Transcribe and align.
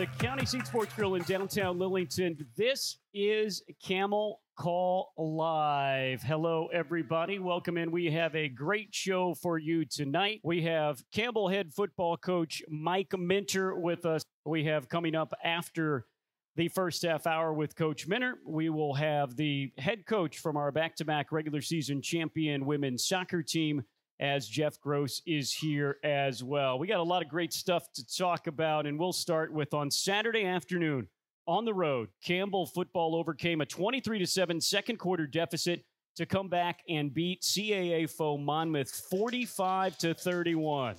the 0.00 0.06
County 0.18 0.46
Seat 0.46 0.66
Sports 0.66 0.94
Grill 0.94 1.16
in 1.16 1.22
downtown 1.24 1.78
Lillington. 1.78 2.46
This 2.56 2.96
is 3.12 3.62
Camel 3.84 4.40
Call 4.56 5.12
Live. 5.18 6.22
Hello, 6.22 6.68
everybody. 6.72 7.38
Welcome 7.38 7.76
in. 7.76 7.90
We 7.90 8.10
have 8.10 8.34
a 8.34 8.48
great 8.48 8.94
show 8.94 9.34
for 9.34 9.58
you 9.58 9.84
tonight. 9.84 10.40
We 10.42 10.62
have 10.62 11.02
Campbell 11.12 11.50
head 11.50 11.74
football 11.74 12.16
coach 12.16 12.62
Mike 12.66 13.12
Minter 13.18 13.78
with 13.78 14.06
us. 14.06 14.22
We 14.46 14.64
have 14.64 14.88
coming 14.88 15.14
up 15.14 15.34
after 15.44 16.06
the 16.56 16.68
first 16.68 17.02
half 17.02 17.26
hour 17.26 17.52
with 17.52 17.76
Coach 17.76 18.08
Minter. 18.08 18.38
We 18.46 18.70
will 18.70 18.94
have 18.94 19.36
the 19.36 19.70
head 19.76 20.06
coach 20.06 20.38
from 20.38 20.56
our 20.56 20.72
back 20.72 20.96
to 20.96 21.04
back 21.04 21.30
regular 21.30 21.60
season 21.60 22.00
champion 22.00 22.64
women's 22.64 23.06
soccer 23.06 23.42
team 23.42 23.82
as 24.20 24.46
Jeff 24.46 24.78
Gross 24.80 25.22
is 25.26 25.52
here 25.52 25.96
as 26.04 26.44
well. 26.44 26.78
We 26.78 26.86
got 26.86 27.00
a 27.00 27.02
lot 27.02 27.22
of 27.22 27.28
great 27.28 27.54
stuff 27.54 27.90
to 27.94 28.06
talk 28.06 28.46
about, 28.46 28.86
and 28.86 28.98
we'll 28.98 29.14
start 29.14 29.52
with 29.52 29.72
on 29.72 29.90
Saturday 29.90 30.44
afternoon 30.44 31.08
on 31.48 31.64
the 31.64 31.72
road. 31.72 32.10
Campbell 32.22 32.66
football 32.66 33.16
overcame 33.16 33.62
a 33.62 33.66
23 33.66 34.18
to 34.18 34.26
7 34.26 34.60
second 34.60 34.98
quarter 34.98 35.26
deficit 35.26 35.84
to 36.16 36.26
come 36.26 36.48
back 36.48 36.80
and 36.88 37.14
beat 37.14 37.40
CAA 37.40 38.08
foe 38.10 38.36
Monmouth 38.36 38.90
45 39.10 39.96
to 39.98 40.12
31. 40.12 40.96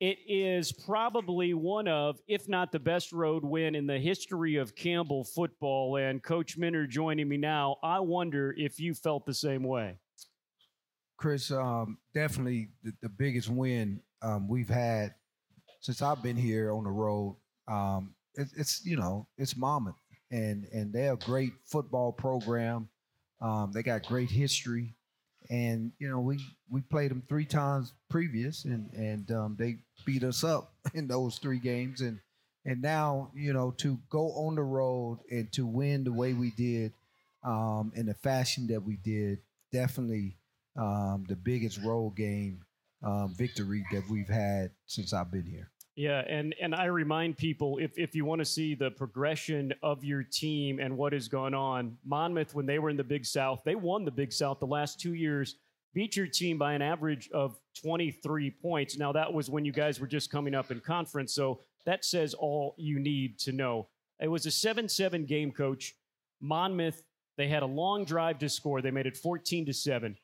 It 0.00 0.18
is 0.26 0.72
probably 0.72 1.52
one 1.54 1.88
of, 1.88 2.18
if 2.28 2.48
not 2.48 2.72
the 2.72 2.78
best 2.78 3.12
road 3.12 3.44
win 3.44 3.74
in 3.74 3.86
the 3.86 3.98
history 3.98 4.56
of 4.56 4.74
Campbell 4.74 5.24
football. 5.24 5.96
And 5.96 6.22
Coach 6.22 6.56
Minter 6.56 6.86
joining 6.86 7.28
me 7.28 7.36
now. 7.36 7.76
I 7.82 7.98
wonder 8.00 8.54
if 8.56 8.80
you 8.80 8.94
felt 8.94 9.26
the 9.26 9.34
same 9.34 9.64
way. 9.64 9.98
Chris, 11.18 11.50
um, 11.50 11.98
definitely 12.14 12.68
the, 12.84 12.92
the, 13.02 13.08
biggest 13.08 13.48
win 13.48 14.00
um, 14.22 14.48
we've 14.48 14.68
had 14.68 15.14
since 15.80 16.00
I've 16.00 16.22
been 16.22 16.36
here 16.36 16.72
on 16.72 16.84
the 16.84 16.90
road. 16.90 17.36
Um, 17.66 18.14
it, 18.34 18.48
it's 18.56 18.84
you 18.84 18.96
know 18.96 19.26
it's 19.36 19.56
Monmouth, 19.56 19.96
and 20.30 20.66
and 20.72 20.92
they're 20.92 21.14
a 21.14 21.18
great 21.18 21.52
football 21.66 22.12
program. 22.12 22.88
Um, 23.40 23.72
they 23.74 23.82
got 23.82 24.06
great 24.06 24.30
history, 24.30 24.94
and 25.50 25.90
you 25.98 26.08
know 26.08 26.20
we 26.20 26.38
we 26.70 26.82
played 26.82 27.10
them 27.10 27.24
three 27.28 27.44
times 27.44 27.92
previous, 28.08 28.64
and 28.64 28.88
and 28.94 29.30
um, 29.32 29.56
they 29.58 29.78
beat 30.06 30.22
us 30.22 30.44
up 30.44 30.72
in 30.94 31.08
those 31.08 31.38
three 31.38 31.58
games, 31.58 32.00
and 32.00 32.20
and 32.64 32.80
now 32.80 33.32
you 33.34 33.52
know 33.52 33.72
to 33.78 33.98
go 34.08 34.30
on 34.46 34.54
the 34.54 34.62
road 34.62 35.18
and 35.32 35.50
to 35.52 35.66
win 35.66 36.04
the 36.04 36.12
way 36.12 36.32
we 36.32 36.52
did, 36.52 36.92
um, 37.42 37.92
in 37.96 38.06
the 38.06 38.14
fashion 38.14 38.68
that 38.68 38.84
we 38.84 38.96
did, 38.96 39.40
definitely 39.72 40.37
um, 40.78 41.24
the 41.28 41.36
biggest 41.36 41.78
road 41.82 42.16
game 42.16 42.64
um, 43.02 43.34
victory 43.36 43.84
that 43.92 44.08
we've 44.08 44.28
had 44.28 44.70
since 44.86 45.12
I've 45.12 45.30
been 45.30 45.44
here. 45.44 45.70
Yeah, 45.96 46.22
and 46.28 46.54
and 46.60 46.76
I 46.76 46.84
remind 46.84 47.36
people 47.36 47.78
if 47.78 47.98
if 47.98 48.14
you 48.14 48.24
want 48.24 48.38
to 48.38 48.44
see 48.44 48.76
the 48.76 48.92
progression 48.92 49.74
of 49.82 50.04
your 50.04 50.22
team 50.22 50.78
and 50.78 50.96
what 50.96 51.12
has 51.12 51.26
gone 51.26 51.54
on, 51.54 51.98
Monmouth 52.04 52.54
when 52.54 52.66
they 52.66 52.78
were 52.78 52.88
in 52.88 52.96
the 52.96 53.04
Big 53.04 53.26
South, 53.26 53.62
they 53.64 53.74
won 53.74 54.04
the 54.04 54.12
Big 54.12 54.32
South 54.32 54.60
the 54.60 54.66
last 54.66 55.00
two 55.00 55.14
years, 55.14 55.56
beat 55.94 56.16
your 56.16 56.28
team 56.28 56.56
by 56.56 56.74
an 56.74 56.82
average 56.82 57.28
of 57.34 57.58
23 57.82 58.52
points. 58.62 58.96
Now 58.96 59.10
that 59.10 59.32
was 59.32 59.50
when 59.50 59.64
you 59.64 59.72
guys 59.72 59.98
were 59.98 60.06
just 60.06 60.30
coming 60.30 60.54
up 60.54 60.70
in 60.70 60.78
conference, 60.78 61.34
so 61.34 61.62
that 61.84 62.04
says 62.04 62.32
all 62.32 62.76
you 62.78 63.00
need 63.00 63.40
to 63.40 63.50
know. 63.50 63.88
It 64.20 64.28
was 64.28 64.46
a 64.46 64.50
7-7 64.50 65.26
game, 65.26 65.50
coach. 65.50 65.94
Monmouth, 66.40 67.02
they 67.36 67.48
had 67.48 67.64
a 67.64 67.66
long 67.66 68.04
drive 68.04 68.38
to 68.38 68.48
score. 68.48 68.82
They 68.82 68.90
made 68.90 69.06
it 69.06 69.16
14 69.16 69.66
to 69.66 69.72
7. 69.72 70.16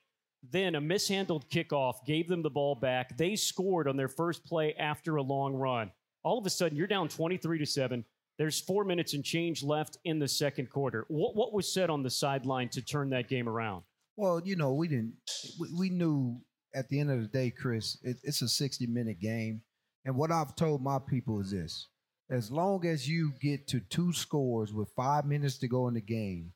Then 0.51 0.75
a 0.75 0.81
mishandled 0.81 1.49
kickoff 1.49 2.05
gave 2.07 2.29
them 2.29 2.43
the 2.43 2.51
ball 2.51 2.75
back. 2.75 3.17
They 3.17 3.37
scored 3.37 3.89
on 3.89 3.97
their 3.97 4.09
first 4.09 4.45
play 4.45 4.75
after 4.75 5.17
a 5.17 5.23
long 5.23 5.55
run. 5.55 5.91
All 6.23 6.39
of 6.39 6.47
a 6.47 6.51
sudden, 6.51 6.77
you're 6.77 6.87
down 6.87 7.09
23 7.09 7.59
to 7.59 7.67
7. 7.67 8.05
There's 8.39 8.61
four 8.61 8.85
minutes 8.85 9.15
and 9.15 9.25
change 9.25 9.63
left 9.63 9.99
in 10.05 10.19
the 10.19 10.29
second 10.29 10.71
quarter. 10.71 11.05
What, 11.09 11.37
what 11.37 11.53
was 11.53 11.73
said 11.73 11.91
on 11.91 12.03
the 12.03 12.11
sideline 12.11 12.69
to 12.71 12.83
turn 12.83 13.11
that 13.11 13.29
game 13.29 13.49
around? 13.49 13.85
Well, 14.17 14.41
you 14.45 14.57
know, 14.57 14.75
we 14.75 14.89
didn't, 14.89 15.15
we, 15.59 15.69
we 15.77 15.91
knew 15.91 16.41
at 16.75 16.89
the 16.89 17.01
end 17.01 17.11
of 17.11 17.21
the 17.21 17.29
day, 17.29 17.51
Chris, 17.51 17.99
it, 18.03 18.17
it's 18.23 18.43
a 18.43 18.49
60 18.49 18.87
minute 18.87 19.21
game. 19.21 19.63
And 20.05 20.17
what 20.17 20.33
I've 20.33 20.57
told 20.57 20.83
my 20.83 20.99
people 20.99 21.41
is 21.41 21.51
this 21.51 21.89
as 22.31 22.51
long 22.51 22.87
as 22.87 23.09
you 23.09 23.33
get 23.41 23.69
to 23.69 23.81
two 23.81 24.13
scores 24.13 24.73
with 24.73 24.89
five 24.97 25.27
minutes 25.27 25.59
to 25.59 25.69
go 25.69 25.89
in 25.89 25.95
the 25.95 26.01
game, 26.01 26.53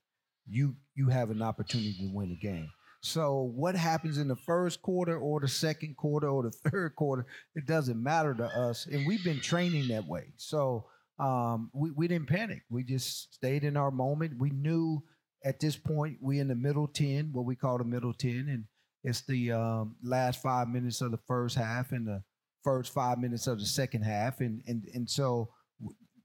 you 0.47 0.75
you 0.95 1.09
have 1.09 1.31
an 1.31 1.43
opportunity 1.43 1.95
to 2.01 2.11
win 2.13 2.31
the 2.31 2.37
game. 2.37 2.71
So 3.01 3.53
what 3.55 3.77
happens 3.77 4.19
in 4.19 4.29
the 4.29 4.37
first 4.37 4.83
quarter 4.83 5.19
or 5.19 5.41
the 5.41 5.49
second 5.49 5.97
quarter 5.97 6.29
or 6.29 6.43
the 6.43 6.51
third 6.71 6.97
quarter, 6.97 7.27
it 7.55 7.67
doesn't 7.67 8.03
matter 8.03 8.35
to 8.35 8.45
us. 8.45 8.87
And 8.87 9.07
we've 9.07 9.23
been 9.23 9.41
training 9.41 9.89
that 9.89 10.07
way. 10.07 10.33
So 10.37 10.87
um, 11.19 11.71
we, 11.73 11.91
we 11.93 12.09
didn't 12.09 12.29
panic. 12.29 12.63
We 12.71 12.85
just 12.85 13.35
stayed 13.35 13.65
in 13.65 13.77
our 13.77 13.91
moment. 13.91 14.39
We 14.39 14.51
knew 14.51 15.03
at 15.45 15.61
this 15.61 15.77
point 15.77 16.19
we 16.21 16.41
in 16.41 16.49
the 16.49 16.55
middle 16.55 16.89
10, 16.89 17.31
what 17.33 17.45
we 17.45 17.57
call 17.57 17.79
the 17.79 17.85
middle 17.85 18.13
10. 18.13 18.31
And 18.49 18.65
it's 19.05 19.23
the 19.23 19.53
um, 19.53 19.97
last 20.03 20.43
five 20.43 20.69
minutes 20.69 21.01
of 21.01 21.13
the 21.13 21.21
first 21.29 21.57
half 21.57 21.93
and 21.93 22.07
the 22.07 22.23
first 22.65 22.93
five 22.93 23.19
minutes 23.19 23.47
of 23.47 23.59
the 23.61 23.67
second 23.67 24.03
half. 24.03 24.41
And 24.41 24.63
and 24.67 24.85
and 24.93 25.09
so 25.09 25.51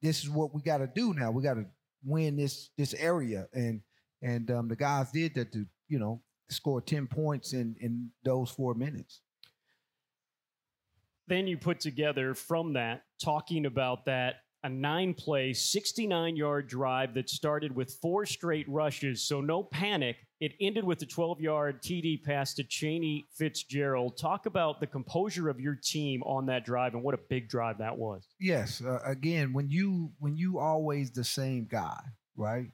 this 0.02 0.24
is 0.24 0.30
what 0.30 0.54
we 0.54 0.62
got 0.62 0.80
to 0.80 0.88
do 0.88 1.14
now. 1.14 1.32
We 1.32 1.44
got 1.44 1.54
to 1.54 1.66
win 2.04 2.36
this 2.36 2.72
this 2.78 2.94
area. 2.96 3.48
And 3.54 3.82
and 4.22 4.50
um, 4.50 4.68
the 4.68 4.76
guys 4.76 5.12
did 5.12 5.36
that 5.36 5.54
to, 5.54 5.66
you 5.88 6.00
know, 6.00 6.22
score 6.54 6.82
10 6.82 7.08
points 7.08 7.54
in, 7.54 7.76
in 7.80 8.10
those 8.24 8.50
four 8.50 8.74
minutes. 8.74 9.22
Then 11.28 11.48
you 11.48 11.58
put 11.58 11.80
together 11.80 12.34
from 12.34 12.74
that, 12.74 13.04
talking 13.22 13.66
about 13.66 14.06
that, 14.06 14.36
a 14.64 14.70
nine 14.70 15.14
play, 15.14 15.54
69 15.54 16.36
yard 16.36 16.68
drive 16.68 17.14
that 17.16 17.30
started 17.30 17.76
with 17.76 17.98
four 18.02 18.26
straight 18.26 18.68
rushes. 18.70 19.24
So 19.24 19.42
no 19.42 19.64
panic. 19.64 20.18
It 20.40 20.54
ended 20.60 20.84
with 20.84 21.02
a 21.02 21.06
12 21.06 21.42
yard 21.42 21.82
TD 21.82 22.24
pass 22.24 22.54
to 22.56 22.64
Cheney 22.64 23.26
Fitzgerald. 23.38 24.18
Talk 24.18 24.46
about 24.46 24.80
the 24.80 24.88
composure 24.88 25.50
of 25.50 25.60
your 25.60 25.76
team 25.76 26.24
on 26.24 26.46
that 26.48 26.66
drive 26.66 26.94
and 26.94 27.04
what 27.04 27.14
a 27.14 27.20
big 27.30 27.50
drive 27.50 27.78
that 27.80 27.98
was. 27.98 28.28
Yes. 28.40 28.82
Uh, 28.82 29.00
again, 29.06 29.54
when 29.54 29.70
you 29.70 30.12
when 30.20 30.38
you 30.38 30.60
always 30.60 31.12
the 31.12 31.24
same 31.24 31.68
guy, 31.70 32.00
right? 32.36 32.68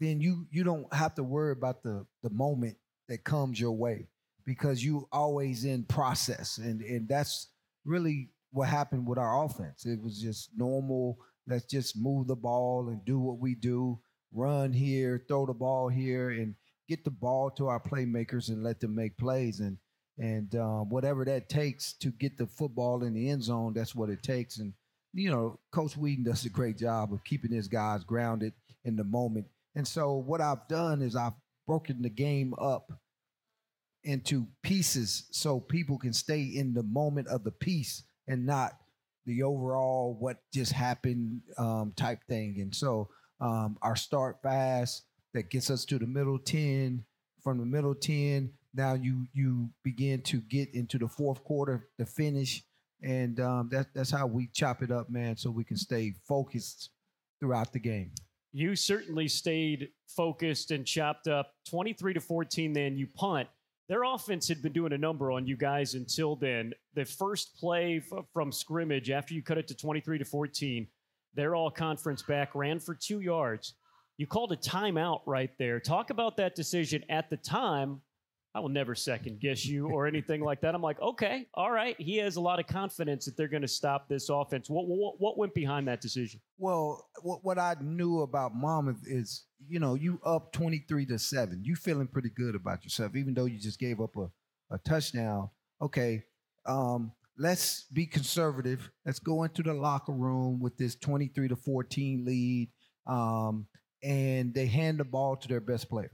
Then 0.00 0.20
you 0.20 0.46
you 0.50 0.64
don't 0.64 0.92
have 0.92 1.14
to 1.16 1.24
worry 1.24 1.52
about 1.52 1.82
the 1.82 2.04
the 2.22 2.30
moment 2.30 2.76
that 3.08 3.24
comes 3.24 3.60
your 3.60 3.72
way 3.72 4.08
because 4.44 4.84
you 4.84 5.08
always 5.12 5.64
in 5.64 5.84
process. 5.84 6.58
And 6.58 6.80
and 6.82 7.08
that's 7.08 7.48
really 7.84 8.30
what 8.50 8.68
happened 8.68 9.06
with 9.06 9.18
our 9.18 9.44
offense. 9.44 9.84
It 9.84 10.02
was 10.02 10.20
just 10.20 10.50
normal. 10.56 11.18
Let's 11.46 11.64
just 11.64 11.96
move 11.96 12.26
the 12.26 12.36
ball 12.36 12.88
and 12.88 13.04
do 13.04 13.18
what 13.18 13.38
we 13.38 13.54
do 13.54 13.98
run 14.32 14.72
here 14.72 15.24
throw 15.26 15.46
the 15.46 15.54
ball 15.54 15.88
here 15.88 16.30
and 16.30 16.54
get 16.88 17.04
the 17.04 17.10
ball 17.10 17.50
to 17.50 17.68
our 17.68 17.80
playmakers 17.80 18.48
and 18.48 18.62
let 18.62 18.80
them 18.80 18.94
make 18.94 19.16
plays. 19.16 19.60
And 19.60 19.78
and 20.18 20.54
um, 20.56 20.88
whatever 20.88 21.24
that 21.24 21.48
takes 21.48 21.92
to 21.92 22.10
get 22.10 22.36
the 22.36 22.46
football 22.46 23.04
in 23.04 23.14
the 23.14 23.30
end 23.30 23.42
zone 23.44 23.72
that's 23.72 23.94
what 23.94 24.10
it 24.10 24.22
takes. 24.22 24.58
And 24.58 24.72
you 25.12 25.30
know 25.30 25.58
coach 25.72 25.96
Whedon 25.96 26.24
does 26.24 26.44
a 26.44 26.50
great 26.50 26.78
job 26.78 27.12
of 27.12 27.24
keeping 27.24 27.52
his 27.52 27.68
guys 27.68 28.04
grounded 28.04 28.52
in 28.84 28.96
the 28.96 29.04
moment. 29.04 29.46
And 29.74 29.86
so 29.86 30.14
what 30.14 30.40
i've 30.40 30.66
done 30.68 31.02
is 31.02 31.14
i've 31.14 31.34
broken 31.68 32.00
the 32.00 32.08
game 32.08 32.54
up 32.58 32.90
into 34.02 34.46
pieces 34.62 35.26
so 35.30 35.60
people 35.60 35.98
can 35.98 36.14
stay 36.14 36.40
in 36.42 36.72
the 36.72 36.82
moment 36.82 37.28
of 37.28 37.44
the 37.44 37.50
piece 37.50 38.04
and 38.26 38.46
not 38.46 38.72
the 39.26 39.42
overall 39.42 40.16
what 40.18 40.38
just 40.52 40.72
happened 40.72 41.42
um, 41.58 41.92
type 41.94 42.20
thing. 42.26 42.56
And 42.60 42.74
so 42.74 43.10
um, 43.40 43.76
our 43.82 43.96
start 43.96 44.38
fast 44.42 45.04
that 45.34 45.50
gets 45.50 45.70
us 45.70 45.84
to 45.84 45.98
the 45.98 46.06
middle 46.06 46.38
10. 46.38 47.04
From 47.44 47.58
the 47.58 47.66
middle 47.66 47.94
10, 47.94 48.50
now 48.74 48.94
you 48.94 49.26
you 49.34 49.68
begin 49.84 50.22
to 50.22 50.40
get 50.40 50.74
into 50.74 50.98
the 50.98 51.08
fourth 51.08 51.44
quarter, 51.44 51.88
the 51.98 52.06
finish. 52.06 52.62
And 53.02 53.38
um, 53.40 53.68
that, 53.72 53.88
that's 53.94 54.10
how 54.10 54.26
we 54.26 54.48
chop 54.54 54.82
it 54.82 54.90
up, 54.90 55.10
man, 55.10 55.36
so 55.36 55.50
we 55.50 55.64
can 55.64 55.76
stay 55.76 56.14
focused 56.26 56.90
throughout 57.40 57.72
the 57.72 57.78
game 57.78 58.12
you 58.52 58.74
certainly 58.74 59.28
stayed 59.28 59.90
focused 60.06 60.70
and 60.70 60.86
chopped 60.86 61.28
up 61.28 61.52
23 61.68 62.14
to 62.14 62.20
14 62.20 62.72
then 62.72 62.96
you 62.96 63.06
punt. 63.14 63.48
Their 63.88 64.02
offense 64.02 64.48
had 64.48 64.62
been 64.62 64.72
doing 64.72 64.92
a 64.92 64.98
number 64.98 65.30
on 65.30 65.46
you 65.46 65.56
guys 65.56 65.94
until 65.94 66.36
then. 66.36 66.72
The 66.94 67.04
first 67.04 67.56
play 67.56 68.02
f- 68.12 68.24
from 68.32 68.52
scrimmage 68.52 69.10
after 69.10 69.32
you 69.32 69.42
cut 69.42 69.58
it 69.58 69.68
to 69.68 69.74
23 69.74 70.18
to 70.18 70.24
14 70.24 70.86
their 71.34 71.54
all 71.54 71.70
conference 71.70 72.22
back 72.22 72.54
ran 72.54 72.80
for 72.80 72.94
two 72.94 73.20
yards. 73.20 73.74
You 74.16 74.26
called 74.26 74.50
a 74.50 74.56
timeout 74.56 75.20
right 75.24 75.50
there. 75.58 75.78
Talk 75.78 76.10
about 76.10 76.36
that 76.38 76.56
decision 76.56 77.04
at 77.08 77.30
the 77.30 77.36
time 77.36 78.00
I 78.54 78.60
will 78.60 78.70
never 78.70 78.94
second 78.94 79.40
guess 79.40 79.64
you 79.66 79.88
or 79.88 80.06
anything 80.06 80.40
like 80.40 80.62
that. 80.62 80.74
I'm 80.74 80.82
like, 80.82 81.00
okay, 81.00 81.46
all 81.54 81.70
right. 81.70 81.94
He 82.00 82.16
has 82.16 82.36
a 82.36 82.40
lot 82.40 82.58
of 82.58 82.66
confidence 82.66 83.26
that 83.26 83.36
they're 83.36 83.46
going 83.46 83.62
to 83.62 83.68
stop 83.68 84.08
this 84.08 84.30
offense. 84.30 84.70
What, 84.70 84.86
what, 84.86 85.20
what 85.20 85.38
went 85.38 85.54
behind 85.54 85.86
that 85.88 86.00
decision? 86.00 86.40
Well, 86.56 87.06
what, 87.22 87.44
what 87.44 87.58
I 87.58 87.76
knew 87.80 88.22
about 88.22 88.54
Monmouth 88.54 89.04
is, 89.06 89.44
you 89.68 89.78
know, 89.78 89.94
you 89.94 90.20
up 90.24 90.52
23 90.52 91.06
to 91.06 91.18
seven. 91.18 91.62
You 91.62 91.76
feeling 91.76 92.08
pretty 92.08 92.30
good 92.30 92.54
about 92.54 92.84
yourself, 92.84 93.14
even 93.16 93.34
though 93.34 93.44
you 93.44 93.58
just 93.58 93.78
gave 93.78 94.00
up 94.00 94.16
a, 94.16 94.28
a 94.74 94.78
touchdown. 94.78 95.50
Okay, 95.80 96.24
um, 96.66 97.12
let's 97.36 97.84
be 97.92 98.06
conservative. 98.06 98.90
Let's 99.04 99.18
go 99.18 99.44
into 99.44 99.62
the 99.62 99.74
locker 99.74 100.12
room 100.12 100.58
with 100.58 100.76
this 100.78 100.96
23 100.96 101.48
to 101.48 101.56
14 101.56 102.24
lead. 102.24 102.70
Um, 103.06 103.66
and 104.02 104.54
they 104.54 104.66
hand 104.66 104.98
the 104.98 105.04
ball 105.04 105.36
to 105.36 105.48
their 105.48 105.60
best 105.60 105.88
player. 105.88 106.10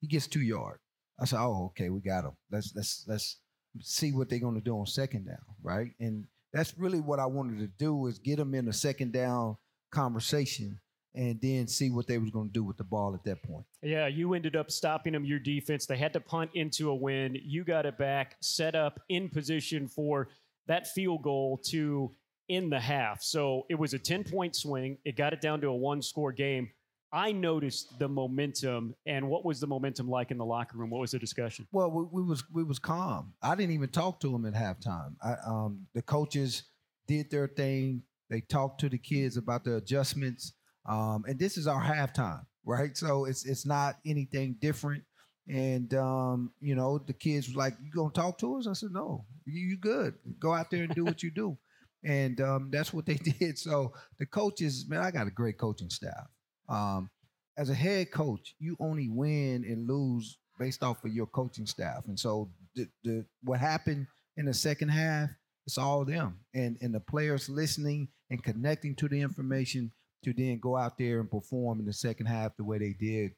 He 0.00 0.06
gets 0.06 0.26
two 0.26 0.40
yards. 0.40 0.80
I 1.20 1.24
said, 1.24 1.40
"Oh, 1.40 1.66
okay, 1.66 1.90
we 1.90 2.00
got 2.00 2.24
them. 2.24 2.36
Let's 2.50 2.72
let's 2.74 3.04
let's 3.06 3.38
see 3.80 4.12
what 4.12 4.28
they're 4.28 4.38
going 4.38 4.54
to 4.54 4.60
do 4.60 4.78
on 4.78 4.86
second 4.86 5.26
down, 5.26 5.44
right?" 5.62 5.92
And 6.00 6.26
that's 6.52 6.76
really 6.78 7.00
what 7.00 7.18
I 7.18 7.26
wanted 7.26 7.58
to 7.60 7.66
do 7.66 8.06
is 8.06 8.18
get 8.18 8.36
them 8.36 8.54
in 8.54 8.68
a 8.68 8.72
second 8.72 9.12
down 9.12 9.56
conversation 9.90 10.80
and 11.14 11.38
then 11.40 11.66
see 11.66 11.90
what 11.90 12.06
they 12.06 12.18
was 12.18 12.30
going 12.30 12.48
to 12.48 12.52
do 12.52 12.64
with 12.64 12.76
the 12.76 12.84
ball 12.84 13.14
at 13.14 13.24
that 13.24 13.42
point. 13.42 13.64
Yeah, 13.82 14.06
you 14.06 14.34
ended 14.34 14.56
up 14.56 14.70
stopping 14.70 15.12
them. 15.12 15.24
Your 15.24 15.38
defense, 15.38 15.86
they 15.86 15.96
had 15.96 16.12
to 16.14 16.20
punt 16.20 16.50
into 16.54 16.90
a 16.90 16.94
win. 16.94 17.36
You 17.42 17.64
got 17.64 17.86
it 17.86 17.98
back, 17.98 18.36
set 18.40 18.74
up 18.74 19.00
in 19.08 19.28
position 19.28 19.88
for 19.88 20.28
that 20.66 20.86
field 20.88 21.22
goal 21.22 21.60
to 21.66 22.10
end 22.48 22.72
the 22.72 22.80
half. 22.80 23.22
So 23.22 23.66
it 23.68 23.78
was 23.78 23.94
a 23.94 23.98
10 23.98 24.24
point 24.24 24.56
swing. 24.56 24.98
It 25.04 25.16
got 25.16 25.32
it 25.32 25.40
down 25.40 25.60
to 25.62 25.68
a 25.68 25.76
one 25.76 26.02
score 26.02 26.32
game. 26.32 26.70
I 27.12 27.32
noticed 27.32 27.98
the 27.98 28.08
momentum, 28.08 28.94
and 29.04 29.28
what 29.28 29.44
was 29.44 29.60
the 29.60 29.66
momentum 29.66 30.08
like 30.08 30.30
in 30.30 30.38
the 30.38 30.46
locker 30.46 30.78
room? 30.78 30.88
What 30.88 31.02
was 31.02 31.10
the 31.10 31.18
discussion? 31.18 31.66
Well, 31.70 31.90
we, 31.90 32.04
we 32.10 32.22
was 32.22 32.42
we 32.50 32.64
was 32.64 32.78
calm. 32.78 33.34
I 33.42 33.54
didn't 33.54 33.74
even 33.74 33.90
talk 33.90 34.18
to 34.20 34.30
them 34.30 34.46
at 34.46 34.54
halftime. 34.54 35.14
I, 35.22 35.34
um, 35.46 35.86
the 35.94 36.00
coaches 36.00 36.62
did 37.06 37.30
their 37.30 37.48
thing. 37.48 38.02
They 38.30 38.40
talked 38.40 38.80
to 38.80 38.88
the 38.88 38.96
kids 38.96 39.36
about 39.36 39.64
the 39.64 39.76
adjustments, 39.76 40.54
um, 40.88 41.24
and 41.28 41.38
this 41.38 41.58
is 41.58 41.66
our 41.66 41.82
halftime, 41.82 42.46
right? 42.64 42.96
So 42.96 43.26
it's 43.26 43.44
it's 43.44 43.66
not 43.66 43.96
anything 44.06 44.56
different. 44.58 45.04
And 45.48 45.92
um, 45.92 46.52
you 46.60 46.74
know, 46.74 46.96
the 46.98 47.12
kids 47.12 47.46
was 47.46 47.56
like, 47.56 47.74
"You 47.82 47.90
gonna 47.92 48.10
talk 48.12 48.38
to 48.38 48.56
us?" 48.56 48.66
I 48.66 48.72
said, 48.72 48.90
"No, 48.90 49.26
you, 49.44 49.60
you 49.60 49.76
good. 49.76 50.14
Go 50.38 50.54
out 50.54 50.70
there 50.70 50.84
and 50.84 50.94
do 50.94 51.04
what 51.04 51.22
you 51.22 51.30
do." 51.30 51.58
And 52.04 52.40
um, 52.40 52.70
that's 52.72 52.92
what 52.92 53.04
they 53.04 53.14
did. 53.38 53.58
So 53.58 53.92
the 54.18 54.24
coaches, 54.24 54.86
man, 54.88 55.00
I 55.00 55.10
got 55.10 55.26
a 55.26 55.30
great 55.30 55.58
coaching 55.58 55.90
staff. 55.90 56.26
Um, 56.72 57.10
as 57.58 57.68
a 57.68 57.74
head 57.74 58.10
coach, 58.10 58.54
you 58.58 58.76
only 58.80 59.08
win 59.08 59.64
and 59.68 59.86
lose 59.86 60.38
based 60.58 60.82
off 60.82 61.04
of 61.04 61.12
your 61.12 61.26
coaching 61.26 61.66
staff. 61.66 62.06
And 62.06 62.18
so 62.18 62.50
the, 62.74 62.88
the 63.04 63.26
what 63.42 63.60
happened 63.60 64.06
in 64.36 64.46
the 64.46 64.54
second 64.54 64.88
half, 64.88 65.28
it's 65.66 65.78
all 65.78 66.04
them 66.04 66.38
and 66.54 66.78
and 66.80 66.94
the 66.94 67.00
players 67.00 67.48
listening 67.48 68.08
and 68.30 68.42
connecting 68.42 68.94
to 68.96 69.08
the 69.08 69.20
information 69.20 69.92
to 70.24 70.32
then 70.32 70.58
go 70.58 70.76
out 70.76 70.96
there 70.98 71.20
and 71.20 71.30
perform 71.30 71.80
in 71.80 71.86
the 71.86 71.92
second 71.92 72.26
half 72.26 72.56
the 72.56 72.64
way 72.64 72.78
they 72.78 72.94
did. 72.98 73.32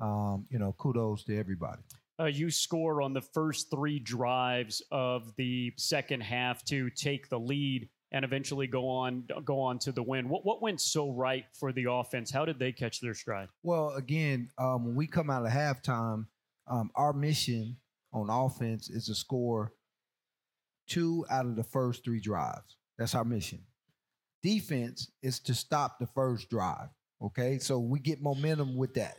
Um, 0.00 0.46
you 0.50 0.58
know, 0.58 0.74
kudos 0.78 1.24
to 1.24 1.38
everybody. 1.38 1.82
Uh, 2.18 2.26
you 2.26 2.50
score 2.50 3.02
on 3.02 3.14
the 3.14 3.20
first 3.20 3.70
three 3.70 3.98
drives 3.98 4.82
of 4.90 5.34
the 5.36 5.72
second 5.76 6.22
half 6.22 6.64
to 6.64 6.90
take 6.90 7.28
the 7.28 7.38
lead 7.38 7.88
and 8.12 8.24
eventually 8.24 8.66
go 8.66 8.88
on 8.88 9.24
go 9.44 9.60
on 9.60 9.78
to 9.80 9.92
the 9.92 10.02
win. 10.02 10.28
What 10.28 10.44
what 10.44 10.62
went 10.62 10.80
so 10.80 11.10
right 11.12 11.44
for 11.52 11.72
the 11.72 11.90
offense? 11.90 12.30
How 12.30 12.44
did 12.44 12.58
they 12.58 12.72
catch 12.72 13.00
their 13.00 13.14
stride? 13.14 13.48
Well, 13.62 13.90
again, 13.90 14.50
um, 14.58 14.86
when 14.86 14.94
we 14.96 15.06
come 15.06 15.30
out 15.30 15.46
of 15.46 15.52
halftime, 15.52 16.26
um, 16.66 16.90
our 16.94 17.12
mission 17.12 17.76
on 18.12 18.28
offense 18.30 18.90
is 18.90 19.06
to 19.06 19.14
score 19.14 19.72
two 20.88 21.24
out 21.30 21.46
of 21.46 21.56
the 21.56 21.62
first 21.62 22.04
three 22.04 22.20
drives. 22.20 22.76
That's 22.98 23.14
our 23.14 23.24
mission. 23.24 23.60
Defense 24.42 25.10
is 25.22 25.38
to 25.40 25.54
stop 25.54 25.98
the 25.98 26.06
first 26.08 26.50
drive. 26.50 26.88
Okay, 27.22 27.58
so 27.58 27.78
we 27.78 28.00
get 28.00 28.22
momentum 28.22 28.76
with 28.76 28.94
that, 28.94 29.16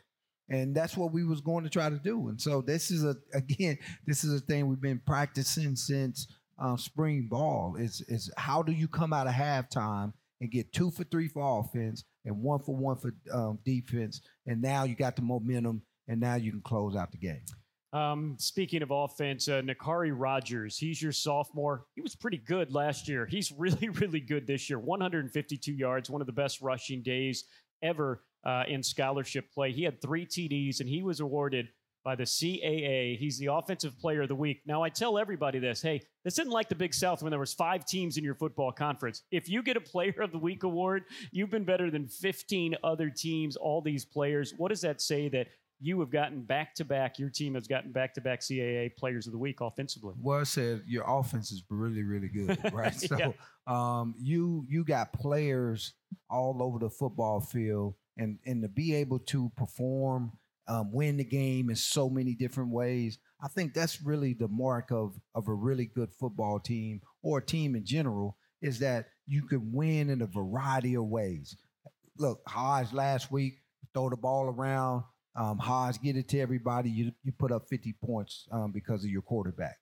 and 0.49 0.75
that's 0.75 0.97
what 0.97 1.13
we 1.13 1.23
was 1.23 1.39
going 1.39 1.63
to 1.63 1.69
try 1.69 1.87
to 1.87 1.99
do. 1.99 2.29
And 2.29 2.41
so 2.41 2.61
this 2.61 2.91
is 2.91 3.05
a 3.05 3.15
again, 3.33 3.77
this 4.05 4.23
is 4.23 4.33
a 4.33 4.43
thing 4.43 4.67
we've 4.67 4.81
been 4.81 5.01
practicing 5.05 5.75
since 5.75 6.27
um, 6.61 6.77
spring 6.77 7.27
ball. 7.29 7.75
Is 7.77 8.01
is 8.07 8.31
how 8.37 8.61
do 8.61 8.71
you 8.71 8.87
come 8.87 9.11
out 9.11 9.27
of 9.27 9.33
halftime 9.33 10.13
and 10.39 10.51
get 10.51 10.71
two 10.71 10.91
for 10.91 11.03
three 11.03 11.27
for 11.27 11.59
offense 11.59 12.03
and 12.25 12.41
one 12.41 12.59
for 12.59 12.75
one 12.75 12.97
for 12.97 13.13
um, 13.33 13.59
defense, 13.65 14.21
and 14.45 14.61
now 14.61 14.83
you 14.83 14.95
got 14.95 15.15
the 15.15 15.21
momentum, 15.21 15.81
and 16.07 16.19
now 16.19 16.35
you 16.35 16.51
can 16.51 16.61
close 16.61 16.95
out 16.95 17.11
the 17.11 17.17
game. 17.17 17.41
Um, 17.93 18.37
speaking 18.39 18.83
of 18.83 18.91
offense, 18.91 19.49
uh, 19.49 19.61
Nakari 19.61 20.13
Rogers, 20.15 20.77
he's 20.77 21.01
your 21.01 21.11
sophomore. 21.11 21.85
He 21.95 22.01
was 22.01 22.15
pretty 22.15 22.37
good 22.37 22.71
last 22.71 23.09
year. 23.09 23.25
He's 23.25 23.51
really, 23.57 23.89
really 23.89 24.21
good 24.21 24.47
this 24.47 24.69
year. 24.69 24.79
152 24.79 25.73
yards, 25.73 26.09
one 26.09 26.21
of 26.21 26.27
the 26.27 26.33
best 26.33 26.61
rushing 26.61 27.01
days 27.03 27.43
ever 27.83 28.23
uh, 28.45 28.63
in 28.67 28.81
scholarship 28.81 29.51
play. 29.53 29.71
He 29.71 29.83
had 29.83 30.01
three 30.01 30.25
TDs, 30.25 30.79
and 30.79 30.87
he 30.87 31.03
was 31.03 31.19
awarded 31.19 31.67
by 32.03 32.15
the 32.15 32.23
CAA. 32.23 33.17
He's 33.17 33.37
the 33.37 33.47
offensive 33.47 33.97
player 33.99 34.23
of 34.23 34.27
the 34.27 34.35
week. 34.35 34.61
Now 34.65 34.81
I 34.83 34.89
tell 34.89 35.17
everybody 35.17 35.59
this, 35.59 35.81
hey, 35.81 36.01
this 36.23 36.39
isn't 36.39 36.51
like 36.51 36.69
the 36.69 36.75
Big 36.75 36.93
South 36.93 37.21
when 37.21 37.29
there 37.31 37.39
was 37.39 37.53
five 37.53 37.85
teams 37.85 38.17
in 38.17 38.23
your 38.23 38.35
football 38.35 38.71
conference. 38.71 39.23
If 39.31 39.49
you 39.49 39.61
get 39.63 39.77
a 39.77 39.81
player 39.81 40.15
of 40.21 40.31
the 40.31 40.37
week 40.39 40.63
award, 40.63 41.03
you've 41.31 41.51
been 41.51 41.63
better 41.65 41.91
than 41.91 42.07
15 42.07 42.75
other 42.83 43.09
teams, 43.09 43.55
all 43.55 43.81
these 43.81 44.05
players. 44.05 44.53
What 44.57 44.69
does 44.69 44.81
that 44.81 45.01
say 45.01 45.29
that 45.29 45.47
you 45.83 45.99
have 45.99 46.11
gotten 46.11 46.43
back 46.43 46.75
to 46.75 46.85
back, 46.85 47.17
your 47.17 47.29
team 47.29 47.55
has 47.55 47.67
gotten 47.67 47.91
back 47.91 48.13
to 48.13 48.21
back 48.21 48.41
CAA 48.41 48.95
players 48.95 49.25
of 49.25 49.33
the 49.33 49.39
week 49.39 49.61
offensively? 49.61 50.13
Well, 50.21 50.39
I 50.39 50.43
said 50.43 50.83
your 50.85 51.03
offense 51.07 51.51
is 51.51 51.63
really, 51.69 52.03
really 52.03 52.27
good, 52.29 52.59
right? 52.73 52.93
so 52.93 53.17
Yeah. 53.17 53.31
um, 53.67 54.13
you 54.19 54.63
you 54.69 54.83
got 54.83 55.11
players 55.13 55.93
all 56.29 56.61
over 56.61 56.77
the 56.77 56.89
football 56.89 57.39
field, 57.41 57.95
and 58.17 58.37
and 58.45 58.61
to 58.61 58.67
be 58.69 58.93
able 58.93 59.17
to 59.19 59.51
perform, 59.57 60.33
um, 60.67 60.91
win 60.91 61.17
the 61.17 61.23
game 61.23 61.69
in 61.69 61.75
so 61.75 62.09
many 62.09 62.33
different 62.35 62.71
ways, 62.71 63.17
I 63.43 63.47
think 63.47 63.73
that's 63.73 64.01
really 64.01 64.33
the 64.33 64.47
mark 64.47 64.91
of 64.91 65.19
of 65.35 65.47
a 65.47 65.53
really 65.53 65.85
good 65.85 66.09
football 66.19 66.59
team 66.59 67.01
or 67.23 67.39
a 67.39 67.45
team 67.45 67.75
in 67.75 67.85
general 67.85 68.37
is 68.61 68.79
that 68.79 69.07
you 69.25 69.43
can 69.43 69.71
win 69.71 70.09
in 70.09 70.21
a 70.21 70.27
variety 70.27 70.95
of 70.95 71.05
ways. 71.05 71.55
Look, 72.17 72.41
Hodge 72.47 72.93
last 72.93 73.31
week 73.31 73.55
throw 73.93 74.09
the 74.09 74.17
ball 74.17 74.45
around. 74.45 75.03
Um, 75.35 75.57
Hodge 75.57 76.01
get 76.01 76.17
it 76.17 76.27
to 76.29 76.39
everybody. 76.39 76.89
You 76.89 77.11
you 77.23 77.31
put 77.31 77.51
up 77.51 77.67
50 77.69 77.95
points 78.03 78.47
um, 78.51 78.71
because 78.71 79.03
of 79.03 79.09
your 79.09 79.21
quarterback. 79.21 79.77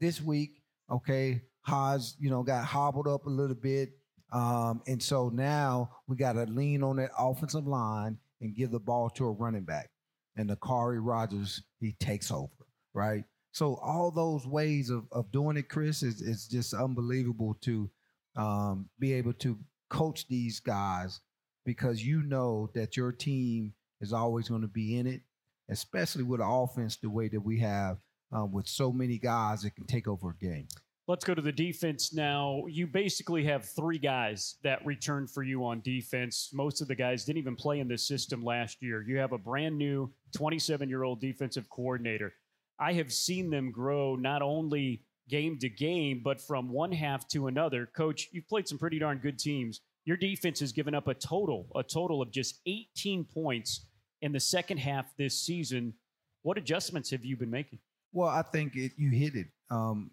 This 0.00 0.20
week, 0.20 0.62
okay, 0.90 1.42
Hodge, 1.62 2.14
you 2.18 2.30
know, 2.30 2.42
got 2.42 2.64
hobbled 2.64 3.08
up 3.08 3.26
a 3.26 3.30
little 3.30 3.56
bit. 3.56 3.90
Um, 4.32 4.82
and 4.86 5.02
so 5.02 5.28
now 5.28 5.90
we 6.08 6.16
got 6.16 6.32
to 6.32 6.44
lean 6.46 6.82
on 6.82 6.96
that 6.96 7.10
offensive 7.18 7.66
line 7.66 8.18
and 8.40 8.54
give 8.54 8.70
the 8.70 8.80
ball 8.80 9.10
to 9.10 9.26
a 9.26 9.30
running 9.30 9.64
back. 9.64 9.90
And 10.36 10.50
Nakari 10.50 10.98
Rogers, 11.00 11.62
he 11.80 11.92
takes 11.92 12.30
over, 12.30 12.50
right? 12.92 13.24
So 13.52 13.76
all 13.76 14.10
those 14.10 14.46
ways 14.46 14.90
of, 14.90 15.04
of 15.12 15.30
doing 15.30 15.56
it, 15.56 15.68
Chris, 15.68 16.02
is, 16.02 16.20
is 16.20 16.48
just 16.48 16.74
unbelievable 16.74 17.56
to 17.62 17.88
um, 18.36 18.88
be 18.98 19.12
able 19.12 19.32
to 19.34 19.56
coach 19.88 20.26
these 20.26 20.58
guys 20.58 21.20
because 21.64 22.04
you 22.04 22.22
know 22.22 22.68
that 22.74 22.96
your 22.96 23.12
team 23.12 23.72
is 24.00 24.12
always 24.12 24.48
going 24.48 24.62
to 24.62 24.68
be 24.68 24.98
in 24.98 25.06
it, 25.06 25.22
especially 25.70 26.24
with 26.24 26.40
the 26.40 26.46
offense 26.46 26.96
the 26.96 27.08
way 27.08 27.28
that 27.28 27.40
we 27.40 27.60
have 27.60 27.98
um, 28.32 28.52
with 28.52 28.66
so 28.66 28.92
many 28.92 29.18
guys 29.18 29.62
that 29.62 29.74
can 29.76 29.86
take 29.86 30.08
over 30.08 30.30
a 30.30 30.44
game. 30.44 30.66
Let's 31.06 31.24
go 31.24 31.34
to 31.34 31.42
the 31.42 31.52
defense 31.52 32.14
now. 32.14 32.64
You 32.66 32.86
basically 32.86 33.44
have 33.44 33.66
three 33.66 33.98
guys 33.98 34.56
that 34.62 34.84
return 34.86 35.26
for 35.26 35.42
you 35.42 35.64
on 35.64 35.82
defense. 35.82 36.48
Most 36.52 36.80
of 36.80 36.88
the 36.88 36.94
guys 36.94 37.26
didn't 37.26 37.38
even 37.38 37.56
play 37.56 37.80
in 37.80 37.88
this 37.88 38.08
system 38.08 38.42
last 38.42 38.80
year. 38.80 39.02
You 39.02 39.18
have 39.18 39.32
a 39.32 39.38
brand 39.38 39.76
new 39.76 40.10
27 40.34 40.88
year 40.88 41.02
old 41.02 41.20
defensive 41.20 41.68
coordinator. 41.70 42.32
I 42.78 42.92
have 42.94 43.12
seen 43.12 43.50
them 43.50 43.70
grow 43.70 44.16
not 44.16 44.42
only 44.42 45.02
game 45.28 45.58
to 45.60 45.68
game, 45.68 46.20
but 46.22 46.40
from 46.40 46.70
one 46.70 46.92
half 46.92 47.26
to 47.28 47.46
another. 47.46 47.86
Coach, 47.96 48.28
you've 48.32 48.48
played 48.48 48.68
some 48.68 48.78
pretty 48.78 48.98
darn 48.98 49.18
good 49.18 49.38
teams. 49.38 49.80
Your 50.04 50.16
defense 50.16 50.60
has 50.60 50.72
given 50.72 50.94
up 50.94 51.08
a 51.08 51.14
total, 51.14 51.66
a 51.74 51.82
total 51.82 52.20
of 52.20 52.30
just 52.30 52.60
18 52.66 53.24
points 53.24 53.86
in 54.20 54.32
the 54.32 54.40
second 54.40 54.78
half 54.78 55.16
this 55.16 55.40
season. 55.40 55.94
What 56.42 56.58
adjustments 56.58 57.10
have 57.10 57.24
you 57.24 57.36
been 57.36 57.50
making? 57.50 57.78
Well, 58.12 58.28
I 58.28 58.42
think 58.42 58.76
it, 58.76 58.92
you 58.96 59.10
hit 59.10 59.34
it. 59.34 59.46
Um, 59.70 60.10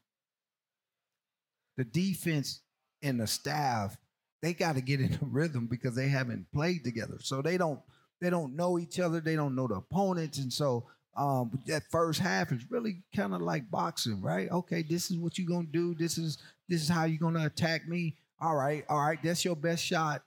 the 1.77 1.83
defense 1.83 2.61
and 3.01 3.19
the 3.19 3.27
staff, 3.27 3.97
they 4.41 4.53
got 4.53 4.75
to 4.75 4.81
get 4.81 5.01
in 5.01 5.13
a 5.21 5.25
rhythm 5.25 5.67
because 5.67 5.95
they 5.95 6.07
haven't 6.07 6.45
played 6.53 6.83
together. 6.83 7.17
So 7.19 7.41
they 7.41 7.57
don't 7.57 7.79
they 8.21 8.29
don't 8.29 8.55
know 8.55 8.79
each 8.79 8.99
other. 8.99 9.19
They 9.19 9.35
don't 9.35 9.55
know 9.55 9.67
the 9.67 9.75
opponents, 9.75 10.37
and 10.37 10.53
so 10.53 10.85
um, 11.17 11.59
that 11.67 11.83
first 11.89 12.19
half 12.19 12.51
is 12.51 12.69
really 12.69 13.01
kind 13.15 13.33
of 13.33 13.41
like 13.41 13.69
boxing, 13.69 14.21
right? 14.21 14.49
Okay, 14.49 14.83
this 14.83 15.11
is 15.11 15.17
what 15.17 15.37
you're 15.37 15.49
gonna 15.49 15.67
do. 15.67 15.93
This 15.95 16.17
is 16.17 16.37
this 16.69 16.81
is 16.81 16.87
how 16.87 17.05
you're 17.05 17.19
gonna 17.19 17.45
attack 17.45 17.87
me. 17.87 18.15
All 18.39 18.55
right, 18.55 18.85
all 18.87 18.99
right, 18.99 19.19
that's 19.21 19.43
your 19.43 19.55
best 19.55 19.83
shot. 19.83 20.23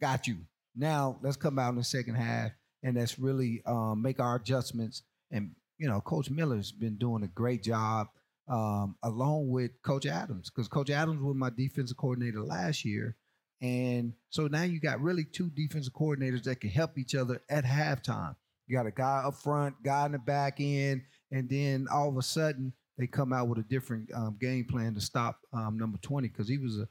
Got 0.00 0.26
you. 0.26 0.38
Now 0.74 1.18
let's 1.22 1.36
come 1.36 1.58
out 1.58 1.70
in 1.70 1.76
the 1.76 1.84
second 1.84 2.14
half 2.14 2.52
and 2.82 2.96
let's 2.96 3.18
really 3.18 3.62
um, 3.66 4.00
make 4.00 4.20
our 4.20 4.36
adjustments. 4.36 5.02
And 5.30 5.50
you 5.78 5.88
know, 5.88 6.00
Coach 6.00 6.30
Miller's 6.30 6.72
been 6.72 6.96
doing 6.96 7.24
a 7.24 7.28
great 7.28 7.62
job 7.62 8.08
um, 8.48 8.96
along 9.02 9.50
with 9.50 9.70
Coach 9.82 10.06
Adams 10.06 10.50
because 10.50 10.68
Coach 10.68 10.90
Adams 10.90 11.20
was 11.20 11.36
my 11.36 11.50
defensive 11.50 11.96
coordinator 11.96 12.42
last 12.42 12.84
year. 12.84 13.16
And 13.62 14.12
so 14.30 14.48
now 14.48 14.64
you 14.64 14.80
got 14.80 15.00
really 15.00 15.24
two 15.24 15.48
defensive 15.50 15.94
coordinators 15.94 16.42
that 16.44 16.60
can 16.60 16.70
help 16.70 16.98
each 16.98 17.14
other 17.14 17.40
at 17.48 17.64
halftime. 17.64 18.34
You 18.66 18.76
got 18.76 18.86
a 18.86 18.90
guy 18.90 19.22
up 19.24 19.36
front, 19.36 19.76
guy 19.84 20.06
in 20.06 20.12
the 20.12 20.18
back 20.18 20.56
end, 20.58 21.02
and 21.30 21.48
then 21.48 21.86
all 21.90 22.08
of 22.08 22.16
a 22.16 22.22
sudden 22.22 22.72
they 22.98 23.06
come 23.06 23.32
out 23.32 23.48
with 23.48 23.58
a 23.58 23.62
different 23.62 24.10
um, 24.14 24.36
game 24.40 24.64
plan 24.64 24.94
to 24.94 25.00
stop 25.00 25.38
um, 25.52 25.78
number 25.78 25.98
20 25.98 26.28
because 26.28 26.48
he 26.48 26.58
was 26.58 26.78
a, 26.78 26.88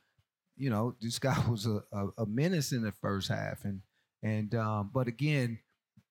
you 0.56 0.70
know, 0.70 0.96
this 1.02 1.20
guy 1.20 1.38
was 1.50 1.66
a, 1.66 1.84
a, 1.92 2.08
a, 2.20 2.26
menace 2.26 2.72
in 2.72 2.84
the 2.84 2.94
first 2.94 3.28
half. 3.28 3.66
And, 3.66 3.82
and, 4.24 4.56
um, 4.56 4.92
but 4.94 5.08
again, 5.08 5.60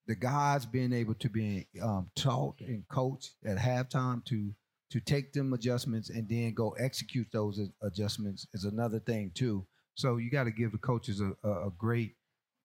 the 0.06 0.14
guys 0.14 0.66
being 0.66 0.92
able 0.92 1.14
to 1.14 1.28
be 1.30 1.68
um, 1.82 2.10
taught 2.16 2.60
and 2.60 2.86
coached 2.88 3.32
at 3.46 3.56
halftime 3.56 4.24
to, 4.26 4.52
to 4.90 5.00
take 5.00 5.32
them 5.32 5.52
adjustments 5.52 6.10
and 6.10 6.28
then 6.28 6.52
go 6.52 6.70
execute 6.78 7.28
those 7.32 7.60
adjustments 7.82 8.46
is 8.52 8.64
another 8.64 8.98
thing 8.98 9.30
too. 9.34 9.66
So 10.00 10.16
you 10.16 10.30
got 10.30 10.44
to 10.44 10.50
give 10.50 10.72
the 10.72 10.78
coaches 10.78 11.20
a, 11.20 11.32
a, 11.46 11.68
a 11.68 11.70
great, 11.76 12.14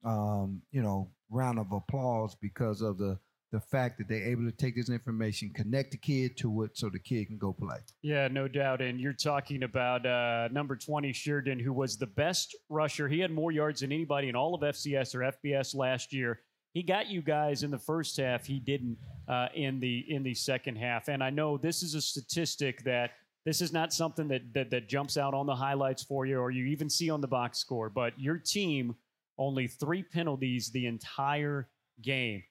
um, 0.03 0.61
you 0.71 0.81
know, 0.81 1.11
round 1.29 1.59
of 1.59 1.71
applause 1.71 2.35
because 2.41 2.81
of 2.81 2.97
the 2.97 3.19
the 3.51 3.59
fact 3.61 3.97
that 3.97 4.09
they're 4.09 4.27
able 4.27 4.43
to 4.43 4.51
take 4.51 4.75
this 4.75 4.89
information, 4.89 5.49
connect 5.53 5.91
the 5.91 5.97
kid 5.97 6.35
to 6.35 6.63
it, 6.63 6.71
so 6.73 6.89
the 6.89 6.99
kid 6.99 7.27
can 7.27 7.37
go 7.37 7.53
play. 7.53 7.77
Yeah, 8.01 8.27
no 8.27 8.49
doubt. 8.49 8.81
And 8.81 8.99
you're 8.99 9.13
talking 9.13 9.63
about 9.63 10.05
uh, 10.05 10.49
number 10.51 10.75
20 10.75 11.13
Shirden, 11.13 11.61
who 11.61 11.71
was 11.71 11.95
the 11.95 12.07
best 12.07 12.53
rusher. 12.69 13.07
He 13.07 13.19
had 13.19 13.31
more 13.31 13.53
yards 13.53 13.79
than 13.79 13.93
anybody 13.93 14.27
in 14.27 14.35
all 14.35 14.55
of 14.55 14.61
FCS 14.61 15.15
or 15.15 15.31
FBS 15.31 15.73
last 15.73 16.11
year. 16.11 16.41
He 16.73 16.83
got 16.83 17.07
you 17.07 17.21
guys 17.21 17.63
in 17.63 17.71
the 17.71 17.79
first 17.79 18.17
half. 18.17 18.45
He 18.45 18.59
didn't 18.59 18.97
uh, 19.29 19.47
in 19.55 19.79
the 19.79 20.03
in 20.09 20.23
the 20.23 20.33
second 20.33 20.75
half. 20.75 21.07
And 21.07 21.23
I 21.23 21.29
know 21.29 21.57
this 21.57 21.81
is 21.81 21.95
a 21.95 22.01
statistic 22.01 22.83
that 22.83 23.11
this 23.45 23.61
is 23.61 23.71
not 23.71 23.93
something 23.93 24.27
that, 24.29 24.53
that 24.53 24.71
that 24.71 24.89
jumps 24.89 25.17
out 25.17 25.33
on 25.33 25.45
the 25.45 25.55
highlights 25.55 26.03
for 26.03 26.25
you 26.25 26.39
or 26.39 26.51
you 26.51 26.65
even 26.65 26.89
see 26.89 27.09
on 27.09 27.21
the 27.21 27.27
box 27.27 27.59
score. 27.59 27.89
But 27.89 28.19
your 28.19 28.37
team 28.37 28.95
only 29.37 29.67
three 29.67 30.03
penalties 30.03 30.71
the 30.71 30.87
entire 30.87 31.69
game 32.01 32.43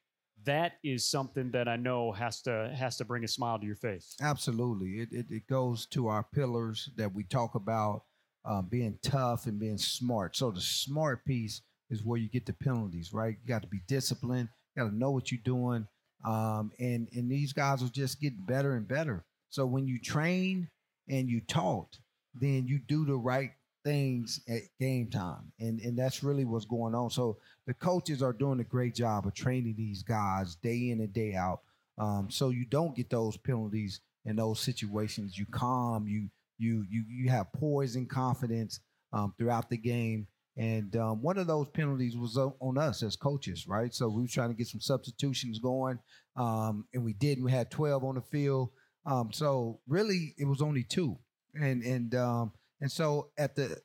that 0.44 0.74
is 0.82 1.06
something 1.06 1.50
that 1.52 1.68
I 1.68 1.76
know 1.76 2.12
has 2.12 2.42
to 2.42 2.74
has 2.76 2.96
to 2.98 3.04
bring 3.04 3.24
a 3.24 3.28
smile 3.28 3.58
to 3.58 3.66
your 3.66 3.76
face. 3.76 4.14
Absolutely, 4.20 5.00
it 5.00 5.08
it, 5.12 5.26
it 5.30 5.46
goes 5.48 5.86
to 5.86 6.08
our 6.08 6.22
pillars 6.22 6.90
that 6.96 7.12
we 7.14 7.24
talk 7.24 7.54
about 7.54 8.04
um, 8.44 8.68
being 8.70 8.98
tough 9.02 9.46
and 9.46 9.58
being 9.58 9.78
smart. 9.78 10.36
So 10.36 10.50
the 10.50 10.60
smart 10.60 11.24
piece 11.24 11.62
is 11.90 12.04
where 12.04 12.18
you 12.18 12.28
get 12.28 12.46
the 12.46 12.52
penalties, 12.52 13.12
right? 13.12 13.36
You 13.42 13.48
got 13.48 13.62
to 13.62 13.68
be 13.68 13.80
disciplined. 13.86 14.48
You 14.76 14.82
got 14.82 14.90
to 14.90 14.96
know 14.96 15.10
what 15.10 15.30
you're 15.30 15.40
doing, 15.44 15.86
um, 16.24 16.72
and 16.78 17.08
and 17.12 17.30
these 17.30 17.52
guys 17.52 17.80
will 17.80 17.88
just 17.88 18.20
get 18.20 18.46
better 18.46 18.74
and 18.74 18.86
better. 18.86 19.24
So 19.50 19.66
when 19.66 19.86
you 19.86 20.00
train 20.00 20.68
and 21.08 21.28
you 21.28 21.40
taught, 21.40 21.98
then 22.34 22.66
you 22.66 22.78
do 22.78 23.04
the 23.04 23.16
right 23.16 23.50
things 23.84 24.40
at 24.48 24.62
game 24.80 25.08
time. 25.10 25.52
And 25.60 25.80
and 25.80 25.96
that's 25.96 26.22
really 26.22 26.44
what's 26.44 26.64
going 26.64 26.94
on. 26.94 27.10
So 27.10 27.38
the 27.66 27.74
coaches 27.74 28.22
are 28.22 28.32
doing 28.32 28.60
a 28.60 28.64
great 28.64 28.94
job 28.94 29.26
of 29.26 29.34
training 29.34 29.74
these 29.76 30.02
guys 30.02 30.56
day 30.56 30.90
in 30.90 31.00
and 31.00 31.12
day 31.12 31.34
out. 31.34 31.60
Um, 31.98 32.28
so 32.30 32.50
you 32.50 32.64
don't 32.64 32.96
get 32.96 33.10
those 33.10 33.36
penalties 33.36 34.00
in 34.24 34.36
those 34.36 34.60
situations. 34.60 35.38
You 35.38 35.46
calm, 35.46 36.08
you 36.08 36.28
you 36.58 36.84
you 36.90 37.04
you 37.08 37.30
have 37.30 37.52
poise 37.52 37.96
and 37.96 38.08
confidence 38.08 38.80
um, 39.12 39.34
throughout 39.38 39.70
the 39.70 39.76
game. 39.76 40.26
And 40.56 40.94
um, 40.94 41.20
one 41.20 41.36
of 41.36 41.48
those 41.48 41.66
penalties 41.74 42.16
was 42.16 42.36
on 42.36 42.78
us 42.78 43.02
as 43.02 43.16
coaches, 43.16 43.66
right? 43.66 43.92
So 43.92 44.08
we 44.08 44.22
were 44.22 44.28
trying 44.28 44.50
to 44.50 44.54
get 44.54 44.68
some 44.68 44.80
substitutions 44.80 45.58
going, 45.58 45.98
um, 46.36 46.86
and 46.94 47.04
we 47.04 47.12
did. 47.12 47.42
We 47.42 47.50
had 47.50 47.72
12 47.72 48.04
on 48.04 48.14
the 48.14 48.20
field. 48.20 48.70
Um, 49.06 49.30
so 49.32 49.80
really, 49.86 50.34
it 50.38 50.46
was 50.46 50.62
only 50.62 50.82
two, 50.82 51.18
and 51.54 51.82
and 51.82 52.14
um, 52.14 52.52
and 52.80 52.90
so 52.90 53.30
at 53.38 53.56
the, 53.56 53.78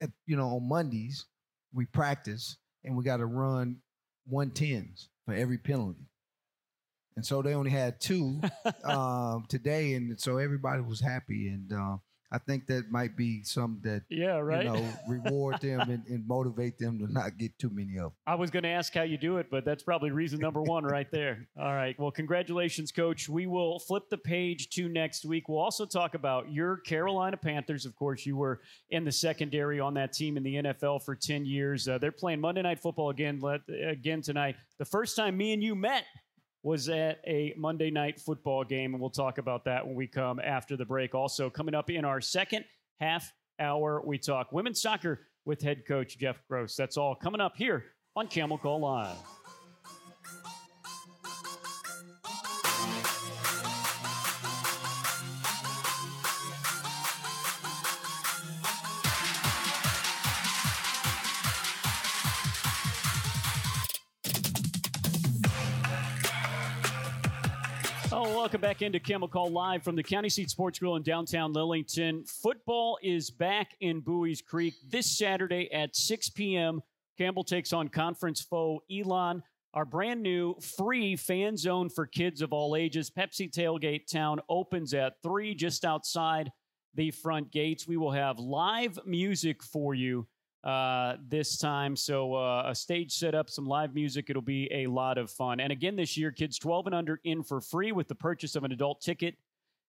at, 0.00 0.10
you 0.26 0.36
know, 0.36 0.56
on 0.56 0.68
Mondays, 0.68 1.26
we 1.72 1.86
practice 1.86 2.58
and 2.84 2.96
we 2.96 3.04
got 3.04 3.16
to 3.16 3.26
run 3.26 3.78
110s 4.32 5.08
for 5.24 5.34
every 5.34 5.58
penalty. 5.58 6.06
And 7.16 7.24
so 7.24 7.42
they 7.42 7.54
only 7.54 7.70
had 7.70 8.00
two 8.00 8.40
um, 8.84 9.46
today. 9.48 9.94
And 9.94 10.20
so 10.20 10.38
everybody 10.38 10.82
was 10.82 11.00
happy. 11.00 11.48
And, 11.48 11.72
uh, 11.72 11.96
I 12.32 12.38
think 12.38 12.66
that 12.66 12.90
might 12.90 13.16
be 13.16 13.44
some 13.44 13.80
that 13.84 14.02
yeah, 14.08 14.38
right. 14.38 14.64
You 14.64 14.72
know, 14.72 14.88
reward 15.08 15.60
them 15.60 15.80
and, 15.80 16.04
and, 16.08 16.26
motivate 16.26 16.76
them 16.78 16.98
to 16.98 17.12
not 17.12 17.38
get 17.38 17.56
too 17.58 17.70
many 17.70 17.98
of 17.98 18.04
them. 18.04 18.12
I 18.26 18.34
was 18.34 18.50
going 18.50 18.64
to 18.64 18.68
ask 18.68 18.92
how 18.92 19.02
you 19.02 19.16
do 19.16 19.36
it, 19.36 19.46
but 19.48 19.64
that's 19.64 19.84
probably 19.84 20.10
reason 20.10 20.40
number 20.40 20.60
one 20.60 20.84
right 20.84 21.08
there. 21.12 21.46
All 21.60 21.72
right. 21.72 21.96
Well, 21.98 22.10
congratulations, 22.10 22.90
Coach. 22.90 23.28
We 23.28 23.46
will 23.46 23.78
flip 23.78 24.10
the 24.10 24.18
page 24.18 24.70
to 24.70 24.88
next 24.88 25.24
week. 25.24 25.48
We'll 25.48 25.60
also 25.60 25.86
talk 25.86 26.14
about 26.14 26.50
your 26.50 26.78
Carolina 26.78 27.36
Panthers. 27.36 27.86
Of 27.86 27.94
course, 27.94 28.26
you 28.26 28.36
were 28.36 28.60
in 28.90 29.04
the 29.04 29.12
secondary 29.12 29.78
on 29.78 29.94
that 29.94 30.12
team 30.12 30.36
in 30.36 30.42
the 30.42 30.54
NFL 30.56 31.04
for 31.04 31.14
ten 31.14 31.44
years. 31.44 31.86
Uh, 31.86 31.98
they're 31.98 32.10
playing 32.10 32.40
Monday 32.40 32.62
Night 32.62 32.80
Football 32.80 33.10
again. 33.10 33.38
Let, 33.40 33.60
again 33.68 34.20
tonight. 34.20 34.56
The 34.78 34.84
first 34.84 35.14
time 35.14 35.36
me 35.36 35.52
and 35.52 35.62
you 35.62 35.74
met 35.76 36.04
was 36.66 36.88
at 36.88 37.20
a 37.28 37.54
Monday 37.56 37.92
night 37.92 38.18
football 38.18 38.64
game, 38.64 38.92
and 38.92 39.00
we'll 39.00 39.08
talk 39.08 39.38
about 39.38 39.64
that 39.64 39.86
when 39.86 39.94
we 39.94 40.04
come 40.04 40.40
after 40.40 40.76
the 40.76 40.84
break. 40.84 41.14
Also, 41.14 41.48
coming 41.48 41.76
up 41.76 41.90
in 41.90 42.04
our 42.04 42.20
second 42.20 42.64
half 42.98 43.32
hour, 43.60 44.02
we 44.04 44.18
talk 44.18 44.50
women's 44.50 44.82
soccer 44.82 45.28
with 45.44 45.62
head 45.62 45.86
coach 45.86 46.18
Jeff 46.18 46.42
Gross. 46.50 46.74
That's 46.74 46.96
all 46.96 47.14
coming 47.14 47.40
up 47.40 47.56
here 47.56 47.84
on 48.16 48.26
Camel 48.26 48.58
Call 48.58 48.80
Live. 48.80 49.35
Welcome 68.46 68.60
back 68.60 68.80
into 68.80 69.00
Camel 69.00 69.26
Call 69.26 69.50
Live 69.50 69.82
from 69.82 69.96
the 69.96 70.04
County 70.04 70.28
Seat 70.28 70.50
Sports 70.50 70.78
Grill 70.78 70.94
in 70.94 71.02
downtown 71.02 71.52
Lillington. 71.52 72.30
Football 72.30 72.96
is 73.02 73.28
back 73.28 73.72
in 73.80 74.00
Buies 74.00 74.40
Creek 74.40 74.74
this 74.88 75.18
Saturday 75.18 75.68
at 75.72 75.96
6 75.96 76.28
p.m. 76.28 76.80
Campbell 77.18 77.42
takes 77.42 77.72
on 77.72 77.88
conference 77.88 78.40
foe 78.40 78.84
Elon. 78.88 79.42
Our 79.74 79.84
brand 79.84 80.22
new 80.22 80.54
free 80.60 81.16
fan 81.16 81.56
zone 81.56 81.88
for 81.88 82.06
kids 82.06 82.40
of 82.40 82.52
all 82.52 82.76
ages, 82.76 83.10
Pepsi 83.10 83.50
Tailgate 83.50 84.06
Town, 84.06 84.38
opens 84.48 84.94
at 84.94 85.14
3 85.24 85.52
just 85.56 85.84
outside 85.84 86.52
the 86.94 87.10
front 87.10 87.50
gates. 87.50 87.88
We 87.88 87.96
will 87.96 88.12
have 88.12 88.38
live 88.38 88.96
music 89.04 89.60
for 89.60 89.92
you 89.92 90.24
uh, 90.64 91.16
this 91.28 91.58
time. 91.58 91.94
So 91.96 92.34
uh, 92.34 92.64
a 92.66 92.74
stage 92.74 93.12
setup, 93.12 93.48
some 93.48 93.66
live 93.66 93.94
music. 93.94 94.30
It'll 94.30 94.42
be 94.42 94.68
a 94.72 94.86
lot 94.88 95.18
of 95.18 95.30
fun. 95.30 95.60
And 95.60 95.72
again, 95.72 95.96
this 95.96 96.16
year, 96.16 96.32
kids 96.32 96.58
12 96.58 96.86
and 96.86 96.94
under 96.94 97.20
in 97.24 97.42
for 97.42 97.60
free 97.60 97.92
with 97.92 98.08
the 98.08 98.14
purchase 98.14 98.56
of 98.56 98.64
an 98.64 98.72
adult 98.72 99.00
ticket. 99.00 99.36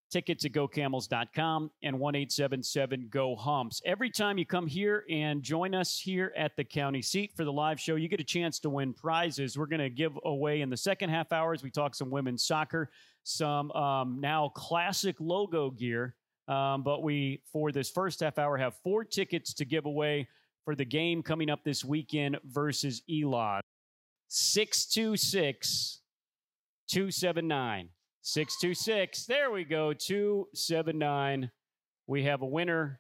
Tickets 0.10 0.46
at 0.46 0.54
gocamels.com 0.54 1.70
and 1.84 2.00
1877 2.00 3.08
Go 3.10 3.36
Humps. 3.36 3.82
Every 3.86 4.10
time 4.10 4.38
you 4.38 4.46
come 4.46 4.66
here 4.66 5.04
and 5.10 5.44
join 5.44 5.76
us 5.76 6.00
here 6.00 6.32
at 6.38 6.56
the 6.56 6.64
county 6.64 7.02
seat 7.02 7.34
for 7.36 7.44
the 7.44 7.52
live 7.52 7.78
show, 7.78 7.96
you 7.96 8.08
get 8.08 8.22
a 8.22 8.24
chance 8.24 8.58
to 8.60 8.70
win 8.70 8.94
prizes. 8.94 9.58
We're 9.58 9.66
going 9.66 9.82
to 9.82 9.90
give 9.90 10.18
away 10.24 10.62
in 10.62 10.70
the 10.70 10.78
second 10.78 11.10
half 11.10 11.34
hours. 11.34 11.62
We 11.62 11.72
talk 11.72 11.94
some 11.94 12.10
women's 12.10 12.46
soccer, 12.46 12.90
some 13.24 13.70
um, 13.72 14.22
now 14.22 14.48
classic 14.56 15.18
logo 15.20 15.72
gear. 15.72 16.16
Um, 16.48 16.84
but 16.84 17.04
we, 17.04 17.42
for 17.52 17.74
this 17.74 17.90
first 17.90 18.22
half 18.22 18.38
hour, 18.38 18.56
have 18.56 18.76
four 18.84 19.04
tickets 19.04 19.54
to 19.56 19.66
give 19.66 19.86
away 19.86 20.30
for 20.68 20.76
the 20.76 20.84
game 20.84 21.24
coming 21.24 21.50
up 21.50 21.64
this 21.64 21.86
weekend 21.86 22.38
versus 22.44 23.02
Elon. 23.10 23.62
626 24.28 26.02
279. 26.90 27.88
626. 28.22 29.26
There 29.28 29.50
we 29.50 29.64
go. 29.64 29.94
279. 29.94 31.50
We 32.08 32.24
have 32.24 32.42
a 32.42 32.46
winner. 32.46 33.00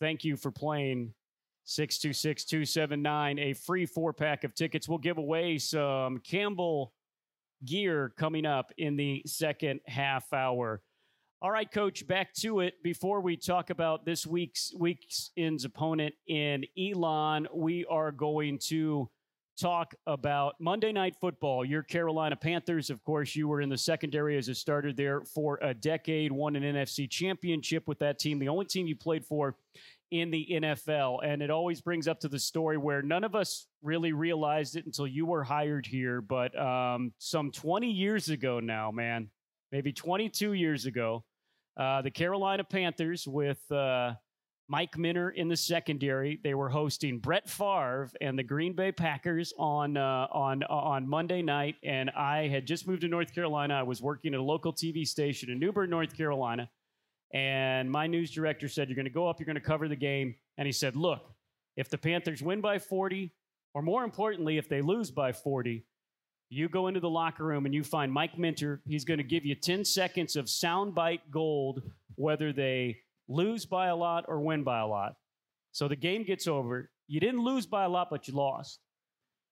Thank 0.00 0.24
you 0.24 0.36
for 0.36 0.50
playing 0.50 1.14
626 1.62 2.44
279. 2.44 3.38
A 3.38 3.52
free 3.52 3.86
four 3.86 4.12
pack 4.12 4.42
of 4.42 4.52
tickets. 4.56 4.88
We'll 4.88 4.98
give 4.98 5.18
away 5.18 5.58
some 5.58 6.18
Campbell 6.28 6.92
gear 7.64 8.12
coming 8.18 8.46
up 8.46 8.72
in 8.78 8.96
the 8.96 9.22
second 9.26 9.78
half 9.86 10.32
hour. 10.32 10.82
All 11.44 11.50
right, 11.50 11.70
coach, 11.70 12.06
back 12.06 12.32
to 12.36 12.60
it. 12.60 12.82
Before 12.82 13.20
we 13.20 13.36
talk 13.36 13.68
about 13.68 14.06
this 14.06 14.26
week's 14.26 14.72
week's 14.78 15.30
ends 15.36 15.66
opponent 15.66 16.14
in 16.26 16.64
Elon, 16.78 17.46
we 17.52 17.84
are 17.84 18.10
going 18.12 18.58
to 18.68 19.10
talk 19.60 19.94
about 20.06 20.54
Monday 20.58 20.90
Night 20.90 21.16
Football. 21.20 21.62
Your 21.62 21.82
Carolina 21.82 22.34
Panthers, 22.34 22.88
of 22.88 23.04
course, 23.04 23.36
you 23.36 23.46
were 23.46 23.60
in 23.60 23.68
the 23.68 23.76
secondary 23.76 24.38
as 24.38 24.48
a 24.48 24.54
starter 24.54 24.90
there 24.90 25.20
for 25.20 25.58
a 25.60 25.74
decade, 25.74 26.32
won 26.32 26.56
an 26.56 26.62
NFC 26.62 27.10
championship 27.10 27.86
with 27.86 27.98
that 27.98 28.18
team, 28.18 28.38
the 28.38 28.48
only 28.48 28.64
team 28.64 28.86
you 28.86 28.96
played 28.96 29.26
for 29.26 29.54
in 30.10 30.30
the 30.30 30.48
NFL. 30.50 31.18
And 31.26 31.42
it 31.42 31.50
always 31.50 31.82
brings 31.82 32.08
up 32.08 32.20
to 32.20 32.28
the 32.28 32.38
story 32.38 32.78
where 32.78 33.02
none 33.02 33.22
of 33.22 33.34
us 33.34 33.66
really 33.82 34.14
realized 34.14 34.76
it 34.76 34.86
until 34.86 35.06
you 35.06 35.26
were 35.26 35.44
hired 35.44 35.84
here. 35.84 36.22
But 36.22 36.58
um, 36.58 37.12
some 37.18 37.50
20 37.50 37.90
years 37.90 38.30
ago 38.30 38.60
now, 38.60 38.90
man, 38.90 39.28
maybe 39.70 39.92
22 39.92 40.54
years 40.54 40.86
ago, 40.86 41.22
uh, 41.76 42.02
the 42.02 42.10
Carolina 42.10 42.64
Panthers 42.64 43.26
with 43.26 43.60
uh, 43.70 44.14
Mike 44.68 44.96
Minter 44.96 45.30
in 45.30 45.48
the 45.48 45.56
secondary. 45.56 46.40
They 46.42 46.54
were 46.54 46.68
hosting 46.68 47.18
Brett 47.18 47.48
Favre 47.48 48.10
and 48.20 48.38
the 48.38 48.42
Green 48.42 48.72
Bay 48.72 48.92
Packers 48.92 49.52
on 49.58 49.96
uh, 49.96 50.26
on 50.32 50.62
on 50.64 51.08
Monday 51.08 51.42
night, 51.42 51.76
and 51.82 52.10
I 52.10 52.48
had 52.48 52.66
just 52.66 52.86
moved 52.86 53.02
to 53.02 53.08
North 53.08 53.34
Carolina. 53.34 53.74
I 53.74 53.82
was 53.82 54.00
working 54.00 54.34
at 54.34 54.40
a 54.40 54.42
local 54.42 54.72
TV 54.72 55.06
station 55.06 55.50
in 55.50 55.58
New 55.58 55.72
Bern, 55.72 55.90
North 55.90 56.16
Carolina, 56.16 56.70
and 57.32 57.90
my 57.90 58.06
news 58.06 58.30
director 58.30 58.68
said, 58.68 58.88
"You're 58.88 58.96
going 58.96 59.04
to 59.04 59.10
go 59.10 59.28
up. 59.28 59.38
You're 59.38 59.46
going 59.46 59.54
to 59.56 59.60
cover 59.60 59.88
the 59.88 59.96
game." 59.96 60.34
And 60.56 60.66
he 60.66 60.72
said, 60.72 60.96
"Look, 60.96 61.22
if 61.76 61.90
the 61.90 61.98
Panthers 61.98 62.42
win 62.42 62.60
by 62.60 62.78
40, 62.78 63.34
or 63.74 63.82
more 63.82 64.04
importantly, 64.04 64.56
if 64.56 64.68
they 64.68 64.80
lose 64.80 65.10
by 65.10 65.32
40." 65.32 65.84
You 66.50 66.68
go 66.68 66.88
into 66.88 67.00
the 67.00 67.10
locker 67.10 67.44
room 67.44 67.66
and 67.66 67.74
you 67.74 67.82
find 67.82 68.12
Mike 68.12 68.38
Minter. 68.38 68.80
He's 68.86 69.04
going 69.04 69.18
to 69.18 69.24
give 69.24 69.44
you 69.44 69.54
10 69.54 69.84
seconds 69.84 70.36
of 70.36 70.46
soundbite 70.46 71.20
gold, 71.30 71.82
whether 72.16 72.52
they 72.52 72.98
lose 73.28 73.64
by 73.64 73.88
a 73.88 73.96
lot 73.96 74.24
or 74.28 74.40
win 74.40 74.62
by 74.62 74.80
a 74.80 74.86
lot. 74.86 75.16
So 75.72 75.88
the 75.88 75.96
game 75.96 76.22
gets 76.22 76.46
over. 76.46 76.90
You 77.08 77.20
didn't 77.20 77.42
lose 77.42 77.66
by 77.66 77.84
a 77.84 77.88
lot, 77.88 78.08
but 78.10 78.28
you 78.28 78.34
lost. 78.34 78.78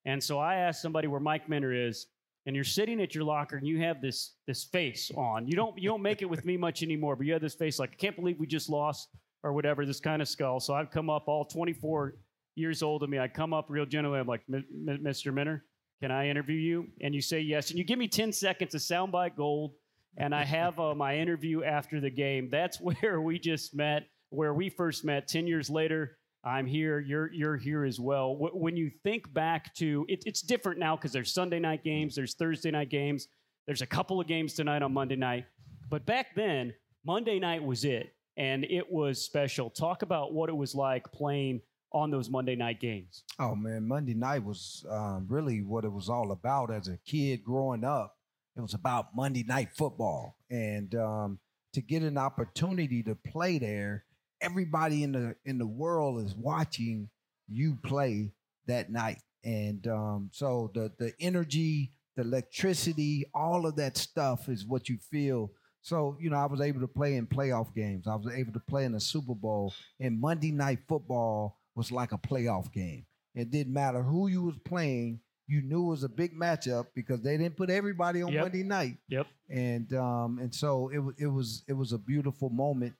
And 0.05 0.23
so 0.23 0.39
I 0.39 0.57
asked 0.57 0.83
somebody 0.83 1.09
where 1.09 1.21
Mike 1.21 1.49
Minter 1.49 1.73
is, 1.73 2.07
and 2.47 2.57
you're 2.57 2.65
sitting 2.65 3.01
at 3.01 3.15
your 3.15 3.25
locker 3.25 3.57
and 3.57 3.67
you 3.67 3.81
have 3.81 4.01
this 4.03 4.33
this 4.49 4.65
face 4.65 5.13
on. 5.17 5.47
You 5.47 5.55
don't 5.55 5.79
you 5.79 5.89
don't 5.89 6.03
make 6.03 6.23
it 6.23 6.25
with 6.25 6.45
me 6.45 6.57
much 6.57 6.83
anymore, 6.83 7.15
but 7.15 7.25
you 7.27 7.33
have 7.33 7.43
this 7.43 7.55
face 7.55 7.79
like 7.79 7.91
I 7.93 7.97
can't 7.97 8.17
believe 8.17 8.39
we 8.41 8.47
just 8.49 8.69
lost 8.69 9.09
or 9.45 9.53
whatever, 9.53 9.85
this 9.85 10.01
kind 10.01 10.23
of 10.23 10.29
skull. 10.29 10.61
So 10.61 10.75
I've 10.75 10.91
come 10.91 11.11
up 11.11 11.29
all 11.29 11.45
24 11.45 12.15
years 12.55 12.83
old 12.83 13.03
of 13.03 13.11
me. 13.11 13.19
I 13.19 13.29
come 13.29 13.53
up 13.53 13.67
real 13.69 13.87
gently. 13.87 14.19
I'm 14.19 14.27
like, 14.27 14.43
Mr. 14.49 15.33
Minter, 15.33 15.65
can 16.02 16.11
I 16.11 16.28
interview 16.28 16.56
you? 16.56 16.88
And 17.00 17.14
you 17.14 17.23
say 17.23 17.40
yes. 17.40 17.71
And 17.71 17.78
you 17.78 17.85
give 17.85 17.99
me 17.99 18.09
10 18.09 18.32
seconds 18.32 18.75
of 18.75 18.80
soundbite 18.80 19.37
gold 19.37 19.73
and 20.16 20.35
I 20.35 20.44
have 20.44 20.78
uh, 20.78 20.94
my 20.94 21.16
interview 21.16 21.62
after 21.62 22.00
the 22.00 22.11
game. 22.11 22.49
That's 22.50 22.80
where 22.80 23.21
we 23.21 23.38
just 23.38 23.75
met, 23.75 24.09
where 24.30 24.54
we 24.54 24.68
first 24.68 25.04
met. 25.04 25.28
Ten 25.28 25.47
years 25.47 25.71
later, 25.71 26.18
I'm 26.44 26.66
here. 26.66 27.00
You're 27.00 27.32
you're 27.32 27.56
here 27.56 27.85
as 27.85 27.99
well. 27.99 28.37
when 28.37 28.76
you 28.76 28.90
think 29.02 29.32
back 29.32 29.75
to 29.76 30.04
it, 30.09 30.23
it's 30.26 30.42
different 30.42 30.78
now 30.78 30.97
because 30.97 31.12
there's 31.12 31.32
Sunday 31.32 31.59
night 31.59 31.85
games, 31.85 32.14
there's 32.14 32.35
Thursday 32.35 32.71
night 32.71 32.90
games, 32.90 33.28
there's 33.66 33.82
a 33.82 33.87
couple 33.87 34.21
of 34.21 34.26
games 34.26 34.54
tonight 34.54 34.82
on 34.82 34.92
Monday 34.92 35.16
night. 35.16 35.47
But 35.88 36.06
back 36.06 36.35
then, 36.35 36.75
Monday 37.04 37.38
night 37.38 37.62
was 37.62 37.85
it, 37.85 38.14
and 38.37 38.64
it 38.64 38.90
was 38.90 39.23
special. 39.23 39.71
Talk 39.71 40.02
about 40.02 40.32
what 40.32 40.49
it 40.49 40.56
was 40.56 40.75
like 40.75 41.11
playing 41.12 41.61
on 41.93 42.11
those 42.11 42.31
Monday 42.31 42.57
night 42.57 42.81
games. 42.81 43.25
Oh 43.39 43.55
man, 43.55 43.87
Monday 43.87 44.15
night 44.15 44.45
was 44.45 44.85
um, 44.91 45.27
really 45.29 45.63
what 45.63 45.85
it 45.85 45.93
was 45.93 46.09
all 46.09 46.33
about 46.33 46.73
as 46.73 46.89
a 46.89 46.99
kid 47.05 47.45
growing 47.45 47.85
up 47.85 48.17
it 48.57 48.61
was 48.61 48.75
about 48.75 49.17
Monday 49.17 49.45
Night 49.45 49.71
Football, 49.77 50.37
and 50.51 50.95
um, 50.95 51.39
to 51.73 51.81
get 51.81 52.03
an 52.03 52.19
opportunity 52.19 53.03
to 53.05 53.15
play 53.15 53.59
there, 53.59 54.05
everybody 54.41 55.03
in 55.03 55.13
the 55.13 55.37
in 55.45 55.59
the 55.59 55.67
world 55.67 56.25
is 56.25 56.35
watching 56.35 57.09
you 57.49 57.79
play 57.83 58.33
that 58.67 58.91
night, 58.91 59.21
and 59.43 59.87
um, 59.87 60.31
so 60.33 60.71
the 60.75 60.93
the 60.99 61.13
energy, 61.19 61.93
the 62.17 62.23
electricity, 62.23 63.25
all 63.35 63.65
of 63.67 63.77
that 63.77 63.97
stuff 63.97 64.49
is 64.49 64.67
what 64.67 64.89
you 64.89 64.99
feel. 65.11 65.51
So 65.81 66.19
you 66.21 66.29
know, 66.29 66.37
I 66.37 66.47
was 66.47 66.61
able 66.61 66.81
to 66.81 66.89
play 66.89 67.17
in 67.17 67.27
playoff 67.27 67.75
games. 67.75 68.07
I 68.07 68.17
was 68.17 68.33
able 68.35 68.53
to 68.53 68.61
play 68.61 68.85
in 68.85 68.93
the 68.93 69.01
Super 69.01 69.35
Bowl, 69.35 69.73
and 69.99 70.21
Monday 70.21 70.53
Night 70.53 70.81
Football 70.87 71.59
was 71.75 71.93
like 71.93 72.12
a 72.12 72.19
playoff 72.19 72.73
game. 72.73 73.07
It 73.35 73.50
didn't 73.50 73.73
matter 73.73 74.02
who 74.02 74.29
you 74.29 74.43
was 74.43 74.59
playing 74.64 75.21
you 75.52 75.62
knew 75.62 75.87
it 75.87 75.91
was 75.91 76.05
a 76.05 76.09
big 76.09 76.35
matchup 76.35 76.87
because 76.95 77.21
they 77.21 77.37
didn't 77.37 77.57
put 77.57 77.71
everybody 77.71 78.23
on 78.23 78.33
yep. 78.33 78.43
Monday 78.45 78.62
night. 78.62 78.97
Yep. 79.09 79.26
And 79.50 79.93
um, 79.93 80.38
and 80.41 80.55
so 80.55 80.88
it 80.93 80.99
was 80.99 81.14
it 81.19 81.26
was 81.26 81.64
it 81.69 81.75
was 81.75 81.93
a 81.93 81.99
beautiful 81.99 82.49
moment. 82.49 82.95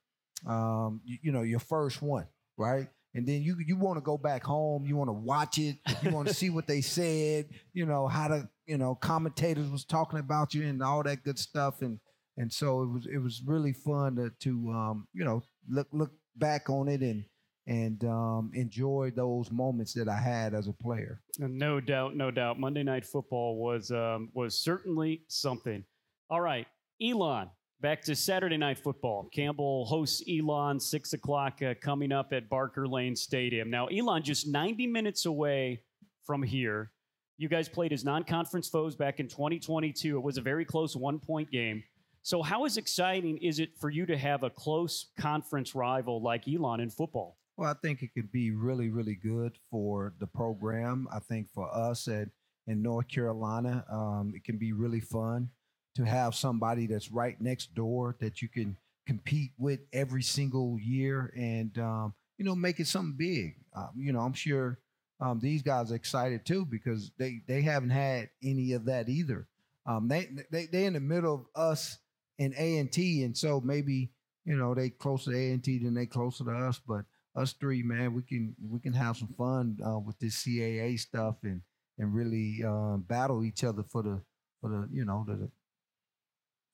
Um, 0.47 1.01
you, 1.05 1.19
you 1.23 1.33
know, 1.33 1.43
your 1.43 1.61
first 1.61 2.03
one, 2.03 2.27
right? 2.57 2.89
And 3.15 3.27
then 3.27 3.43
you 3.43 3.57
you 3.65 3.77
want 3.77 3.97
to 3.97 4.03
go 4.03 4.19
back 4.19 4.45
home. 4.45 4.85
You 4.85 4.97
want 4.97 5.09
to 5.09 5.15
watch 5.15 5.59
it. 5.59 5.77
You 6.03 6.11
want 6.11 6.29
to 6.29 6.35
see 6.35 6.51
what 6.51 6.67
they 6.67 6.81
said. 6.81 7.49
You 7.73 7.87
know 7.87 8.07
how 8.07 8.29
the 8.29 8.49
you 8.67 8.77
know 8.77 8.95
commentators 8.97 9.71
was 9.71 9.85
talking 9.85 10.19
about 10.19 10.53
you 10.53 10.67
and 10.67 10.83
all 10.83 11.03
that 11.05 11.23
good 11.23 11.39
stuff. 11.39 11.81
And 11.81 12.01
and 12.37 12.53
so 12.53 12.83
it 12.83 12.89
was 12.89 13.07
it 13.07 13.19
was 13.19 13.43
really 13.47 13.73
fun 13.73 14.17
to 14.17 14.31
to 14.41 14.71
um, 14.73 15.09
you 15.15 15.25
know 15.25 15.43
look 15.69 15.89
look 15.93 16.13
back 16.37 16.69
on 16.69 16.89
it 16.89 17.03
and 17.03 17.25
and 17.67 18.05
um, 18.05 18.51
enjoy 18.55 19.13
those 19.15 19.51
moments 19.51 19.93
that 19.95 20.09
I 20.09 20.19
had 20.19 20.55
as 20.55 20.67
a 20.69 20.73
player. 20.73 21.21
No 21.39 21.81
doubt, 21.81 22.17
no 22.17 22.31
doubt. 22.31 22.59
Monday 22.59 22.83
Night 22.83 23.05
Football 23.05 23.57
was 23.57 23.91
um, 23.91 24.31
was 24.35 24.59
certainly 24.59 25.23
something. 25.29 25.85
All 26.31 26.41
right, 26.41 26.67
Elon. 27.01 27.51
Back 27.81 28.03
to 28.03 28.15
Saturday 28.15 28.57
Night 28.57 28.79
Football. 28.79 29.29
Campbell 29.35 29.85
hosts 29.87 30.23
Elon 30.29 30.79
six 30.79 31.13
o'clock 31.13 31.61
uh, 31.63 31.75
coming 31.81 32.13
up 32.13 32.33
at 32.33 32.49
Barker 32.49 32.87
Lane 32.87 33.17
Stadium. 33.17 33.71
Now, 33.71 33.87
Elon 33.87 34.23
just 34.23 34.49
ninety 34.49 34.87
minutes 34.87 35.27
away 35.27 35.83
from 36.25 36.43
here. 36.43 36.93
You 37.39 37.49
guys 37.49 37.69
played 37.69 37.93
as 37.93 38.05
non-conference 38.05 38.69
foes 38.69 38.95
back 38.95 39.19
in 39.19 39.27
2022. 39.27 40.17
It 40.17 40.23
was 40.23 40.39
a 40.39 40.41
very 40.41 40.65
close 40.65 40.95
one-point 40.95 41.51
game. 41.51 41.83
So, 42.23 42.41
how 42.41 42.67
is 42.67 42.77
exciting 42.77 43.39
is 43.39 43.59
it 43.59 43.71
for 43.81 43.91
you 43.91 44.07
to 44.07 44.17
have 44.17 44.45
a 44.45 44.51
close 44.51 45.11
conference 45.19 45.75
rival 45.75 46.23
like 46.23 46.47
Elon 46.47 46.79
in 46.79 46.89
football? 46.89 47.37
Well, 47.57 47.71
I 47.71 47.75
think 47.75 48.03
it 48.03 48.15
could 48.15 48.33
be 48.33 48.51
really, 48.51 48.89
really 48.89 49.15
good 49.15 49.59
for 49.71 50.15
the 50.19 50.27
program. 50.27 51.07
I 51.13 51.19
think 51.19 51.49
for 51.53 51.73
us 51.75 52.09
at 52.09 52.29
in 52.67 52.81
North 52.81 53.09
Carolina, 53.09 53.85
um, 53.91 54.33
it 54.37 54.45
can 54.45 54.57
be 54.57 54.73
really 54.73 55.01
fun 55.01 55.51
to 55.97 56.05
have 56.05 56.35
somebody 56.35 56.87
that's 56.87 57.11
right 57.11 57.41
next 57.41 57.75
door 57.75 58.17
that 58.21 58.41
you 58.41 58.49
can 58.49 58.77
compete 59.07 59.51
with 59.59 59.81
every 59.93 60.23
single 60.23 60.79
year 60.81 61.33
and 61.37 61.77
um, 61.79 62.15
you 62.39 62.45
know 62.45 62.55
make 62.55 62.81
it 62.81 62.87
something 62.87 63.17
big. 63.17 63.57
Um, 63.77 63.91
you 63.97 64.13
know, 64.13 64.21
I'm 64.21 64.33
sure 64.33 64.79
um, 65.21 65.41
these 65.41 65.63
guys 65.63 65.93
are 65.93 65.97
excited 65.97 66.47
too 66.47 66.65
because 66.65 67.11
they 67.19 67.41
they 67.47 67.63
haven't 67.63 67.91
had 67.91 68.31
any 68.43 68.73
of 68.73 68.87
that 68.87 69.09
either. 69.09 69.47
Um, 69.87 70.09
they 70.09 70.29
they 70.51 70.67
they 70.67 70.85
in 70.87 70.95
the 70.95 71.01
middle 71.01 71.35
of 71.35 71.47
us 71.61 71.99
and 72.39 72.55
A 72.57 72.79
and 72.79 72.91
T, 72.91 73.25
and 73.25 73.37
so 73.37 73.61
maybe 73.61 74.13
you 74.45 74.57
know 74.57 74.75
they 74.75 74.91
closer 74.91 75.33
to 75.33 75.37
A 75.37 75.53
and 75.53 75.63
T 75.63 75.79
than 75.79 75.95
they 75.95 76.07
closer 76.07 76.45
to 76.45 76.51
us, 76.51 76.81
but 76.87 77.05
us 77.35 77.53
three, 77.53 77.83
man, 77.83 78.15
we 78.15 78.23
can 78.23 78.55
we 78.71 78.81
can 78.81 78.93
have 78.93 79.17
some 79.17 79.35
fun 79.39 79.79
uh, 79.87 79.99
with 79.99 80.19
this 80.19 80.43
CAA 80.43 80.99
stuff 80.99 81.37
and 81.43 81.63
and 81.99 82.15
really 82.15 82.63
um, 82.65 83.05
battle 83.07 83.45
each 83.45 83.65
other 83.65 83.83
for 83.83 84.03
the 84.03 84.21
for 84.61 84.71
the 84.71 84.89
you 84.93 85.05
know 85.05 85.25
the, 85.27 85.35
the 85.35 85.51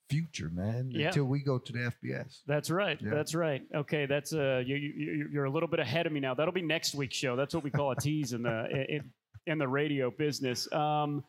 future, 0.09 0.51
man. 0.53 0.91
Yeah. 0.91 1.09
Until 1.09 1.25
we 1.25 1.41
go 1.41 1.59
to 1.59 1.73
the 1.73 1.93
FBS. 2.03 2.41
That's 2.47 2.71
right. 2.71 2.99
Yeah. 3.01 3.11
That's 3.11 3.35
right. 3.35 3.63
Okay, 3.75 4.07
that's 4.07 4.33
uh, 4.33 4.63
you, 4.65 4.77
you 4.77 5.29
you're 5.33 5.45
a 5.45 5.51
little 5.51 5.69
bit 5.69 5.81
ahead 5.81 6.07
of 6.07 6.13
me 6.13 6.21
now. 6.21 6.35
That'll 6.35 6.53
be 6.53 6.63
next 6.63 6.95
week's 6.95 7.17
show. 7.17 7.37
That's 7.37 7.55
what 7.55 7.65
we 7.65 7.71
call 7.71 7.93
a 7.93 7.97
tease 7.97 8.33
in 8.33 8.43
the 8.43 8.87
in, 8.89 9.11
in 9.47 9.59
the 9.59 9.69
radio 9.69 10.11
business. 10.11 10.71
Um, 10.73 11.25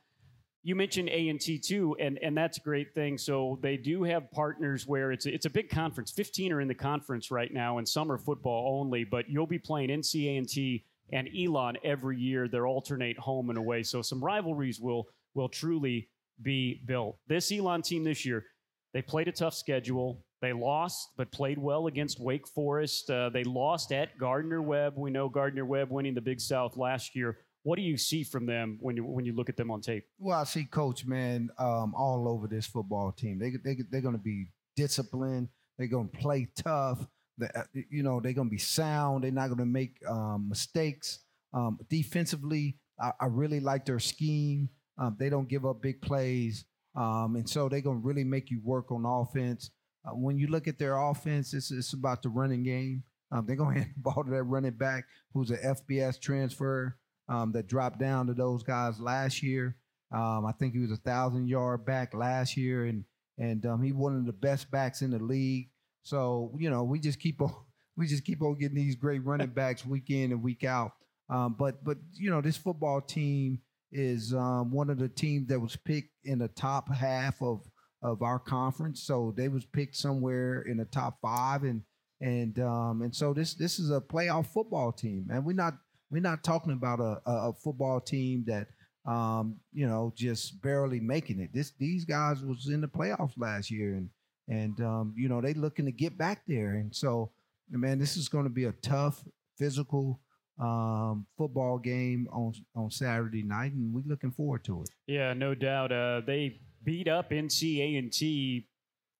you 0.63 0.75
mentioned 0.75 1.09
A 1.09 1.29
and 1.29 1.39
T 1.39 1.57
too, 1.57 1.95
and 1.99 2.19
and 2.21 2.35
that's 2.35 2.57
a 2.57 2.61
great 2.61 2.93
thing. 2.93 3.17
So 3.17 3.59
they 3.61 3.77
do 3.77 4.03
have 4.03 4.29
partners 4.31 4.85
where 4.85 5.11
it's 5.11 5.25
a, 5.25 5.33
it's 5.33 5.45
a 5.45 5.49
big 5.49 5.69
conference. 5.69 6.11
Fifteen 6.11 6.51
are 6.51 6.61
in 6.61 6.67
the 6.67 6.75
conference 6.75 7.31
right 7.31 7.53
now, 7.53 7.77
and 7.77 7.87
some 7.87 8.11
are 8.11 8.17
football 8.17 8.79
only. 8.79 9.05
But 9.05 9.29
you'll 9.29 9.47
be 9.47 9.59
playing 9.59 9.89
NC 9.89 10.27
A 10.27 10.37
and 10.37 10.49
T 10.49 10.85
and 11.13 11.29
Elon 11.37 11.77
every 11.83 12.17
year. 12.17 12.47
They're 12.47 12.67
alternate 12.67 13.17
home 13.17 13.49
and 13.49 13.57
away, 13.57 13.83
so 13.83 14.01
some 14.01 14.23
rivalries 14.23 14.81
will 14.81 15.07
will 15.33 15.49
truly 15.49 16.09
be 16.41 16.81
built. 16.85 17.17
This 17.27 17.51
Elon 17.51 17.81
team 17.81 18.03
this 18.03 18.25
year, 18.25 18.45
they 18.93 19.01
played 19.01 19.27
a 19.27 19.31
tough 19.31 19.53
schedule. 19.53 20.23
They 20.41 20.53
lost, 20.53 21.09
but 21.17 21.31
played 21.31 21.57
well 21.57 21.87
against 21.87 22.19
Wake 22.19 22.47
Forest. 22.47 23.09
Uh, 23.09 23.29
they 23.29 23.43
lost 23.43 23.91
at 23.91 24.17
Gardner 24.17 24.61
Webb. 24.61 24.93
We 24.95 25.11
know 25.11 25.27
Gardner 25.27 25.65
Webb 25.65 25.89
winning 25.89 26.13
the 26.13 26.21
Big 26.21 26.39
South 26.39 26.77
last 26.77 27.13
year. 27.13 27.39
What 27.63 27.75
do 27.75 27.81
you 27.81 27.97
see 27.97 28.23
from 28.23 28.45
them 28.45 28.77
when 28.79 28.95
you 28.95 29.05
when 29.05 29.25
you 29.25 29.33
look 29.33 29.49
at 29.49 29.57
them 29.57 29.69
on 29.71 29.81
tape? 29.81 30.05
Well, 30.17 30.39
I 30.39 30.45
see 30.45 30.63
Coach 30.63 31.05
man 31.05 31.49
um, 31.59 31.93
all 31.95 32.27
over 32.27 32.47
this 32.47 32.65
football 32.65 33.11
team. 33.11 33.37
They 33.37 33.51
they 33.63 33.81
they're 33.89 34.01
going 34.01 34.15
to 34.15 34.21
be 34.21 34.51
disciplined. 34.75 35.49
They're 35.77 35.87
going 35.87 36.09
to 36.09 36.17
play 36.17 36.47
tough. 36.55 37.05
They, 37.37 37.47
uh, 37.53 37.63
you 37.73 38.03
know 38.03 38.21
they're 38.21 38.33
going 38.33 38.47
to 38.47 38.51
be 38.51 38.57
sound. 38.57 39.23
They're 39.23 39.31
not 39.31 39.47
going 39.47 39.59
to 39.59 39.65
make 39.65 39.97
um, 40.07 40.47
mistakes. 40.47 41.19
Um, 41.53 41.79
defensively, 41.89 42.77
I, 42.99 43.11
I, 43.19 43.25
really 43.25 43.59
like 43.59 43.85
their 43.85 43.99
scheme. 43.99 44.69
Um, 44.99 45.15
they 45.19 45.29
don't 45.29 45.49
give 45.49 45.65
up 45.65 45.81
big 45.81 45.99
plays, 46.01 46.63
um, 46.95 47.35
and 47.35 47.49
so 47.49 47.67
they're 47.67 47.81
going 47.81 48.01
to 48.01 48.07
really 48.07 48.23
make 48.23 48.51
you 48.51 48.61
work 48.63 48.91
on 48.91 49.03
offense. 49.05 49.71
Uh, 50.05 50.11
when 50.11 50.37
you 50.37 50.47
look 50.47 50.67
at 50.67 50.77
their 50.77 50.97
offense, 50.97 51.53
it's, 51.53 51.71
it's 51.71 51.93
about 51.93 52.21
the 52.21 52.29
running 52.29 52.63
game. 52.63 53.03
Um, 53.31 53.45
they're 53.47 53.55
going 53.55 53.73
to 53.75 53.81
hand 53.81 53.93
the 53.95 54.01
ball 54.01 54.23
to 54.23 54.29
that 54.29 54.43
running 54.43 54.77
back 54.77 55.05
who's 55.33 55.49
an 55.49 55.57
FBS 55.57 56.21
transfer 56.21 56.98
um, 57.29 57.51
that 57.53 57.67
dropped 57.67 57.99
down 57.99 58.27
to 58.27 58.33
those 58.33 58.63
guys 58.63 58.99
last 58.99 59.41
year. 59.41 59.77
Um, 60.11 60.45
I 60.45 60.51
think 60.53 60.73
he 60.73 60.79
was 60.79 60.91
a 60.91 60.97
thousand 60.97 61.47
yard 61.47 61.85
back 61.85 62.13
last 62.13 62.57
year, 62.57 62.85
and 62.85 63.05
and 63.37 63.65
um, 63.65 63.81
he 63.81 63.91
one 63.91 64.15
of 64.15 64.25
the 64.25 64.33
best 64.33 64.69
backs 64.71 65.01
in 65.01 65.11
the 65.11 65.19
league. 65.19 65.69
So 66.01 66.51
you 66.57 66.69
know, 66.69 66.83
we 66.83 66.99
just 66.99 67.19
keep 67.19 67.41
on 67.41 67.53
we 67.97 68.07
just 68.07 68.25
keep 68.25 68.41
on 68.41 68.57
getting 68.57 68.75
these 68.75 68.95
great 68.95 69.23
running 69.23 69.49
backs 69.49 69.85
week 69.85 70.09
in 70.09 70.31
and 70.31 70.43
week 70.43 70.63
out. 70.63 70.91
Um, 71.29 71.55
but 71.57 71.83
but 71.83 71.97
you 72.13 72.31
know, 72.31 72.41
this 72.41 72.57
football 72.57 73.01
team 73.01 73.59
is 73.91 74.33
um, 74.33 74.71
one 74.71 74.89
of 74.89 74.97
the 74.97 75.09
teams 75.09 75.47
that 75.47 75.59
was 75.59 75.75
picked 75.75 76.13
in 76.23 76.39
the 76.39 76.47
top 76.49 76.91
half 76.93 77.41
of 77.41 77.61
of 78.01 78.23
our 78.23 78.39
conference. 78.39 79.03
So 79.03 79.33
they 79.35 79.47
was 79.47 79.65
picked 79.65 79.95
somewhere 79.95 80.61
in 80.63 80.77
the 80.77 80.85
top 80.85 81.19
five, 81.21 81.63
and 81.63 81.83
and 82.19 82.59
um, 82.59 83.03
and 83.03 83.15
so 83.15 83.33
this 83.33 83.53
this 83.53 83.77
is 83.77 83.91
a 83.91 84.01
playoff 84.01 84.47
football 84.47 84.91
team, 84.91 85.27
and 85.31 85.45
we're 85.45 85.53
not 85.53 85.75
we're 86.11 86.21
not 86.21 86.43
talking 86.43 86.73
about 86.73 86.99
a, 86.99 87.21
a, 87.25 87.49
a 87.49 87.53
football 87.53 87.99
team 87.99 88.43
that 88.47 88.67
um, 89.05 89.57
you 89.71 89.87
know 89.87 90.13
just 90.15 90.61
barely 90.61 90.99
making 90.99 91.39
it. 91.39 91.51
This 91.53 91.73
these 91.79 92.05
guys 92.05 92.41
was 92.43 92.67
in 92.67 92.81
the 92.81 92.87
playoffs 92.87 93.33
last 93.37 93.71
year, 93.71 93.93
and 93.93 94.09
and 94.47 94.79
um, 94.81 95.13
you 95.17 95.29
know 95.29 95.41
they 95.41 95.53
looking 95.53 95.85
to 95.85 95.91
get 95.91 96.17
back 96.17 96.41
there, 96.47 96.75
and 96.75 96.93
so 96.95 97.31
man, 97.69 97.99
this 97.99 98.17
is 98.17 98.27
going 98.27 98.45
to 98.45 98.49
be 98.49 98.65
a 98.65 98.71
tough 98.73 99.23
physical 99.57 100.19
um, 100.59 101.25
football 101.37 101.77
game 101.77 102.27
on 102.31 102.53
on 102.75 102.91
Saturday 102.91 103.43
night, 103.43 103.73
and 103.73 103.93
we're 103.93 104.03
looking 104.07 104.31
forward 104.31 104.63
to 104.65 104.81
it. 104.81 104.89
Yeah, 105.07 105.33
no 105.33 105.55
doubt. 105.55 105.91
Uh, 105.91 106.21
they 106.25 106.59
beat 106.83 107.07
up 107.07 107.29
NC 107.31 107.97
and 107.97 108.11
T 108.11 108.67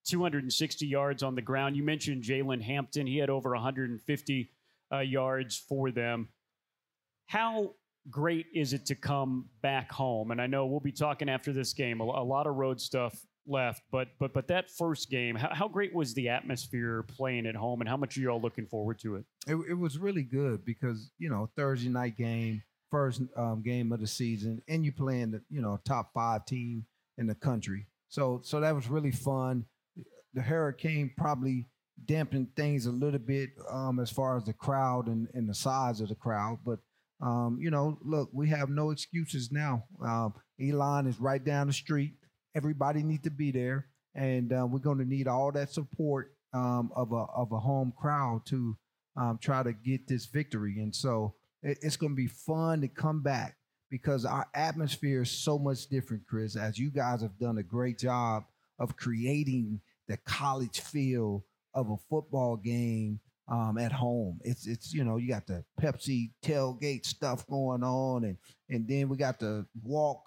260 0.06 0.86
yards 0.86 1.22
on 1.22 1.34
the 1.34 1.42
ground. 1.42 1.76
You 1.76 1.84
mentioned 1.84 2.24
Jalen 2.24 2.62
Hampton; 2.62 3.06
he 3.06 3.18
had 3.18 3.30
over 3.30 3.50
150 3.50 4.50
uh, 4.92 4.98
yards 4.98 5.56
for 5.56 5.90
them. 5.90 6.28
How 7.30 7.74
great 8.10 8.46
is 8.52 8.72
it 8.72 8.86
to 8.86 8.96
come 8.96 9.48
back 9.62 9.92
home? 9.92 10.32
And 10.32 10.42
I 10.42 10.48
know 10.48 10.66
we'll 10.66 10.80
be 10.80 10.90
talking 10.90 11.28
after 11.28 11.52
this 11.52 11.72
game 11.72 12.00
a, 12.00 12.04
a 12.04 12.24
lot 12.24 12.48
of 12.48 12.56
road 12.56 12.80
stuff 12.80 13.16
left, 13.46 13.82
but 13.92 14.08
but 14.18 14.32
but 14.34 14.48
that 14.48 14.68
first 14.68 15.10
game, 15.10 15.36
how, 15.36 15.54
how, 15.54 15.68
great 15.68 15.94
was 15.94 16.12
the 16.12 16.28
atmosphere 16.28 17.04
playing 17.04 17.46
at 17.46 17.54
home, 17.54 17.82
and 17.82 17.88
how 17.88 17.96
much 17.96 18.16
are 18.16 18.20
you 18.20 18.30
all 18.30 18.40
looking 18.40 18.66
forward 18.66 18.98
to 19.02 19.14
it? 19.14 19.24
It, 19.46 19.54
it 19.70 19.78
was 19.78 19.96
really 19.96 20.24
good 20.24 20.64
because 20.64 21.12
you 21.20 21.30
know 21.30 21.48
Thursday 21.56 21.88
night 21.88 22.16
game, 22.16 22.64
first 22.90 23.22
um, 23.36 23.62
game 23.62 23.92
of 23.92 24.00
the 24.00 24.08
season, 24.08 24.60
and 24.66 24.84
you 24.84 24.90
playing 24.90 25.30
the 25.30 25.40
you 25.50 25.62
know 25.62 25.78
top 25.84 26.10
five 26.12 26.44
team 26.46 26.84
in 27.16 27.28
the 27.28 27.36
country, 27.36 27.86
so 28.08 28.40
so 28.42 28.58
that 28.58 28.74
was 28.74 28.88
really 28.88 29.12
fun. 29.12 29.66
The 30.34 30.42
hurricane 30.42 31.12
probably 31.16 31.68
dampened 32.06 32.48
things 32.56 32.86
a 32.86 32.90
little 32.90 33.20
bit 33.20 33.50
um, 33.70 34.00
as 34.00 34.10
far 34.10 34.36
as 34.36 34.44
the 34.46 34.52
crowd 34.52 35.06
and, 35.06 35.28
and 35.32 35.48
the 35.48 35.54
size 35.54 36.00
of 36.00 36.08
the 36.08 36.14
crowd, 36.16 36.58
but 36.64 36.80
um, 37.22 37.58
you 37.60 37.70
know, 37.70 37.98
look, 38.02 38.30
we 38.32 38.48
have 38.48 38.70
no 38.70 38.90
excuses 38.90 39.50
now. 39.52 39.84
Um, 40.04 40.34
Elon 40.60 41.06
is 41.06 41.20
right 41.20 41.42
down 41.42 41.66
the 41.66 41.72
street. 41.72 42.14
Everybody 42.54 43.02
needs 43.02 43.24
to 43.24 43.30
be 43.30 43.50
there, 43.50 43.86
and 44.14 44.52
uh, 44.52 44.66
we're 44.66 44.78
going 44.78 44.98
to 44.98 45.04
need 45.04 45.28
all 45.28 45.52
that 45.52 45.70
support 45.70 46.32
um, 46.52 46.90
of 46.96 47.12
a 47.12 47.24
of 47.36 47.52
a 47.52 47.58
home 47.58 47.92
crowd 47.96 48.42
to 48.46 48.76
um, 49.16 49.38
try 49.40 49.62
to 49.62 49.72
get 49.72 50.08
this 50.08 50.26
victory. 50.26 50.80
And 50.80 50.94
so 50.94 51.34
it, 51.62 51.78
it's 51.82 51.96
going 51.96 52.12
to 52.12 52.16
be 52.16 52.26
fun 52.26 52.80
to 52.80 52.88
come 52.88 53.22
back 53.22 53.56
because 53.90 54.24
our 54.24 54.46
atmosphere 54.54 55.22
is 55.22 55.30
so 55.30 55.58
much 55.58 55.88
different, 55.88 56.26
Chris. 56.26 56.56
As 56.56 56.78
you 56.78 56.90
guys 56.90 57.22
have 57.22 57.38
done 57.38 57.58
a 57.58 57.62
great 57.62 57.98
job 57.98 58.44
of 58.78 58.96
creating 58.96 59.80
the 60.08 60.16
college 60.18 60.80
feel 60.80 61.44
of 61.74 61.90
a 61.90 61.96
football 62.08 62.56
game 62.56 63.20
um, 63.50 63.78
at 63.78 63.92
home. 63.92 64.38
It's 64.44 64.66
it's 64.66 64.94
you 64.94 65.04
know 65.04 65.16
you 65.16 65.28
got 65.28 65.46
the 65.46 65.64
Pepsi 65.80 66.30
tailgate 66.42 67.04
stuff 67.04 67.46
going 67.48 67.82
on, 67.82 68.24
and 68.24 68.36
and 68.68 68.88
then 68.88 69.08
we 69.08 69.16
got 69.16 69.40
the 69.40 69.66
walk 69.82 70.22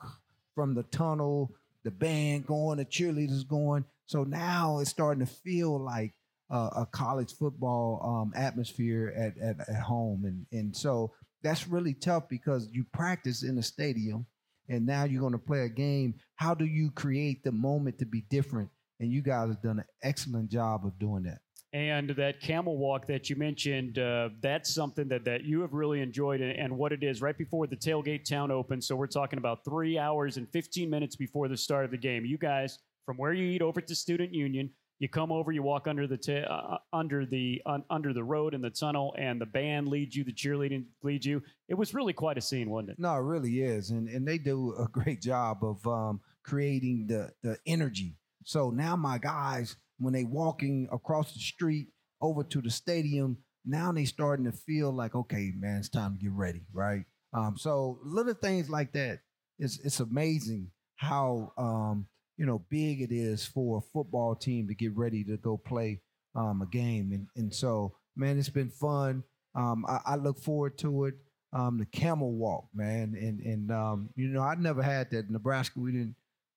from 0.53 0.75
the 0.75 0.83
tunnel, 0.83 1.51
the 1.83 1.91
band 1.91 2.45
going, 2.45 2.77
the 2.77 2.85
cheerleaders 2.85 3.47
going. 3.47 3.85
So 4.05 4.23
now 4.23 4.79
it's 4.79 4.89
starting 4.89 5.25
to 5.25 5.31
feel 5.31 5.79
like 5.79 6.13
uh, 6.51 6.69
a 6.75 6.85
college 6.85 7.33
football 7.33 8.01
um, 8.03 8.33
atmosphere 8.35 9.13
at, 9.17 9.37
at 9.37 9.69
at 9.69 9.81
home, 9.81 10.25
and 10.25 10.45
and 10.51 10.75
so 10.75 11.13
that's 11.41 11.67
really 11.67 11.93
tough 11.93 12.27
because 12.29 12.69
you 12.71 12.85
practice 12.93 13.43
in 13.43 13.55
the 13.55 13.63
stadium, 13.63 14.25
and 14.67 14.85
now 14.85 15.05
you're 15.05 15.21
going 15.21 15.33
to 15.33 15.39
play 15.39 15.61
a 15.61 15.69
game. 15.69 16.15
How 16.35 16.53
do 16.53 16.65
you 16.65 16.91
create 16.91 17.43
the 17.43 17.51
moment 17.53 17.99
to 17.99 18.05
be 18.05 18.21
different? 18.29 18.69
And 18.99 19.11
you 19.11 19.21
guys 19.21 19.49
have 19.49 19.61
done 19.61 19.79
an 19.79 19.85
excellent 20.01 20.49
job 20.49 20.85
of 20.85 20.97
doing 20.99 21.23
that. 21.23 21.39
And 21.73 22.11
that 22.11 22.39
camel 22.39 22.77
walk 22.77 23.07
that 23.07 23.31
you 23.31 23.35
mentioned, 23.35 23.97
uh, 23.97 24.29
that's 24.41 24.71
something 24.71 25.07
that, 25.07 25.25
that 25.25 25.43
you 25.43 25.61
have 25.61 25.73
really 25.73 26.01
enjoyed. 26.01 26.39
And, 26.39 26.51
and, 26.51 26.77
what 26.77 26.91
it 26.91 27.03
is 27.03 27.19
right 27.19 27.35
before 27.35 27.65
the 27.65 27.75
tailgate 27.75 28.25
town 28.25 28.51
opens. 28.51 28.87
So 28.87 28.95
we're 28.95 29.07
talking 29.07 29.39
about 29.39 29.65
three 29.65 29.97
hours 29.97 30.37
and 30.37 30.47
15 30.49 30.87
minutes 30.87 31.15
before 31.15 31.47
the 31.47 31.57
start 31.57 31.83
of 31.83 31.89
the 31.89 31.97
game. 31.97 32.25
You 32.25 32.37
guys, 32.37 32.77
from 33.07 33.17
where 33.17 33.33
you 33.33 33.45
eat 33.45 33.63
over 33.63 33.81
to 33.81 33.95
Student 33.95 34.35
Union, 34.35 34.69
you 34.99 35.09
come 35.09 35.31
over, 35.31 35.51
you 35.51 35.63
walk 35.63 35.87
under 35.87 36.05
the 36.05 36.17
ta- 36.17 36.47
uh, 36.47 36.75
uh 36.75 36.77
under 36.93 37.25
the 37.25 37.61
un- 37.65 37.83
under 37.89 38.13
the 38.13 38.23
road 38.23 38.53
in 38.53 38.61
the 38.61 38.69
tunnel, 38.69 39.15
and 39.17 39.41
the 39.41 39.45
band 39.45 39.87
leads 39.87 40.15
you, 40.15 40.23
the 40.23 40.31
cheerleading 40.31 40.85
leads 41.01 41.25
you. 41.25 41.41
It 41.67 41.73
was 41.73 41.93
really 41.93 42.13
quite 42.13 42.37
a 42.37 42.41
scene, 42.41 42.69
wasn't 42.69 42.91
it? 42.91 42.99
No, 42.99 43.15
it 43.15 43.21
really 43.21 43.61
is, 43.61 43.89
and 43.89 44.07
and 44.07 44.27
they 44.27 44.37
do 44.37 44.75
a 44.77 44.87
great 44.87 45.21
job 45.21 45.63
of 45.63 45.85
um, 45.87 46.21
creating 46.43 47.07
the 47.07 47.31
the 47.41 47.57
energy. 47.65 48.15
So 48.45 48.69
now 48.69 48.95
my 48.95 49.17
guys 49.17 49.75
when 50.03 50.13
they 50.13 50.23
walking 50.23 50.87
across 50.91 51.33
the 51.33 51.39
street 51.39 51.87
over 52.21 52.43
to 52.43 52.61
the 52.61 52.69
stadium, 52.69 53.37
now 53.65 53.91
they 53.91 54.05
starting 54.05 54.45
to 54.45 54.51
feel 54.51 54.91
like, 54.91 55.15
okay, 55.15 55.51
man, 55.57 55.77
it's 55.77 55.89
time 55.89 56.17
to 56.17 56.23
get 56.23 56.31
ready, 56.31 56.61
right? 56.73 57.05
Um, 57.33 57.55
so 57.57 57.99
little 58.03 58.33
things 58.33 58.69
like 58.69 58.93
that, 58.93 59.19
it's 59.59 59.79
it's 59.79 59.99
amazing 59.99 60.69
how 60.97 61.53
um, 61.57 62.07
you 62.37 62.45
know 62.45 62.63
big 62.69 63.01
it 63.01 63.11
is 63.11 63.45
for 63.45 63.77
a 63.77 63.81
football 63.93 64.35
team 64.35 64.67
to 64.67 64.75
get 64.75 64.95
ready 64.95 65.23
to 65.23 65.37
go 65.37 65.57
play 65.57 66.01
um, 66.35 66.61
a 66.61 66.67
game, 66.67 67.11
and 67.11 67.27
and 67.35 67.53
so 67.53 67.95
man, 68.15 68.37
it's 68.37 68.49
been 68.49 68.69
fun. 68.69 69.23
Um, 69.55 69.85
I, 69.87 69.99
I, 70.05 70.15
look 70.15 70.39
forward 70.39 70.77
to 70.79 71.05
it. 71.05 71.15
Um, 71.55 71.77
the 71.77 71.85
camel 71.85 72.33
walk, 72.33 72.65
man, 72.73 73.15
and 73.19 73.39
and 73.39 73.71
um, 73.71 74.09
you 74.15 74.27
know 74.27 74.41
I 74.41 74.55
never 74.55 74.81
had 74.81 75.11
that. 75.11 75.27
In 75.27 75.33
Nebraska, 75.33 75.79
we 75.79 75.91
didn't 75.91 76.15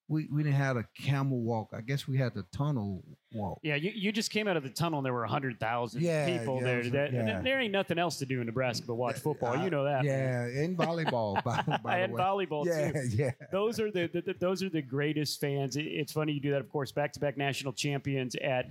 we, 0.09 0.29
we 0.33 0.43
didn't 0.43 0.57
have 0.57 0.77
a 0.77 0.87
camel 0.97 1.41
walk. 1.41 1.71
I 1.73 1.81
guess 1.81 2.07
we 2.07 2.17
had 2.17 2.33
the 2.35 2.45
tunnel 2.57 3.03
walk. 3.33 3.59
Yeah, 3.63 3.75
you, 3.75 3.91
you 3.95 4.13
just 4.13 4.31
came 4.31 4.47
out 4.47 4.57
of 4.57 4.63
the 4.63 4.71
tunnel 4.71 5.01
and 5.01 5.07
there 5.07 5.13
were 5.13 5.21
100,000 5.21 6.01
yeah, 6.01 6.39
people 6.39 6.59
yeah, 6.59 6.65
there. 6.65 6.79
Was, 6.79 6.91
that, 6.93 7.13
yeah. 7.13 7.41
There 7.41 7.61
ain't 7.61 7.73
nothing 7.73 7.99
else 7.99 8.19
to 8.19 8.27
do 8.27 8.41
in 8.41 8.47
Nebraska 8.47 8.85
but 8.87 8.95
watch 8.95 9.17
uh, 9.17 9.21
football. 9.21 9.63
you 9.65 9.71
know 9.71 9.85
that. 9.85 10.05
Yeah, 10.05 10.45
and 10.45 10.77
volleyball. 10.77 11.43
by, 11.43 11.79
by 11.83 11.99
and 11.99 12.13
volleyball 12.13 12.65
yeah, 12.65 12.93
too. 12.93 13.09
Yeah, 13.17 13.31
Those 13.51 13.81
are 13.81 13.91
the, 13.91 14.09
the, 14.13 14.21
the, 14.21 14.35
those 14.35 14.63
are 14.63 14.69
the 14.69 14.83
greatest 14.83 15.41
fans. 15.41 15.77
It's 15.77 16.13
funny 16.13 16.33
you 16.33 16.41
do 16.41 16.53
that, 16.53 16.61
of 16.61 16.69
course, 16.69 16.93
back 16.93 17.13
to 17.15 17.21
back 17.21 17.37
national 17.37 17.73
champions 17.73 18.37
at 18.37 18.67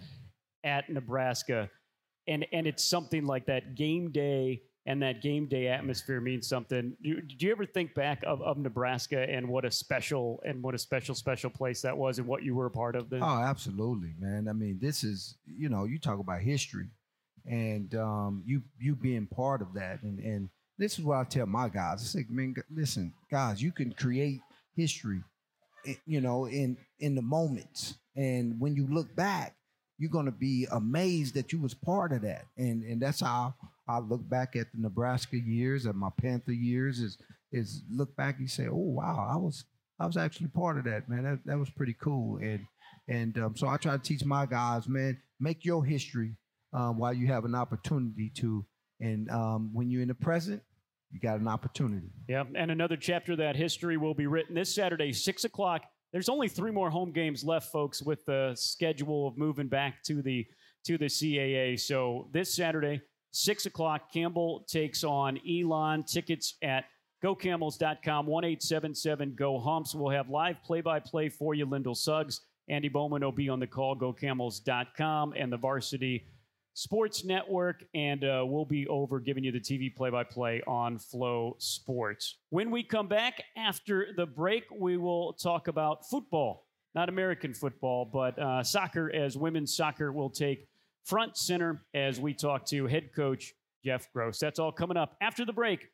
at 0.64 0.90
Nebraska. 0.90 1.70
And 2.28 2.46
and 2.54 2.66
it's 2.66 2.84
something 2.84 3.26
like 3.26 3.46
that 3.48 3.76
game 3.76 4.12
day 4.12 4.62
and 4.86 5.02
that 5.02 5.22
game 5.22 5.48
day 5.48 5.68
atmosphere 5.68 6.22
means 6.22 6.48
something. 6.48 6.96
Do, 7.02 7.20
did 7.22 7.42
you 7.42 7.52
ever 7.52 7.66
think 7.66 7.96
back 7.96 8.24
of, 8.24 8.42
of 8.42 8.58
Nebraska 8.58 9.28
and 9.30 9.48
what 9.48 9.66
a 9.66 9.72
special 9.72 10.42
and 10.46 10.62
what 10.62 10.76
a 10.76 10.78
special 10.78 11.16
special 11.16 11.50
place 11.50 11.82
that 11.82 11.98
was 11.98 12.20
and 12.20 12.28
what 12.28 12.44
you 12.44 12.56
were 12.56 12.68
a 12.68 12.72
part 12.72 12.96
of? 12.96 13.10
Then? 13.10 13.24
Oh, 13.24 13.42
absolutely, 13.42 14.14
man. 14.20 14.48
I 14.48 14.54
mean, 14.54 14.78
this 14.80 15.04
is 15.04 15.38
you 15.46 15.70
know 15.70 15.86
you 15.86 15.98
talk 15.98 16.20
about 16.20 16.42
history, 16.42 16.88
and 17.50 17.94
um, 17.96 18.44
you 18.46 18.62
you 18.80 18.96
being 18.96 19.26
part 19.26 19.62
of 19.62 19.74
that, 19.74 20.04
and 20.04 20.20
and 20.20 20.50
this 20.78 21.00
is 21.00 21.06
what 21.06 21.18
I 21.18 21.24
tell 21.24 21.48
my 21.48 21.68
guys. 21.68 22.02
I 22.02 22.06
say, 22.06 22.26
man, 22.30 22.56
listen, 22.74 23.14
guys, 23.32 23.62
you 23.62 23.72
can 23.72 23.92
create 23.94 24.42
history, 24.76 25.22
eh, 25.88 25.96
you 26.06 26.22
know, 26.22 26.46
in 26.46 26.78
in 27.00 27.16
the 27.16 27.24
moments, 27.24 27.96
and 28.16 28.60
when 28.60 28.76
you 28.76 28.86
look 28.88 29.16
back, 29.16 29.56
you're 29.98 30.12
to 30.26 30.32
be 30.32 30.68
amazed 30.72 31.34
that 31.34 31.52
you 31.52 31.60
was 31.60 31.74
part 31.74 32.12
of 32.12 32.22
that, 32.22 32.46
and 32.56 32.84
and 32.84 33.02
that's 33.02 33.22
how 33.22 33.56
I 33.88 34.00
look 34.00 34.28
back 34.28 34.56
at 34.56 34.68
the 34.74 34.82
Nebraska 34.82 35.38
years 35.38 35.86
and 35.86 35.96
my 35.96 36.10
Panther 36.22 36.54
years 36.54 37.00
is 37.00 37.18
is 37.52 37.84
look 37.90 38.16
back 38.16 38.40
and 38.40 38.50
say, 38.50 38.68
oh 38.68 38.76
wow, 38.76 39.30
I 39.32 39.38
was 39.38 39.66
I 40.00 40.06
was 40.06 40.18
actually 40.18 40.48
part 40.48 40.78
of 40.78 40.86
that, 40.86 41.08
man. 41.08 41.24
That 41.24 41.40
that 41.46 41.60
was 41.60 41.70
pretty 41.70 41.96
cool. 42.00 42.38
And 42.38 42.66
and 43.08 43.38
um, 43.38 43.56
so 43.56 43.68
I 43.68 43.78
try 43.78 43.94
to 43.94 44.02
teach 44.02 44.26
my 44.26 44.46
guys, 44.46 44.88
man, 44.88 45.18
make 45.40 45.64
your 45.64 45.86
history 45.86 46.36
um, 46.74 46.98
while 46.98 47.14
you 47.14 47.28
have 47.28 47.46
an 47.46 47.56
opportunity 47.56 48.32
to. 48.38 48.66
And 49.00 49.30
um, 49.30 49.72
when 49.74 49.90
you're 49.90 50.02
in 50.02 50.08
the 50.08 50.16
present, 50.16 50.62
you 51.12 51.20
got 51.20 51.40
an 51.40 51.48
opportunity. 51.48 52.08
Yeah, 52.28 52.44
and 52.56 52.72
another 52.72 52.98
chapter 52.98 53.34
of 53.34 53.38
that 53.40 53.56
history 53.56 53.98
will 53.98 54.14
be 54.14 54.28
written 54.28 54.56
this 54.56 54.74
Saturday, 54.74 55.14
six 55.14 55.44
o'clock. 55.44 55.84
There's 56.12 56.30
only 56.30 56.48
three 56.48 56.72
more 56.72 56.90
home 56.90 57.12
games 57.12 57.44
left, 57.44 57.72
folks, 57.72 58.02
with 58.02 58.26
the 58.26 58.54
schedule 58.56 59.28
of 59.28 59.38
moving 59.38 59.68
back 59.68 60.02
to 60.04 60.22
the 60.22 60.46
to 60.86 60.98
the 60.98 61.06
CAA. 61.06 61.80
So 61.80 62.30
this 62.32 62.56
Saturday, 62.56 63.02
Six 63.36 63.66
o'clock, 63.66 64.14
Campbell 64.14 64.64
takes 64.66 65.04
on 65.04 65.38
Elon. 65.46 66.04
Tickets 66.04 66.54
at 66.64 66.86
gocamels.com, 67.22 68.28
1877 68.28 69.36
Go 69.36 69.60
Humps. 69.60 69.94
We'll 69.94 70.10
have 70.10 70.30
live 70.30 70.64
play 70.64 70.80
by 70.80 71.02
play 71.02 71.28
for 71.28 71.54
you, 71.54 71.66
Lyndall 71.66 71.96
Suggs. 71.96 72.40
Andy 72.70 72.88
Bowman 72.88 73.22
will 73.22 73.34
be 73.34 73.50
on 73.50 73.60
the 73.60 73.68
call, 73.68 73.94
gocamels.com, 73.94 75.34
and 75.36 75.52
the 75.52 75.58
Varsity 75.58 76.28
Sports 76.76 77.26
Network. 77.26 77.84
And 77.94 78.24
uh, 78.24 78.46
we'll 78.48 78.64
be 78.64 78.88
over 78.88 79.20
giving 79.20 79.44
you 79.44 79.52
the 79.52 79.60
TV 79.60 79.94
play 79.94 80.10
by 80.10 80.24
play 80.24 80.62
on 80.66 80.98
FloSports. 80.98 82.36
When 82.52 82.72
we 82.72 82.84
come 82.84 83.10
back 83.10 83.44
after 83.58 84.14
the 84.16 84.26
break, 84.26 84.64
we 84.72 84.96
will 84.96 85.34
talk 85.34 85.68
about 85.68 86.08
football. 86.10 86.68
Not 86.94 87.10
American 87.10 87.54
football, 87.54 88.06
but 88.06 88.40
uh, 88.40 88.64
soccer, 88.64 89.14
as 89.14 89.36
women's 89.36 89.76
soccer 89.76 90.14
will 90.14 90.30
take 90.30 90.70
front 91.06 91.38
center 91.38 91.84
as 91.94 92.20
we 92.20 92.34
talk 92.34 92.66
to 92.66 92.88
head 92.88 93.14
coach 93.16 93.54
Jeff 93.84 94.12
Gross. 94.12 94.40
That's 94.40 94.60
all 94.60 94.72
coming 94.72 94.98
up 94.98 95.16
after 95.22 95.46
the 95.46 95.54
break. 95.54 95.88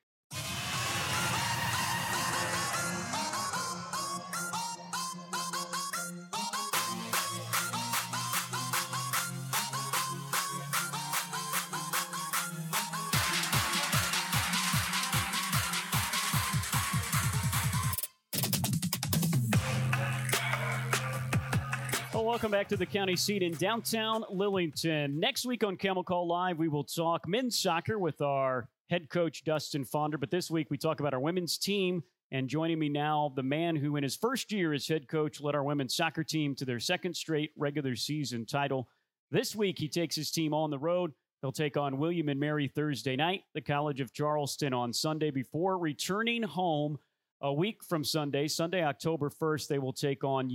Welcome 22.51 22.63
back 22.63 22.67
to 22.67 22.75
the 22.75 22.85
county 22.85 23.15
seat 23.15 23.41
in 23.41 23.53
downtown 23.53 24.25
Lillington. 24.29 25.13
Next 25.13 25.45
week 25.45 25.63
on 25.63 25.77
Camel 25.77 26.03
Call 26.03 26.27
Live, 26.27 26.57
we 26.57 26.67
will 26.67 26.83
talk 26.83 27.25
men's 27.25 27.57
soccer 27.57 27.97
with 27.97 28.19
our 28.19 28.67
head 28.89 29.09
coach, 29.09 29.45
Dustin 29.45 29.85
Fonder. 29.85 30.17
But 30.17 30.31
this 30.31 30.51
week, 30.51 30.69
we 30.69 30.77
talk 30.77 30.99
about 30.99 31.13
our 31.13 31.21
women's 31.21 31.57
team. 31.57 32.03
And 32.29 32.49
joining 32.49 32.77
me 32.77 32.89
now, 32.89 33.31
the 33.37 33.41
man 33.41 33.77
who, 33.77 33.95
in 33.95 34.03
his 34.03 34.17
first 34.17 34.51
year 34.51 34.73
as 34.73 34.85
head 34.85 35.07
coach, 35.07 35.39
led 35.39 35.55
our 35.55 35.63
women's 35.63 35.95
soccer 35.95 36.25
team 36.25 36.53
to 36.55 36.65
their 36.65 36.81
second 36.81 37.15
straight 37.15 37.51
regular 37.55 37.95
season 37.95 38.45
title. 38.45 38.89
This 39.29 39.55
week, 39.55 39.79
he 39.79 39.87
takes 39.87 40.17
his 40.17 40.29
team 40.29 40.53
on 40.53 40.71
the 40.71 40.79
road. 40.79 41.13
He'll 41.41 41.53
take 41.53 41.77
on 41.77 41.99
William 41.99 42.27
and 42.27 42.39
Mary 42.39 42.67
Thursday 42.67 43.15
night, 43.15 43.43
the 43.53 43.61
College 43.61 44.01
of 44.01 44.11
Charleston 44.11 44.73
on 44.73 44.91
Sunday 44.91 45.31
before 45.31 45.77
returning 45.77 46.43
home 46.43 46.97
a 47.39 47.53
week 47.53 47.81
from 47.81 48.03
Sunday, 48.03 48.49
Sunday, 48.49 48.83
October 48.83 49.29
1st, 49.29 49.67
they 49.67 49.79
will 49.79 49.93
take 49.93 50.25
on 50.25 50.49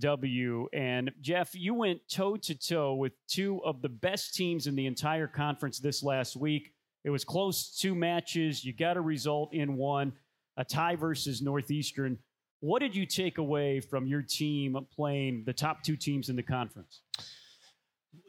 UNCW. 0.00 0.66
And 0.72 1.12
Jeff, 1.20 1.54
you 1.54 1.74
went 1.74 2.00
toe 2.08 2.36
to 2.36 2.54
toe 2.54 2.94
with 2.94 3.12
two 3.28 3.62
of 3.64 3.82
the 3.82 3.88
best 3.88 4.34
teams 4.34 4.66
in 4.66 4.74
the 4.74 4.86
entire 4.86 5.26
conference 5.26 5.78
this 5.78 6.02
last 6.02 6.36
week. 6.36 6.72
It 7.04 7.10
was 7.10 7.24
close, 7.24 7.76
two 7.78 7.94
matches. 7.94 8.64
You 8.64 8.72
got 8.72 8.96
a 8.96 9.00
result 9.00 9.52
in 9.52 9.76
one, 9.76 10.12
a 10.56 10.64
tie 10.64 10.96
versus 10.96 11.42
Northeastern. 11.42 12.18
What 12.60 12.80
did 12.80 12.96
you 12.96 13.04
take 13.04 13.38
away 13.38 13.80
from 13.80 14.06
your 14.06 14.22
team 14.22 14.76
playing 14.94 15.42
the 15.44 15.52
top 15.52 15.82
two 15.82 15.96
teams 15.96 16.30
in 16.30 16.36
the 16.36 16.42
conference? 16.42 17.02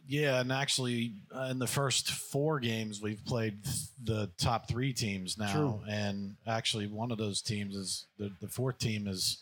Yeah, 0.07 0.41
and 0.41 0.51
actually, 0.51 1.13
uh, 1.33 1.47
in 1.49 1.57
the 1.57 1.67
first 1.67 2.11
four 2.11 2.59
games, 2.59 3.01
we've 3.01 3.23
played 3.25 3.57
the 4.03 4.29
top 4.37 4.67
three 4.67 4.93
teams 4.93 5.37
now, 5.37 5.51
True. 5.51 5.81
and 5.89 6.35
actually, 6.45 6.85
one 6.85 7.11
of 7.11 7.17
those 7.17 7.41
teams 7.41 7.75
is 7.75 8.05
the, 8.19 8.31
the 8.39 8.47
fourth 8.47 8.77
team 8.77 9.07
is 9.07 9.41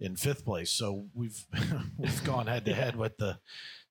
in 0.00 0.16
fifth 0.16 0.44
place. 0.44 0.70
So 0.70 1.06
we've 1.14 1.44
we've 1.98 2.24
gone 2.24 2.46
head 2.46 2.64
to 2.66 2.74
head 2.74 2.96
with 2.96 3.16
the 3.18 3.38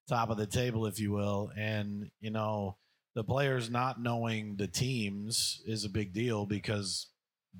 top 0.07 0.29
of 0.29 0.37
the 0.37 0.47
table, 0.47 0.85
if 0.85 0.99
you 0.99 1.11
will, 1.11 1.51
and 1.55 2.09
you 2.19 2.31
know 2.31 2.77
the 3.15 3.23
players 3.23 3.69
not 3.69 4.01
knowing 4.01 4.55
the 4.55 4.67
teams 4.67 5.61
is 5.65 5.85
a 5.85 5.89
big 5.89 6.13
deal 6.13 6.45
because 6.45 7.07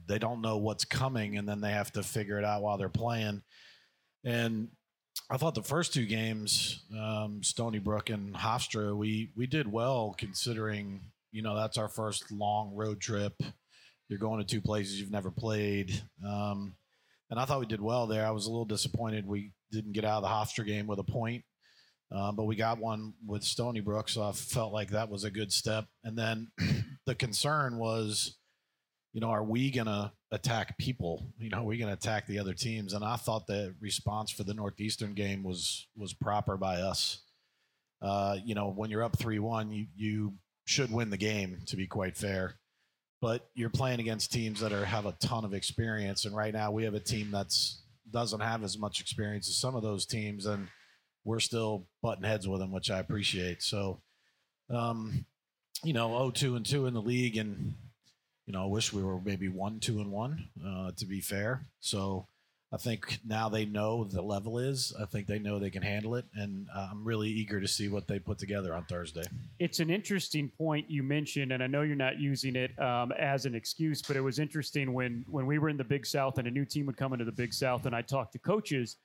they 0.07 0.19
don't 0.19 0.41
know 0.41 0.57
what's 0.57 0.85
coming, 0.85 1.38
and 1.38 1.47
then 1.47 1.62
they 1.62 1.71
have 1.71 1.91
to 1.93 2.03
figure 2.03 2.38
it 2.38 2.45
out 2.45 2.62
while 2.62 2.77
they're 2.77 2.89
playing. 2.89 3.41
And 4.23 4.69
I 5.29 5.38
thought 5.38 5.55
the 5.55 5.63
first 5.63 5.93
two 5.93 6.05
games, 6.05 6.83
um, 6.97 7.43
Stony 7.43 7.79
Brook 7.79 8.09
and 8.09 8.33
Hofstra, 8.33 8.95
we 8.95 9.31
we 9.35 9.47
did 9.47 9.71
well 9.71 10.15
considering 10.17 11.01
you 11.31 11.41
know 11.41 11.55
that's 11.55 11.77
our 11.77 11.89
first 11.89 12.31
long 12.31 12.73
road 12.73 12.99
trip. 12.99 13.33
You're 14.07 14.19
going 14.19 14.39
to 14.39 14.45
two 14.45 14.62
places 14.62 14.99
you've 14.99 15.12
never 15.12 15.29
played, 15.29 16.01
um, 16.25 16.75
and 17.30 17.39
I 17.39 17.46
thought 17.46 17.60
we 17.60 17.65
did 17.65 17.82
well 17.82 18.08
there. 18.08 18.26
I 18.26 18.32
was 18.32 18.46
a 18.46 18.50
little 18.50 18.65
disappointed 18.65 19.28
we 19.28 19.52
didn't 19.72 19.94
get 19.94 20.06
out 20.06 20.24
of 20.24 20.24
the 20.24 20.30
Hofstra 20.30 20.65
game 20.65 20.88
with 20.88 21.00
a 21.00 21.04
point, 21.04 21.44
uh, 22.12 22.32
but 22.32 22.46
we 22.46 22.56
got 22.56 22.80
one 22.80 23.13
with 23.26 23.44
Stony 23.44 23.82
Brook, 23.82 24.10
so 24.10 24.24
I 24.24 24.32
felt 24.32 24.74
like 24.74 24.89
that 24.92 25.10
was 25.10 25.24
a 25.24 25.32
good 25.32 25.52
step. 25.52 25.86
And 26.04 26.18
then 26.18 26.48
the 27.06 27.15
concern 27.15 27.78
was, 27.78 28.38
you 29.13 29.22
know, 29.22 29.30
are 29.30 29.44
we 29.44 29.72
gonna 29.72 30.13
attack 30.32 30.78
people? 30.78 31.28
You 31.39 31.50
know, 31.50 31.60
are 31.60 31.65
we 31.65 31.78
gonna 31.78 31.94
attack 31.94 32.28
the 32.28 32.39
other 32.39 32.54
teams? 32.54 32.94
And 32.94 33.04
I 33.04 33.15
thought 33.15 33.48
the 33.48 33.76
response 33.80 34.32
for 34.32 34.44
the 34.44 34.54
Northeastern 34.54 35.13
game 35.13 35.44
was 35.44 35.88
was 35.96 36.13
proper 36.13 36.58
by 36.58 36.78
us. 36.78 37.22
Uh, 38.02 38.38
you 38.44 38.56
know, 38.56 38.72
when 38.72 38.89
you're 38.89 39.04
up 39.04 39.18
three 39.18 39.39
one, 39.39 39.72
you 39.72 39.88
you 39.96 40.34
should 40.65 40.92
win 40.92 41.10
the 41.10 41.18
game 41.18 41.60
to 41.68 41.76
be 41.76 41.88
quite 41.88 42.15
fair. 42.15 42.56
But 43.21 43.49
you're 43.53 43.69
playing 43.69 43.99
against 43.99 44.32
teams 44.32 44.62
that 44.62 44.71
are 44.71 44.86
have 44.86 45.05
a 45.05 45.12
ton 45.19 45.43
of 45.43 45.53
experience, 45.53 46.25
and 46.25 46.36
right 46.36 46.53
now 46.53 46.71
we 46.71 46.84
have 46.86 46.93
a 46.93 46.99
team 46.99 47.32
that's 47.32 47.82
doesn't 48.12 48.39
have 48.39 48.63
as 48.63 48.77
much 48.77 49.01
experience 49.01 49.49
as 49.49 49.58
some 49.58 49.75
of 49.75 49.84
those 49.84 50.05
teams, 50.05 50.45
and 50.45 50.67
we're 51.25 51.39
still 51.39 51.86
butting 52.01 52.23
heads 52.23 52.47
with 52.47 52.60
them, 52.60 52.71
which 52.71 52.89
I 52.89 52.99
appreciate. 52.99 53.62
So, 53.62 54.01
um, 54.69 55.25
you 55.84 55.93
know, 55.93 56.10
0-2 56.10 56.55
and 56.55 56.65
two 56.65 56.88
in 56.88 56.93
the 56.93 57.01
league, 57.01 57.38
and 57.38 57.75
you 58.45 58.53
know, 58.53 58.63
I 58.63 58.67
wish 58.67 58.91
we 58.91 59.03
were 59.03 59.19
maybe 59.19 59.47
one, 59.47 59.79
two, 59.79 59.99
and 59.99 60.12
one. 60.12 60.47
Uh, 60.65 60.91
to 60.97 61.05
be 61.05 61.21
fair, 61.21 61.65
so 61.79 62.27
I 62.71 62.77
think 62.77 63.19
now 63.25 63.49
they 63.49 63.65
know 63.65 64.03
the 64.03 64.21
level 64.21 64.60
is. 64.60 64.93
I 64.99 65.05
think 65.05 65.25
they 65.25 65.39
know 65.39 65.58
they 65.58 65.71
can 65.71 65.82
handle 65.82 66.15
it, 66.15 66.25
and 66.36 66.67
uh, 66.73 66.89
I'm 66.91 67.03
really 67.03 67.27
eager 67.27 67.60
to 67.60 67.67
see 67.67 67.88
what 67.88 68.08
they 68.08 68.19
put 68.19 68.38
together 68.38 68.75
on 68.75 68.86
Thursday. 68.86 69.23
It's 69.58 69.79
an 69.79 69.89
interesting 69.89 70.49
point 70.55 70.89
you 70.89 71.01
mentioned, 71.01 71.51
and 71.51 71.63
I 71.63 71.67
know 71.67 71.82
you're 71.82 71.95
not 71.95 72.19
using 72.19 72.55
it 72.55 72.79
um, 72.79 73.12
as 73.13 73.47
an 73.47 73.55
excuse, 73.55 74.03
but 74.03 74.15
it 74.15 74.21
was 74.21 74.38
interesting 74.38 74.93
when 74.93 75.25
when 75.29 75.47
we 75.47 75.58
were 75.58 75.69
in 75.69 75.77
the 75.77 75.84
Big 75.84 76.05
South 76.05 76.38
and 76.38 76.47
a 76.47 76.51
new 76.51 76.63
team 76.65 76.86
would 76.86 76.97
come 76.97 77.12
into 77.12 77.25
the 77.25 77.32
Big 77.32 77.53
South, 77.53 77.88
and 77.88 77.95
I'd 77.95 78.08
talk 78.08 78.32
to 78.34 78.39
coaches, 78.39 78.97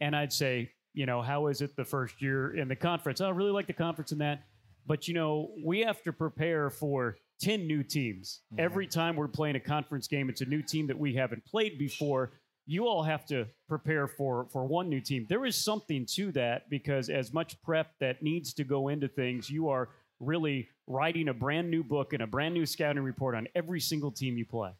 and 0.00 0.16
I'd 0.16 0.32
say, 0.32 0.70
you 0.94 1.04
know, 1.04 1.20
how 1.20 1.48
is 1.48 1.60
it 1.60 1.76
the 1.76 1.84
first 1.84 2.22
year 2.22 2.56
in 2.56 2.68
the 2.68 2.76
conference? 2.76 3.20
Oh, 3.20 3.26
I 3.26 3.30
really 3.30 3.52
like 3.52 3.66
the 3.66 3.74
conference 3.74 4.12
in 4.12 4.18
that, 4.18 4.44
but 4.86 5.08
you 5.08 5.12
know, 5.12 5.50
we 5.62 5.80
have 5.80 6.02
to 6.04 6.12
prepare 6.14 6.70
for 6.70 7.18
10 7.42 7.66
new 7.66 7.82
teams. 7.82 8.40
Mhm. 8.54 8.60
Every 8.60 8.86
time 8.86 9.14
we're 9.16 9.28
playing 9.28 9.56
a 9.56 9.60
conference 9.60 10.08
game, 10.08 10.30
it's 10.30 10.40
a 10.40 10.46
new 10.46 10.62
team 10.62 10.86
that 10.86 10.98
we 10.98 11.14
haven't 11.14 11.44
played 11.44 11.78
before. 11.78 12.32
You 12.70 12.86
all 12.86 13.02
have 13.02 13.26
to 13.26 13.48
prepare 13.68 14.06
for 14.06 14.46
for 14.52 14.64
one 14.64 14.88
new 14.88 15.00
team. 15.00 15.26
There 15.28 15.44
is 15.44 15.56
something 15.56 16.06
to 16.14 16.30
that 16.32 16.70
because 16.70 17.08
as 17.08 17.32
much 17.32 17.60
prep 17.62 17.88
that 17.98 18.22
needs 18.22 18.54
to 18.54 18.64
go 18.64 18.86
into 18.86 19.08
things, 19.08 19.50
you 19.50 19.68
are 19.70 19.88
really 20.20 20.68
writing 20.86 21.28
a 21.28 21.34
brand 21.34 21.68
new 21.68 21.82
book 21.82 22.12
and 22.12 22.22
a 22.22 22.28
brand 22.28 22.54
new 22.54 22.64
scouting 22.64 23.02
report 23.02 23.34
on 23.34 23.48
every 23.56 23.80
single 23.80 24.12
team 24.12 24.38
you 24.38 24.44
play. 24.46 24.70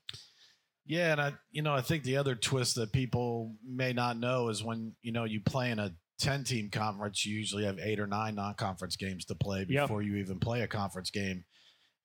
Yeah, 0.87 1.11
and 1.13 1.21
I, 1.21 1.33
you 1.51 1.63
know, 1.63 1.75
I 1.75 1.81
think 1.81 2.05
the 2.05 2.17
other 2.17 2.37
twist 2.37 2.77
that 2.77 2.93
people 2.93 3.57
may 3.69 3.93
not 3.93 4.17
know 4.17 4.51
is 4.51 4.63
when 4.63 4.95
you 5.03 5.11
know 5.11 5.25
you 5.25 5.41
play 5.41 5.73
in 5.73 5.81
a 5.81 5.93
ten-team 6.21 6.71
conference, 6.71 7.27
you 7.27 7.35
usually 7.35 7.65
have 7.65 7.81
eight 7.81 7.99
or 7.99 8.07
nine 8.07 8.37
non-conference 8.37 8.95
games 8.95 9.25
to 9.25 9.35
play 9.35 9.67
Yep. 9.69 9.85
before 9.85 10.03
you 10.03 10.15
even 10.17 10.39
play 10.39 10.61
a 10.61 10.69
conference 10.69 11.11
game. 11.11 11.45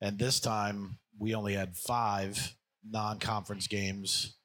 And 0.02 0.17
this 0.17 0.39
time, 0.39 0.98
we 1.19 1.36
only 1.36 1.54
had 1.54 1.78
five 1.78 2.56
non-conference 2.89 3.67
games, 3.67 4.36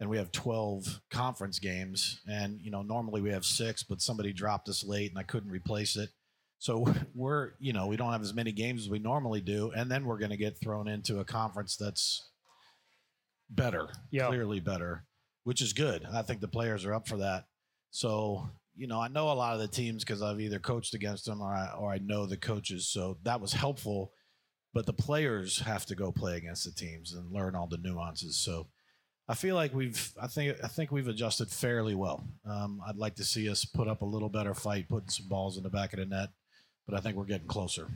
and 0.00 0.10
we 0.10 0.16
have 0.18 0.32
twelve 0.32 1.00
conference 1.10 1.58
games. 1.58 2.20
And 2.28 2.60
you 2.60 2.70
know, 2.70 2.82
normally 2.82 3.20
we 3.20 3.30
have 3.30 3.44
six, 3.44 3.82
but 3.82 4.00
somebody 4.02 4.32
dropped 4.32 4.68
us 4.68 4.84
late, 4.84 5.10
and 5.10 5.18
I 5.18 5.22
couldn't 5.22 5.50
replace 5.50 5.96
it. 5.96 6.10
So 6.58 6.86
we're, 7.14 7.52
you 7.58 7.72
know, 7.72 7.86
we 7.86 7.96
don't 7.96 8.12
have 8.12 8.22
as 8.22 8.34
many 8.34 8.52
games 8.52 8.82
as 8.82 8.90
we 8.90 8.98
normally 8.98 9.40
do, 9.40 9.72
and 9.76 9.90
then 9.90 10.04
we're 10.04 10.18
going 10.18 10.30
to 10.30 10.36
get 10.36 10.58
thrown 10.60 10.88
into 10.88 11.20
a 11.20 11.24
conference 11.24 11.76
that's 11.76 12.30
better, 13.50 13.88
Yeah. 14.10 14.28
clearly 14.28 14.60
better, 14.60 15.04
which 15.44 15.60
is 15.62 15.72
good. 15.72 16.04
I 16.12 16.22
think 16.22 16.40
the 16.40 16.48
players 16.48 16.84
are 16.84 16.94
up 16.94 17.06
for 17.08 17.18
that. 17.18 17.44
So, 17.90 18.48
you 18.74 18.86
know, 18.86 19.00
I 19.00 19.08
know 19.08 19.30
a 19.30 19.34
lot 19.34 19.54
of 19.54 19.60
the 19.60 19.68
teams 19.68 20.04
because 20.04 20.22
I've 20.22 20.40
either 20.40 20.58
coached 20.58 20.94
against 20.94 21.26
them 21.26 21.40
or 21.40 21.52
I, 21.54 21.70
or 21.78 21.90
I 21.92 21.98
know 21.98 22.26
the 22.26 22.36
coaches. 22.36 22.88
So 22.88 23.18
that 23.22 23.40
was 23.40 23.52
helpful. 23.52 24.12
But 24.74 24.84
the 24.84 24.92
players 24.92 25.60
have 25.60 25.86
to 25.86 25.94
go 25.94 26.12
play 26.12 26.36
against 26.36 26.64
the 26.64 26.70
teams 26.72 27.14
and 27.14 27.32
learn 27.32 27.54
all 27.54 27.66
the 27.66 27.78
nuances. 27.78 28.36
So 28.38 28.66
I 29.28 29.34
feel 29.34 29.56
like 29.56 29.74
we've, 29.74 30.12
I 30.20 30.28
think, 30.28 30.56
I 30.62 30.68
think 30.68 30.92
we've 30.92 31.08
adjusted 31.08 31.50
fairly 31.50 31.94
well. 31.94 32.24
Um, 32.44 32.80
I'd 32.86 32.96
like 32.96 33.16
to 33.16 33.24
see 33.24 33.48
us 33.50 33.64
put 33.64 33.88
up 33.88 34.02
a 34.02 34.04
little 34.04 34.28
better 34.28 34.54
fight, 34.54 34.88
putting 34.88 35.08
some 35.08 35.28
balls 35.28 35.56
in 35.56 35.64
the 35.64 35.68
back 35.70 35.92
of 35.92 35.98
the 35.98 36.06
net, 36.06 36.28
but 36.86 36.96
I 36.96 37.00
think 37.00 37.16
we're 37.16 37.24
getting 37.24 37.48
closer. 37.48 37.88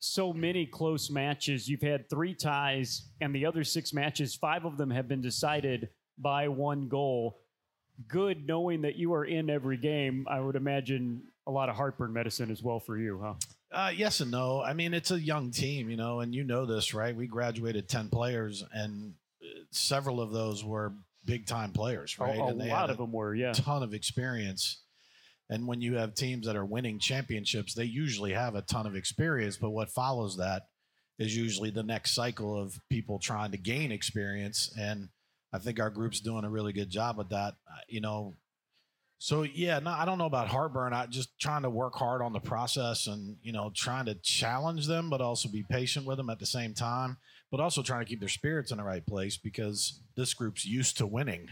so 0.00 0.32
many 0.32 0.66
close 0.66 1.08
matches. 1.10 1.68
You've 1.68 1.82
had 1.82 2.10
three 2.10 2.34
ties, 2.34 3.02
and 3.20 3.32
the 3.32 3.46
other 3.46 3.62
six 3.62 3.92
matches, 3.92 4.34
five 4.34 4.64
of 4.64 4.76
them 4.76 4.90
have 4.90 5.06
been 5.06 5.20
decided 5.22 5.90
by 6.18 6.48
one 6.48 6.88
goal. 6.88 7.38
Good 8.08 8.46
knowing 8.48 8.82
that 8.82 8.96
you 8.96 9.14
are 9.14 9.24
in 9.24 9.48
every 9.48 9.76
game. 9.76 10.26
I 10.28 10.40
would 10.40 10.56
imagine 10.56 11.22
a 11.46 11.52
lot 11.52 11.68
of 11.68 11.76
heartburn 11.76 12.12
medicine 12.12 12.50
as 12.50 12.62
well 12.62 12.80
for 12.80 12.98
you, 12.98 13.20
huh? 13.22 13.34
Uh, 13.70 13.92
yes 13.94 14.18
and 14.20 14.30
no. 14.32 14.60
I 14.60 14.72
mean, 14.72 14.92
it's 14.92 15.12
a 15.12 15.20
young 15.20 15.50
team, 15.52 15.88
you 15.88 15.96
know, 15.96 16.18
and 16.20 16.34
you 16.34 16.42
know 16.42 16.66
this, 16.66 16.92
right? 16.94 17.14
We 17.14 17.28
graduated 17.28 17.88
10 17.88 18.08
players, 18.08 18.64
and 18.72 19.14
several 19.70 20.20
of 20.20 20.32
those 20.32 20.64
were 20.64 20.94
big 21.24 21.46
time 21.46 21.72
players, 21.72 22.18
right? 22.18 22.38
a, 22.38 22.42
a 22.42 22.46
and 22.48 22.60
they 22.60 22.68
lot 22.68 22.90
of 22.90 22.98
them 22.98 23.12
were, 23.12 23.34
yeah. 23.34 23.52
ton 23.52 23.82
of 23.82 23.94
experience. 23.94 24.82
And 25.50 25.66
when 25.66 25.80
you 25.80 25.96
have 25.96 26.14
teams 26.14 26.46
that 26.46 26.56
are 26.56 26.64
winning 26.64 26.98
championships, 26.98 27.74
they 27.74 27.84
usually 27.84 28.32
have 28.32 28.54
a 28.54 28.62
ton 28.62 28.86
of 28.86 28.96
experience. 28.96 29.56
But 29.56 29.70
what 29.70 29.90
follows 29.90 30.38
that 30.38 30.62
is 31.18 31.36
usually 31.36 31.70
the 31.70 31.82
next 31.82 32.14
cycle 32.14 32.60
of 32.60 32.78
people 32.88 33.18
trying 33.18 33.50
to 33.50 33.58
gain 33.58 33.92
experience. 33.92 34.72
And 34.78 35.08
I 35.52 35.58
think 35.58 35.78
our 35.78 35.90
group's 35.90 36.20
doing 36.20 36.44
a 36.44 36.50
really 36.50 36.72
good 36.72 36.90
job 36.90 37.18
with 37.18 37.28
that. 37.30 37.54
Uh, 37.70 37.80
You 37.88 38.00
know, 38.00 38.36
so 39.18 39.42
yeah, 39.42 39.78
no, 39.78 39.90
I 39.90 40.04
don't 40.04 40.18
know 40.18 40.26
about 40.26 40.48
heartburn. 40.48 40.92
I 40.92 41.06
just 41.06 41.38
trying 41.38 41.62
to 41.62 41.70
work 41.70 41.94
hard 41.94 42.22
on 42.22 42.32
the 42.32 42.40
process 42.40 43.06
and 43.06 43.36
you 43.40 43.52
know 43.52 43.70
trying 43.72 44.06
to 44.06 44.16
challenge 44.16 44.88
them, 44.88 45.10
but 45.10 45.20
also 45.20 45.48
be 45.48 45.64
patient 45.70 46.06
with 46.06 46.16
them 46.16 46.28
at 46.28 46.40
the 46.40 46.46
same 46.46 46.74
time. 46.74 47.18
But 47.52 47.60
also 47.60 47.82
trying 47.82 48.00
to 48.00 48.06
keep 48.06 48.18
their 48.18 48.28
spirits 48.28 48.72
in 48.72 48.78
the 48.78 48.82
right 48.84 49.06
place 49.06 49.36
because 49.36 50.00
this 50.16 50.34
group's 50.34 50.64
used 50.64 50.96
to 50.98 51.06
winning, 51.06 51.48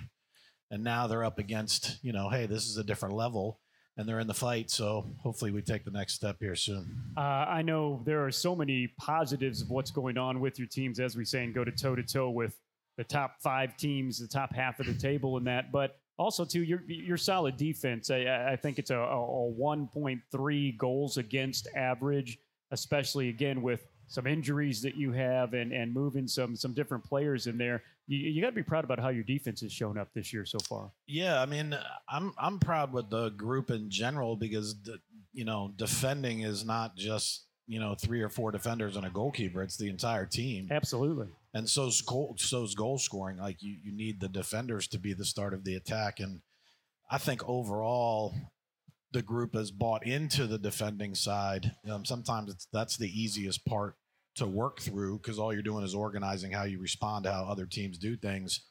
and 0.70 0.82
now 0.82 1.06
they're 1.06 1.24
up 1.24 1.38
against 1.38 2.02
you 2.02 2.12
know, 2.12 2.28
hey, 2.30 2.46
this 2.46 2.64
is 2.66 2.76
a 2.78 2.82
different 2.82 3.14
level, 3.14 3.60
and 3.96 4.08
they're 4.08 4.18
in 4.18 4.26
the 4.26 4.34
fight. 4.34 4.70
So 4.70 5.04
hopefully 5.22 5.52
we 5.52 5.62
take 5.62 5.84
the 5.84 5.90
next 5.90 6.14
step 6.14 6.38
here 6.40 6.56
soon. 6.56 7.12
Uh, 7.16 7.20
I 7.20 7.62
know 7.62 8.00
there 8.04 8.24
are 8.24 8.32
so 8.32 8.56
many 8.56 8.88
positives 8.98 9.60
of 9.62 9.70
what's 9.70 9.90
going 9.92 10.16
on 10.18 10.40
with 10.40 10.58
your 10.58 10.68
teams, 10.68 10.98
as 10.98 11.16
we 11.16 11.24
say, 11.24 11.44
and 11.44 11.54
go 11.54 11.64
to 11.64 11.70
toe 11.70 11.94
to 11.94 12.02
toe 12.02 12.30
with 12.30 12.58
the 12.96 13.04
top 13.04 13.36
five 13.42 13.76
teams, 13.76 14.18
the 14.18 14.26
top 14.26 14.54
half 14.54 14.80
of 14.80 14.86
the 14.86 14.94
table, 14.94 15.36
and 15.36 15.46
that. 15.46 15.70
But 15.70 15.96
Also, 16.18 16.44
too, 16.44 16.62
your 16.62 16.82
your 16.86 17.16
solid 17.16 17.56
defense. 17.56 18.10
I, 18.10 18.52
I 18.52 18.56
think 18.56 18.78
it's 18.78 18.90
a, 18.90 18.98
a 18.98 19.52
1.3 19.58 20.76
goals 20.78 21.16
against 21.16 21.68
average, 21.74 22.38
especially 22.72 23.28
again 23.30 23.62
with 23.62 23.86
some 24.10 24.26
injuries 24.26 24.82
that 24.82 24.96
you 24.96 25.12
have 25.12 25.54
and, 25.54 25.72
and 25.72 25.94
moving 25.94 26.26
some 26.26 26.56
some 26.56 26.74
different 26.74 27.04
players 27.04 27.46
in 27.46 27.56
there. 27.56 27.82
You, 28.08 28.18
you 28.18 28.42
got 28.42 28.48
to 28.48 28.54
be 28.54 28.62
proud 28.64 28.84
about 28.84 28.98
how 28.98 29.08
your 29.08 29.22
defense 29.22 29.60
has 29.60 29.72
shown 29.72 29.96
up 29.96 30.08
this 30.12 30.32
year 30.32 30.44
so 30.44 30.58
far. 30.58 30.90
Yeah, 31.06 31.40
I 31.40 31.46
mean, 31.46 31.78
I'm 32.08 32.34
I'm 32.36 32.58
proud 32.58 32.92
with 32.92 33.08
the 33.08 33.30
group 33.30 33.70
in 33.70 33.88
general 33.88 34.36
because 34.36 34.82
the, 34.82 34.98
you 35.32 35.44
know 35.44 35.72
defending 35.76 36.40
is 36.40 36.64
not 36.64 36.96
just 36.96 37.46
you 37.68 37.78
know 37.78 37.94
three 37.94 38.20
or 38.20 38.28
four 38.28 38.50
defenders 38.50 38.96
and 38.96 39.06
a 39.06 39.10
goalkeeper; 39.10 39.62
it's 39.62 39.76
the 39.76 39.88
entire 39.88 40.26
team. 40.26 40.68
Absolutely. 40.70 41.28
And 41.54 41.68
so's 41.70 42.00
goal 42.02 42.34
so's 42.36 42.74
goal 42.74 42.98
scoring. 42.98 43.38
Like 43.38 43.62
you 43.62 43.76
you 43.82 43.92
need 43.92 44.20
the 44.20 44.28
defenders 44.28 44.88
to 44.88 44.98
be 44.98 45.14
the 45.14 45.24
start 45.24 45.54
of 45.54 45.62
the 45.62 45.76
attack, 45.76 46.18
and 46.18 46.40
I 47.08 47.18
think 47.18 47.48
overall 47.48 48.34
the 49.12 49.22
group 49.22 49.54
has 49.54 49.70
bought 49.70 50.04
into 50.04 50.48
the 50.48 50.58
defending 50.58 51.14
side. 51.14 51.72
Um, 51.88 52.04
sometimes 52.04 52.52
it's 52.52 52.66
that's 52.72 52.96
the 52.96 53.08
easiest 53.08 53.64
part 53.64 53.94
to 54.40 54.46
work 54.46 54.80
through 54.80 55.18
because 55.18 55.38
all 55.38 55.52
you're 55.52 55.62
doing 55.62 55.84
is 55.84 55.94
organizing 55.94 56.50
how 56.50 56.64
you 56.64 56.80
respond 56.80 57.24
to 57.24 57.32
how 57.32 57.44
other 57.44 57.66
teams 57.66 57.98
do 57.98 58.16
things. 58.16 58.62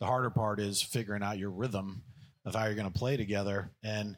The 0.00 0.06
harder 0.06 0.30
part 0.30 0.60
is 0.60 0.82
figuring 0.82 1.22
out 1.22 1.38
your 1.38 1.50
rhythm 1.50 2.02
of 2.44 2.54
how 2.54 2.66
you're 2.66 2.74
going 2.74 2.90
to 2.90 2.98
play 2.98 3.16
together. 3.16 3.70
And 3.82 4.16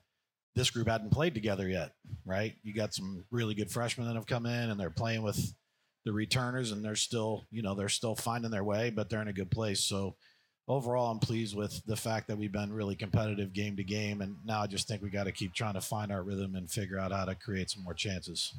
this 0.55 0.71
group 0.71 0.89
hadn't 0.89 1.13
played 1.13 1.35
together 1.35 1.69
yet, 1.69 1.93
right? 2.25 2.55
You 2.63 2.75
got 2.75 2.95
some 2.95 3.25
really 3.31 3.55
good 3.55 3.71
freshmen 3.71 4.09
that 4.09 4.17
have 4.17 4.27
come 4.27 4.47
in 4.47 4.71
and 4.71 4.81
they're 4.81 4.91
playing 4.91 5.23
with 5.23 5.55
the 6.05 6.13
returners 6.13 6.73
and 6.73 6.85
they're 6.85 6.97
still, 6.97 7.47
you 7.51 7.63
know, 7.63 7.75
they're 7.75 7.89
still 7.89 8.17
finding 8.17 8.51
their 8.51 8.65
way, 8.65 8.91
but 8.91 9.09
they're 9.09 9.23
in 9.23 9.29
a 9.29 9.33
good 9.33 9.51
place. 9.51 9.85
So 9.85 10.17
overall, 10.67 11.11
I'm 11.11 11.19
pleased 11.19 11.55
with 11.55 11.81
the 11.87 11.97
fact 11.97 12.29
that 12.29 12.39
we've 12.39 12.51
been 12.51 12.73
really 12.73 12.97
competitive 12.97 13.53
game 13.53 13.77
to 13.77 13.85
game. 13.85 14.23
And 14.23 14.37
now 14.45 14.63
I 14.63 14.67
just 14.67 14.89
think 14.89 15.03
we 15.03 15.11
got 15.11 15.25
to 15.25 15.33
keep 15.33 15.53
trying 15.53 15.75
to 15.75 15.81
find 15.81 16.11
our 16.11 16.23
rhythm 16.23 16.55
and 16.55 16.71
figure 16.71 16.99
out 16.99 17.13
how 17.13 17.27
to 17.27 17.35
create 17.35 17.71
some 17.71 17.85
more 17.85 17.95
chances 17.95 18.55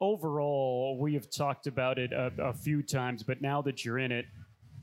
overall, 0.00 0.98
we 0.98 1.14
have 1.14 1.30
talked 1.30 1.66
about 1.66 1.98
it 1.98 2.12
a, 2.12 2.32
a, 2.38 2.52
few 2.52 2.82
times, 2.82 3.22
but 3.22 3.42
now 3.42 3.62
that 3.62 3.84
you're 3.84 3.98
in 3.98 4.12
it, 4.12 4.26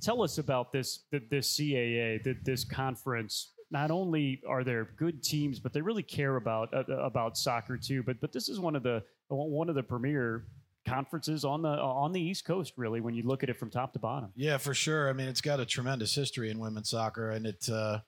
tell 0.02 0.22
us 0.22 0.38
about 0.38 0.72
this 0.72 1.06
this 1.30 1.58
CAA, 1.58 2.44
this 2.44 2.64
conference. 2.64 3.54
Not 3.72 3.92
only 3.92 4.42
are 4.48 4.64
there 4.64 4.90
good 4.98 5.24
teams, 5.24 5.60
but 5.60 5.74
they 5.74 5.82
really 5.82 6.04
care 6.04 6.36
about 6.36 6.74
uh, 6.74 6.84
about 6.98 7.38
soccer 7.38 7.78
too. 7.78 8.04
But 8.04 8.22
but 8.22 8.32
this 8.32 8.48
is 8.50 8.60
one 8.60 8.76
of 8.76 8.84
the 8.84 9.04
one 9.30 9.70
of 9.70 9.76
the 9.76 9.84
premier 9.84 10.46
conferences 10.88 11.44
on 11.44 11.64
the 11.64 11.70
on 11.70 12.12
the 12.12 12.22
East 12.22 12.46
Coast. 12.46 12.74
Really, 12.78 13.02
when 13.02 13.16
you 13.16 13.24
look 13.24 13.44
at 13.44 13.50
it 13.50 13.58
from 13.58 13.70
top 13.72 13.94
to 13.94 14.00
bottom. 14.00 14.32
Yeah, 14.36 14.58
for 14.58 14.74
sure. 14.74 15.10
I 15.10 15.14
mean, 15.14 15.28
it's 15.28 15.42
got 15.42 15.60
a 15.60 15.66
tremendous 15.66 16.14
history 16.14 16.52
in 16.52 16.60
women's 16.60 16.90
soccer, 16.90 17.32
and 17.32 17.46
it. 17.46 17.68
Uh, 17.70 18.00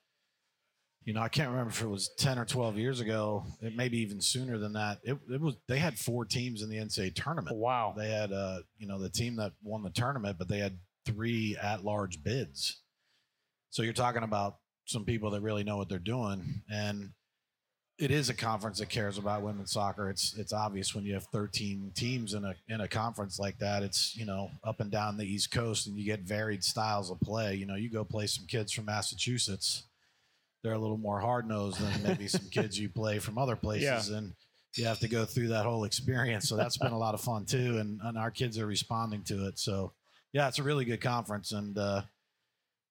you 1.04 1.14
know, 1.14 1.22
I 1.22 1.28
can't 1.28 1.48
remember 1.48 1.70
if 1.70 1.80
it 1.80 1.86
was 1.86 2.10
10 2.18 2.38
or 2.38 2.44
12 2.44 2.76
years 2.76 3.00
ago, 3.00 3.44
it 3.62 3.74
maybe 3.74 3.98
even 4.00 4.20
sooner 4.20 4.58
than 4.58 4.74
that. 4.74 4.98
It, 5.02 5.16
it 5.32 5.40
was, 5.40 5.54
they 5.66 5.78
had 5.78 5.98
four 5.98 6.24
teams 6.26 6.62
in 6.62 6.68
the 6.68 6.76
NCAA 6.76 7.14
tournament. 7.14 7.56
Wow. 7.56 7.94
They 7.96 8.10
had, 8.10 8.30
uh, 8.30 8.58
you 8.76 8.86
know, 8.86 8.98
the 8.98 9.08
team 9.08 9.36
that 9.36 9.52
won 9.62 9.82
the 9.82 9.90
tournament, 9.90 10.36
but 10.38 10.48
they 10.48 10.58
had 10.58 10.78
three 11.06 11.56
at 11.56 11.82
large 11.82 12.22
bids. 12.22 12.82
So 13.70 13.82
you're 13.82 13.94
talking 13.94 14.22
about 14.22 14.56
some 14.84 15.04
people 15.04 15.30
that 15.30 15.40
really 15.40 15.64
know 15.64 15.76
what 15.76 15.88
they're 15.88 15.98
doing. 15.98 16.62
And 16.70 17.10
it 17.98 18.10
is 18.10 18.28
a 18.28 18.34
conference 18.34 18.78
that 18.78 18.90
cares 18.90 19.18
about 19.18 19.42
women's 19.42 19.72
soccer. 19.72 20.10
It's, 20.10 20.36
it's 20.36 20.52
obvious 20.52 20.94
when 20.94 21.04
you 21.04 21.14
have 21.14 21.24
13 21.32 21.92
teams 21.94 22.34
in 22.34 22.44
a, 22.44 22.54
in 22.68 22.82
a 22.82 22.88
conference 22.88 23.38
like 23.38 23.58
that, 23.60 23.82
it's, 23.82 24.14
you 24.14 24.26
know, 24.26 24.50
up 24.62 24.80
and 24.80 24.90
down 24.90 25.16
the 25.16 25.24
East 25.24 25.50
coast 25.52 25.86
and 25.86 25.96
you 25.96 26.04
get 26.04 26.20
varied 26.20 26.62
styles 26.62 27.10
of 27.10 27.18
play. 27.20 27.54
You 27.54 27.66
know, 27.66 27.76
you 27.76 27.90
go 27.90 28.04
play 28.04 28.26
some 28.26 28.46
kids 28.46 28.72
from 28.72 28.84
Massachusetts 28.84 29.84
they're 30.62 30.72
a 30.72 30.78
little 30.78 30.98
more 30.98 31.20
hard 31.20 31.46
nosed 31.46 31.80
than 31.80 32.02
maybe 32.02 32.28
some 32.28 32.46
kids 32.50 32.78
you 32.78 32.88
play 32.88 33.18
from 33.18 33.38
other 33.38 33.56
places, 33.56 34.10
yeah. 34.10 34.16
and 34.16 34.34
you 34.74 34.84
have 34.84 34.98
to 35.00 35.08
go 35.08 35.24
through 35.24 35.48
that 35.48 35.64
whole 35.64 35.84
experience. 35.84 36.48
So 36.48 36.56
that's 36.56 36.78
been 36.78 36.92
a 36.92 36.98
lot 36.98 37.14
of 37.14 37.20
fun 37.20 37.44
too, 37.44 37.78
and, 37.78 38.00
and 38.02 38.18
our 38.18 38.30
kids 38.30 38.58
are 38.58 38.66
responding 38.66 39.22
to 39.24 39.46
it. 39.46 39.58
So 39.58 39.92
yeah, 40.32 40.48
it's 40.48 40.58
a 40.58 40.62
really 40.62 40.84
good 40.84 41.00
conference, 41.00 41.52
and 41.52 41.76
uh, 41.78 42.02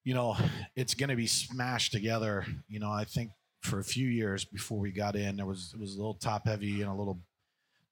you 0.04 0.14
know 0.14 0.36
it's 0.76 0.94
going 0.94 1.10
to 1.10 1.16
be 1.16 1.28
smashed 1.28 1.92
together. 1.92 2.46
You 2.68 2.80
know, 2.80 2.92
I 2.92 3.04
think 3.04 3.32
for 3.62 3.80
a 3.80 3.84
few 3.84 4.08
years 4.08 4.46
before 4.46 4.80
we 4.80 4.92
got 4.92 5.16
in, 5.16 5.38
there 5.38 5.46
was 5.46 5.72
it 5.74 5.80
was 5.80 5.94
a 5.94 5.98
little 5.98 6.16
top 6.16 6.48
heavy 6.48 6.82
and 6.82 6.90
a 6.90 6.96
little 6.96 7.20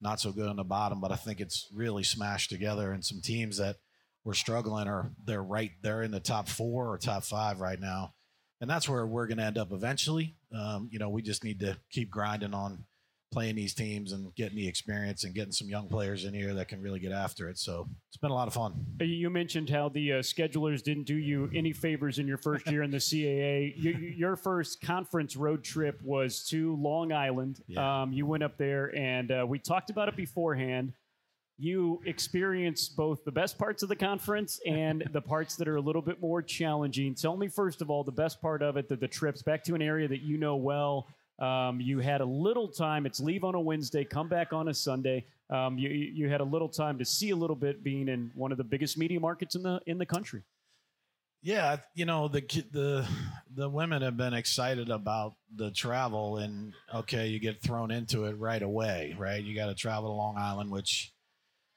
not 0.02 0.20
so 0.20 0.32
good 0.32 0.50
on 0.50 0.58
the 0.58 0.64
bottom, 0.64 1.00
but 1.00 1.12
I 1.12 1.16
think 1.16 1.40
it's 1.40 1.68
really 1.74 2.04
smashed 2.04 2.50
together, 2.50 2.92
and 2.92 3.04
some 3.04 3.22
teams 3.22 3.58
that 3.58 3.78
were 4.24 4.34
struggling 4.34 4.88
are 4.88 5.12
they're 5.24 5.44
right 5.44 5.72
they're 5.84 6.02
in 6.02 6.12
the 6.12 6.20
top 6.20 6.50
four 6.50 6.92
or 6.92 6.98
top 6.98 7.24
five 7.24 7.62
right 7.62 7.80
now 7.80 8.14
and 8.62 8.70
that's 8.70 8.88
where 8.88 9.06
we're 9.06 9.28
going 9.28 9.38
to 9.38 9.44
end 9.44 9.58
up 9.58 9.72
eventually. 9.72 10.36
Um, 10.54 10.89
you 10.91 11.00
know, 11.00 11.10
we 11.10 11.22
just 11.22 11.44
need 11.44 11.60
to 11.60 11.78
keep 11.89 12.10
grinding 12.10 12.54
on 12.54 12.86
playing 13.32 13.56
these 13.56 13.74
teams 13.74 14.13
and 14.13 14.34
getting 14.36 14.56
the 14.56 14.65
experience 14.65 15.26
and 15.26 15.36
getting 15.36 15.52
some 15.52 15.68
young 15.68 15.89
players 15.89 16.24
in 16.24 16.34
here 16.34 16.54
that 16.54 16.70
can 16.70 16.82
really 16.82 17.00
get 17.00 17.12
after 17.12 17.50
it. 17.50 17.58
So 17.58 17.86
it's 18.08 18.15
been 18.15 18.32
a 18.32 18.34
lot 18.34 18.48
of 18.48 18.54
fun. 18.54 18.86
You 19.02 19.30
mentioned 19.30 19.70
how 19.70 19.89
the 19.89 20.13
uh, 20.13 20.15
schedulers 20.20 20.82
didn't 20.82 21.04
do 21.04 21.15
you 21.15 21.50
any 21.54 21.74
favors 21.74 22.18
in 22.18 22.28
your 22.28 22.38
first 22.38 22.65
year 22.72 22.82
in 22.84 22.91
the 22.91 22.98
CAA. 22.98 23.74
You, 23.86 23.91
your 23.91 24.36
first 24.36 24.82
conference 24.82 25.36
road 25.36 25.63
trip 25.63 26.02
was 26.02 26.46
to 26.46 26.76
Long 26.78 27.12
Island. 27.12 27.62
Yeah. 27.68 28.04
Um, 28.04 28.13
you 28.13 28.26
went 28.26 28.41
up 28.41 28.58
there, 28.58 28.96
and 28.96 29.32
uh, 29.32 29.46
we 29.48 29.60
talked 29.60 29.89
about 29.89 30.08
it 30.08 30.15
beforehand 30.15 30.94
you 31.58 32.02
experience 32.06 32.89
both 32.89 33.24
the 33.24 33.32
best 33.32 33.58
parts 33.58 33.82
of 33.82 33.89
the 33.89 33.96
conference 33.96 34.60
and 34.65 35.08
the 35.13 35.22
parts 35.22 35.56
that 35.56 35.68
are 35.68 35.78
a 35.78 35.82
little 35.82 36.02
bit 36.02 36.20
more 36.22 36.41
challenging. 36.41 37.15
Tell 37.15 37.38
me, 37.38 37.48
first 37.48 37.82
of 37.82 37.89
all, 37.89 38.04
the 38.04 38.12
best 38.12 38.41
part 38.41 38.62
of 38.62 38.76
it, 38.78 38.89
the, 38.89 38.96
the 38.98 39.08
trips 39.08 39.41
back 39.41 39.63
to 39.65 39.76
an 39.76 39.82
area 39.82 40.08
that 40.08 40.22
you 40.22 40.38
know 40.38 40.56
well. 40.58 41.08
Um, 41.39 41.80
you 41.82 42.00
had 42.00 42.22
a 42.22 42.26
little 42.26 42.68
time. 42.68 43.06
It's 43.06 43.20
leave 43.20 43.44
on 43.44 43.56
a 43.56 43.60
Wednesday, 43.60 44.04
come 44.04 44.28
back 44.28 44.54
on 44.54 44.68
a 44.68 44.74
Sunday. 44.74 45.26
Um, 45.50 45.78
you, 45.78 45.89
you 45.89 46.30
had 46.30 46.41
a 46.41 46.46
little 46.46 46.70
time 46.70 46.98
to 46.98 47.06
see 47.06 47.30
a 47.30 47.36
little 47.36 47.56
bit 47.56 47.84
being 47.84 48.08
in 48.08 48.32
one 48.36 48.52
of 48.52 48.58
the 48.58 48.63
biggest 48.63 48.98
media 48.98 49.20
markets 49.20 49.56
in 49.56 49.63
the 49.63 49.80
in 49.86 49.98
the 49.98 50.06
country. 50.06 50.44
Yeah, 51.41 51.78
you 51.94 52.06
know 52.06 52.28
the 52.28 52.41
the 52.72 53.08
the 53.54 53.70
women 53.70 54.02
have 54.02 54.18
been 54.18 54.34
excited 54.34 54.89
about 54.89 55.36
the 55.56 55.70
travel, 55.72 56.38
and 56.38 56.74
okay, 56.94 57.28
you 57.28 57.39
get 57.39 57.62
thrown 57.62 57.91
into 57.91 58.26
it 58.26 58.39
right 58.39 58.63
away, 58.63 59.15
right? 59.18 59.44
You 59.44 59.56
got 59.56 59.68
to 59.68 59.76
travel 59.76 60.10
to 60.10 60.13
Long 60.13 60.38
Island, 60.38 60.72
which 60.72 61.13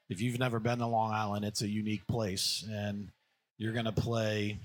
if 0.08 0.20
you've 0.20 0.38
never 0.38 0.58
been 0.58 0.78
to 0.78 0.86
Long 0.86 1.12
Island, 1.12 1.44
it's 1.44 1.62
a 1.62 1.68
unique 1.68 2.06
place, 2.06 2.64
and 2.70 3.10
you're 3.58 3.72
going 3.72 3.84
to 3.84 3.92
play, 3.92 4.58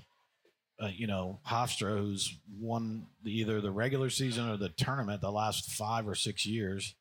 uh, 0.80 0.88
you 0.94 1.06
know, 1.06 1.40
Hofstra, 1.46 1.98
who's 1.98 2.36
won 2.58 3.06
the, 3.22 3.30
either 3.30 3.60
the 3.60 3.70
regular 3.70 4.10
season 4.10 4.48
or 4.48 4.56
the 4.56 4.70
tournament 4.70 5.20
the 5.20 5.30
last 5.30 5.70
five 5.70 6.08
or 6.08 6.14
six 6.14 6.46
years. 6.46 6.94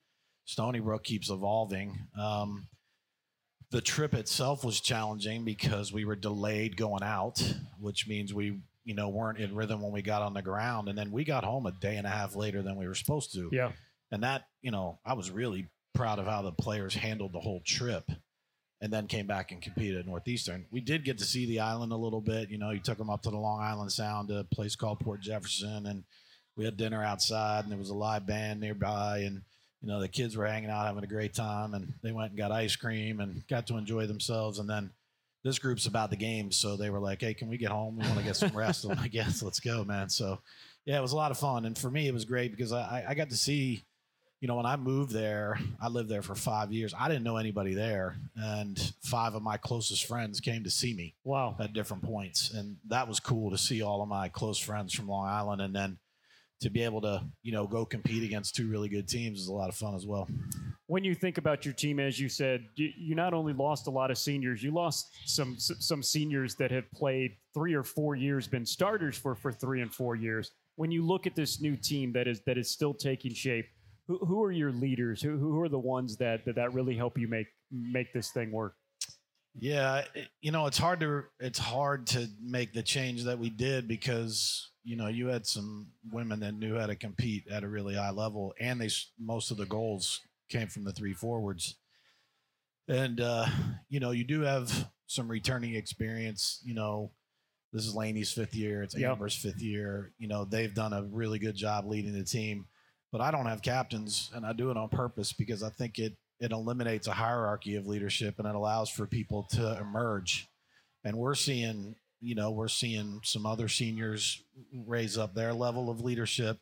Stony 0.46 0.80
Brook 0.80 1.04
keeps 1.04 1.30
evolving. 1.30 1.98
Um, 2.20 2.68
the 3.72 3.82
trip 3.82 4.14
itself 4.14 4.64
was 4.64 4.82
challenging 4.82 5.46
because 5.46 5.94
we 5.94 6.06
were 6.06 6.16
delayed 6.16 6.76
going 6.76 7.02
out, 7.02 7.42
which 7.80 8.08
means 8.08 8.34
we, 8.34 8.60
you 8.84 8.94
know, 8.94 9.08
weren't 9.10 9.40
in 9.40 9.56
rhythm 9.56 9.82
when 9.82 9.94
we 9.94 10.02
got 10.02 10.22
on 10.22 10.34
the 10.34 10.42
ground, 10.42 10.90
and 10.90 10.98
then 10.98 11.12
we 11.12 11.24
got 11.24 11.46
home 11.46 11.66
a 11.66 11.72
day 11.72 11.96
and 11.96 12.06
a 12.06 12.10
half 12.10 12.36
later 12.36 12.62
than 12.62 12.76
we 12.76 12.88
were 12.88 12.94
supposed 12.94 13.34
to. 13.34 13.50
Yeah, 13.54 13.72
and 14.12 14.24
that, 14.24 14.44
you 14.62 14.70
know, 14.70 15.00
I 15.06 15.14
was 15.14 15.32
really 15.32 15.70
proud 15.96 16.20
of 16.20 16.28
how 16.28 16.42
the 16.42 16.52
players 16.52 16.94
handled 16.94 17.34
the 17.34 17.40
whole 17.40 17.62
trip 17.66 18.04
and 18.84 18.92
then 18.92 19.08
came 19.08 19.26
back 19.26 19.54
and 19.54 19.62
competed 19.62 19.98
at 19.98 20.06
Northeastern. 20.06 20.66
We 20.70 20.82
did 20.82 21.06
get 21.06 21.18
to 21.20 21.24
see 21.24 21.46
the 21.46 21.62
island 21.62 21.94
a 21.94 21.96
little 21.96 22.20
bit. 22.20 22.50
You 22.50 22.58
know, 22.58 22.72
you 22.72 22.82
took 22.82 22.98
them 22.98 23.10
up 23.10 23.22
to 23.22 23.30
the 23.30 23.38
Long 23.38 23.62
Island 23.62 23.94
Sound, 23.94 24.30
a 24.30 24.44
place 24.44 24.76
called 24.76 25.00
Port 25.00 25.22
Jefferson, 25.22 25.86
and 25.86 26.04
we 26.58 26.66
had 26.66 26.76
dinner 26.76 27.02
outside, 27.02 27.64
and 27.64 27.72
there 27.72 27.80
was 27.80 27.92
a 27.92 27.96
live 27.96 28.28
band 28.28 28.60
nearby, 28.60 29.20
and 29.20 29.42
you 29.82 29.88
know 29.88 30.02
the 30.02 30.10
kids 30.10 30.36
were 30.36 30.46
hanging 30.46 30.70
out, 30.70 30.86
having 30.86 31.06
a 31.06 31.08
great 31.08 31.34
time, 31.34 31.74
and 31.74 31.94
they 32.04 32.12
went 32.12 32.32
and 32.32 32.38
got 32.38 32.52
ice 32.52 32.76
cream 32.76 33.22
and 33.22 33.48
got 33.48 33.68
to 33.68 33.78
enjoy 33.78 34.06
themselves. 34.06 34.60
And 34.60 34.70
then 34.70 34.90
this 35.46 35.60
group's 35.60 35.86
about 35.86 36.10
the 36.10 36.18
games, 36.18 36.58
so 36.58 36.76
they 36.76 36.90
were 36.90 37.00
like, 37.00 37.22
"Hey, 37.22 37.34
can 37.34 37.48
we 37.48 37.58
get 37.58 37.72
home? 37.72 37.96
We 37.96 38.06
want 38.06 38.20
to 38.20 38.26
get 38.26 38.36
some 38.36 38.52
rest." 38.56 38.84
Like, 38.84 39.14
"Yes, 39.14 39.42
let's 39.42 39.62
go, 39.62 39.86
man." 39.86 40.10
So 40.10 40.40
yeah, 40.84 40.98
it 40.98 41.02
was 41.02 41.14
a 41.14 41.18
lot 41.18 41.32
of 41.32 41.38
fun, 41.38 41.64
and 41.64 41.78
for 41.78 41.90
me, 41.90 42.10
it 42.10 42.14
was 42.14 42.26
great 42.26 42.52
because 42.52 42.74
I, 42.74 43.06
I 43.08 43.14
got 43.14 43.30
to 43.30 43.38
see 43.38 43.86
you 44.44 44.48
know, 44.48 44.56
when 44.58 44.66
I 44.66 44.76
moved 44.76 45.14
there, 45.14 45.58
I 45.82 45.88
lived 45.88 46.10
there 46.10 46.22
for 46.22 46.36
five 46.36 46.74
years. 46.74 46.94
I 47.00 47.08
didn't 47.08 47.24
know 47.24 47.38
anybody 47.38 47.76
there, 47.76 48.18
and 48.36 48.78
five 49.02 49.36
of 49.36 49.42
my 49.42 49.56
closest 49.56 50.06
friends 50.06 50.42
came 50.42 50.66
to 50.66 50.70
see 50.70 50.94
me. 50.94 51.16
Wow! 51.24 51.56
At 51.62 51.72
different 51.72 52.04
points, 52.04 52.52
and 52.52 52.76
that 52.90 53.08
was 53.08 53.22
cool 53.22 53.52
to 53.52 53.58
see 53.58 53.82
all 53.82 54.02
of 54.02 54.10
my 54.10 54.28
close 54.28 54.60
friends 54.60 54.94
from 54.94 55.08
Long 55.08 55.30
Island, 55.30 55.62
and 55.62 55.74
then 55.74 55.98
to 56.60 56.70
be 56.70 56.84
able 56.84 57.00
to, 57.04 57.24
you 57.42 57.54
know, 57.54 57.66
go 57.66 57.86
compete 57.86 58.22
against 58.22 58.54
two 58.54 58.68
really 58.68 58.90
good 58.90 59.08
teams 59.08 59.40
is 59.40 59.48
a 59.48 59.54
lot 59.54 59.70
of 59.70 59.76
fun 59.76 59.96
as 59.96 60.06
well. 60.06 60.28
When 60.88 61.06
you 61.06 61.16
think 61.16 61.38
about 61.38 61.64
your 61.64 61.74
team, 61.74 62.02
as 62.02 62.20
you 62.20 62.28
said, 62.28 62.66
you, 62.76 62.90
you 62.98 63.16
not 63.16 63.34
only 63.34 63.54
lost 63.54 63.88
a 63.88 63.92
lot 63.92 64.12
of 64.12 64.18
seniors, 64.18 64.62
you 64.62 64.72
lost 64.72 65.08
some 65.26 65.56
some 65.58 66.04
seniors 66.04 66.56
that 66.56 66.70
have 66.70 66.92
played 66.92 67.38
three 67.54 67.76
or 67.76 67.84
four 67.84 68.18
years, 68.18 68.50
been 68.50 68.66
starters 68.66 69.18
for 69.18 69.36
for 69.36 69.54
three 69.54 69.82
and 69.82 69.94
four 69.94 70.18
years. 70.18 70.52
When 70.76 70.92
you 70.92 71.06
look 71.06 71.28
at 71.28 71.34
this 71.34 71.62
new 71.62 71.78
team 71.78 72.12
that 72.12 72.28
is 72.28 72.42
that 72.42 72.58
is 72.58 72.70
still 72.70 72.94
taking 72.94 73.34
shape 73.34 73.68
who, 74.08 74.18
who 74.20 74.44
are 74.44 74.52
your 74.52 74.72
leaders? 74.72 75.22
Who, 75.22 75.38
who 75.38 75.60
are 75.62 75.70
the 75.70 75.80
ones 75.80 76.18
that, 76.18 76.46
that 76.46 76.56
that 76.56 76.74
really 76.74 76.96
help 76.96 77.18
you 77.18 77.28
make 77.28 77.48
make 77.72 78.14
this 78.14 78.32
thing 78.32 78.52
work? 78.52 78.76
Yeah, 79.56 80.04
you 80.42 80.52
know, 80.52 80.66
it's 80.66 80.78
hard 80.78 81.00
to 81.02 81.24
it's 81.40 81.60
hard 81.60 82.08
to 82.08 82.28
make 82.42 82.74
the 82.74 82.84
change 82.84 83.24
that 83.26 83.40
we 83.40 83.50
did 83.50 83.88
because 83.88 84.72
you 84.84 84.98
know, 84.98 85.08
you 85.08 85.28
had 85.28 85.46
some 85.46 85.88
women 86.12 86.42
that 86.42 86.56
knew 86.56 86.78
how 86.78 86.88
to 86.88 86.96
compete 86.96 87.46
at 87.50 87.64
a 87.64 87.70
really 87.70 87.96
high 87.96 88.12
level, 88.12 88.54
and 88.60 88.80
they 88.80 88.90
most 89.18 89.52
of 89.52 89.58
the 89.58 89.66
goals 89.66 90.20
came 90.50 90.68
from 90.68 90.84
the 90.84 90.92
three 90.92 91.14
forwards. 91.14 91.76
And 92.88 93.22
uh, 93.22 93.46
you 93.90 94.00
know, 94.00 94.12
you 94.12 94.26
do 94.26 94.42
have 94.42 94.90
some 95.08 95.30
returning 95.30 95.76
experience. 95.76 96.62
You 96.66 96.74
know, 96.74 97.12
this 97.72 97.86
is 97.86 97.96
Laney's 97.96 98.32
fifth 98.32 98.56
year. 98.56 98.84
It's 98.84 98.98
Yep. 98.98 99.12
Amber's 99.12 99.36
fifth 99.36 99.62
year. 99.62 100.12
You 100.20 100.28
know, 100.28 100.44
they've 100.44 100.74
done 100.74 100.94
a 100.94 101.04
really 101.04 101.40
good 101.40 101.56
job 101.56 101.86
leading 101.86 102.14
the 102.14 102.26
team. 102.26 102.66
But 103.14 103.22
I 103.22 103.30
don't 103.32 103.46
have 103.46 103.62
captains, 103.62 104.32
and 104.34 104.44
I 104.44 104.52
do 104.54 104.72
it 104.72 104.76
on 104.76 104.90
purpose 104.90 105.32
because 105.34 105.62
I 105.64 105.70
think 105.70 106.00
it 106.00 106.18
it 106.40 106.52
eliminates 106.52 107.08
a 107.08 107.14
hierarchy 107.14 107.76
of 107.76 107.86
leadership 107.88 108.36
and 108.40 108.46
it 108.48 108.56
allows 108.56 108.90
for 108.90 109.06
people 109.06 109.44
to 109.52 109.78
emerge. 109.80 110.50
And 111.06 111.16
we're 111.16 111.36
seeing, 111.36 111.96
you 112.20 112.34
know, 112.36 112.50
we're 112.52 112.68
seeing 112.68 113.22
some 113.24 113.46
other 113.46 113.70
seniors 113.70 114.44
raise 114.74 115.18
up 115.18 115.36
their 115.36 115.54
level 115.54 115.90
of 115.90 116.02
leadership. 116.02 116.58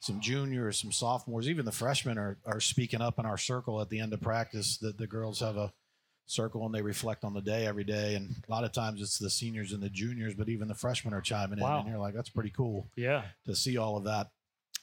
Some 0.00 0.20
juniors, 0.20 0.80
some 0.80 0.92
sophomores, 0.92 1.48
even 1.48 1.66
the 1.66 1.72
freshmen 1.72 2.16
are 2.16 2.38
are 2.46 2.60
speaking 2.60 3.02
up 3.02 3.18
in 3.18 3.26
our 3.26 3.36
circle 3.36 3.80
at 3.80 3.90
the 3.90 3.98
end 3.98 4.12
of 4.12 4.20
practice. 4.20 4.78
That 4.78 4.96
the 4.98 5.08
girls 5.08 5.40
have 5.40 5.56
a 5.56 5.72
circle 6.26 6.64
and 6.64 6.72
they 6.74 6.82
reflect 6.82 7.24
on 7.24 7.34
the 7.34 7.40
day 7.42 7.66
every 7.66 7.84
day. 7.84 8.14
And 8.14 8.36
a 8.48 8.50
lot 8.50 8.62
of 8.64 8.70
times 8.72 9.02
it's 9.02 9.18
the 9.18 9.30
seniors 9.30 9.72
and 9.72 9.82
the 9.82 9.90
juniors, 9.90 10.34
but 10.34 10.48
even 10.48 10.68
the 10.68 10.74
freshmen 10.74 11.12
are 11.12 11.20
chiming 11.20 11.58
Wow. 11.58 11.72
in. 11.74 11.80
And 11.80 11.88
you're 11.88 11.98
like, 11.98 12.14
that's 12.14 12.30
pretty 12.30 12.50
cool 12.50 12.86
Yeah. 12.96 13.24
to 13.46 13.56
see 13.56 13.76
all 13.78 13.96
of 13.96 14.04
that. 14.04 14.28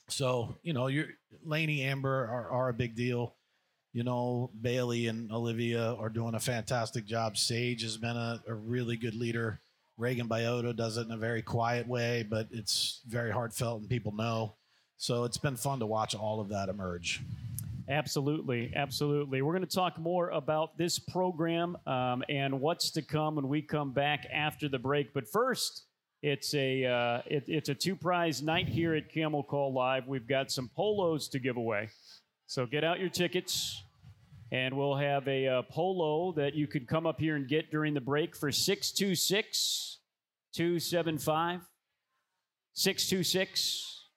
So, 0.08 0.56
you 0.62 0.74
know, 0.74 0.88
you're 0.88 1.08
Laney 1.44 1.84
Amber 1.84 2.26
are, 2.26 2.50
are 2.50 2.70
a 2.70 2.74
big 2.74 2.96
deal. 2.96 3.36
You 3.94 4.04
know, 4.04 4.52
Bailey 4.62 5.08
and 5.08 5.32
Olivia 5.32 5.94
are 5.94 6.10
doing 6.10 6.36
a 6.36 6.40
fantastic 6.40 7.06
job. 7.06 7.38
Sage 7.38 7.82
has 7.82 7.98
been 7.98 8.18
a, 8.18 8.42
a 8.48 8.54
really 8.54 8.98
good 8.98 9.16
leader. 9.16 9.62
Reagan 9.98 10.28
Biota 10.28 10.76
does 10.76 10.98
it 10.98 11.06
in 11.06 11.12
a 11.12 11.18
very 11.18 11.42
quiet 11.42 11.88
way, 11.88 12.26
but 12.30 12.48
it's 12.52 13.02
very 13.08 13.32
heartfelt 13.32 13.80
and 13.80 13.90
people 13.90 14.12
know. 14.12 14.56
So 14.98 15.24
it's 15.24 15.38
been 15.38 15.56
fun 15.56 15.80
to 15.80 15.86
watch 15.86 16.14
all 16.14 16.42
of 16.42 16.50
that 16.50 16.68
emerge. 16.68 17.22
Absolutely, 17.88 18.74
absolutely. 18.76 19.42
We're 19.42 19.54
going 19.54 19.66
to 19.66 19.76
talk 19.76 19.98
more 20.00 20.30
about 20.30 20.78
this 20.78 20.98
program 20.98 21.78
um, 21.86 22.24
and 22.28 22.60
what's 22.60 22.92
to 22.92 23.02
come 23.02 23.36
when 23.36 23.48
we 23.48 23.62
come 23.62 23.94
back 23.94 24.26
after 24.34 24.68
the 24.68 24.80
break. 24.80 25.14
But 25.14 25.28
first, 25.28 25.84
it's 26.26 26.56
a 26.56 26.84
uh, 26.86 27.22
it, 27.28 27.44
it's 27.48 27.70
a 27.70 27.76
two 27.76 27.96
prize 27.96 28.42
night 28.42 28.68
here 28.68 28.96
at 28.96 29.14
Camel 29.14 29.44
Call 29.44 29.72
Live. 29.72 30.08
We've 30.08 30.28
got 30.28 30.52
some 30.52 30.72
polos 30.76 31.28
to 31.30 31.40
give 31.40 31.56
away, 31.56 31.90
so 32.48 32.66
get 32.66 32.84
out 32.84 33.00
your 33.00 33.10
tickets, 33.10 33.84
and 34.52 34.76
we'll 34.76 34.96
have 34.96 35.28
a 35.28 35.48
uh, 35.48 35.62
polo 35.70 36.32
that 36.32 36.56
you 36.56 36.66
could 36.66 36.88
come 36.88 37.06
up 37.06 37.20
here 37.20 37.36
and 37.36 37.48
get 37.48 37.70
during 37.70 37.94
the 37.94 38.02
break 38.02 38.36
for 38.36 38.52
626 38.52 40.00
275 40.54 41.62
626 42.74 44.08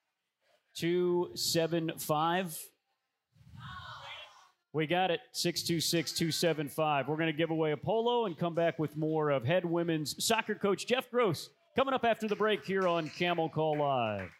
275. 0.74 2.58
We 4.72 4.86
got 4.86 5.10
it. 5.10 5.20
626 5.32 6.12
275. 6.12 7.08
We're 7.08 7.16
going 7.16 7.26
to 7.26 7.36
give 7.36 7.50
away 7.50 7.72
a 7.72 7.76
polo 7.76 8.24
and 8.24 8.38
come 8.38 8.54
back 8.54 8.78
with 8.78 8.96
more 8.96 9.28
of 9.28 9.44
head 9.44 9.66
women's 9.66 10.24
soccer 10.24 10.54
coach 10.54 10.86
Jeff 10.86 11.10
Gross 11.10 11.50
coming 11.76 11.94
up 11.94 12.04
after 12.04 12.28
the 12.28 12.36
break 12.36 12.64
here 12.64 12.86
on 12.86 13.08
Camel 13.10 13.48
Call 13.48 13.78
Live. 13.78 14.37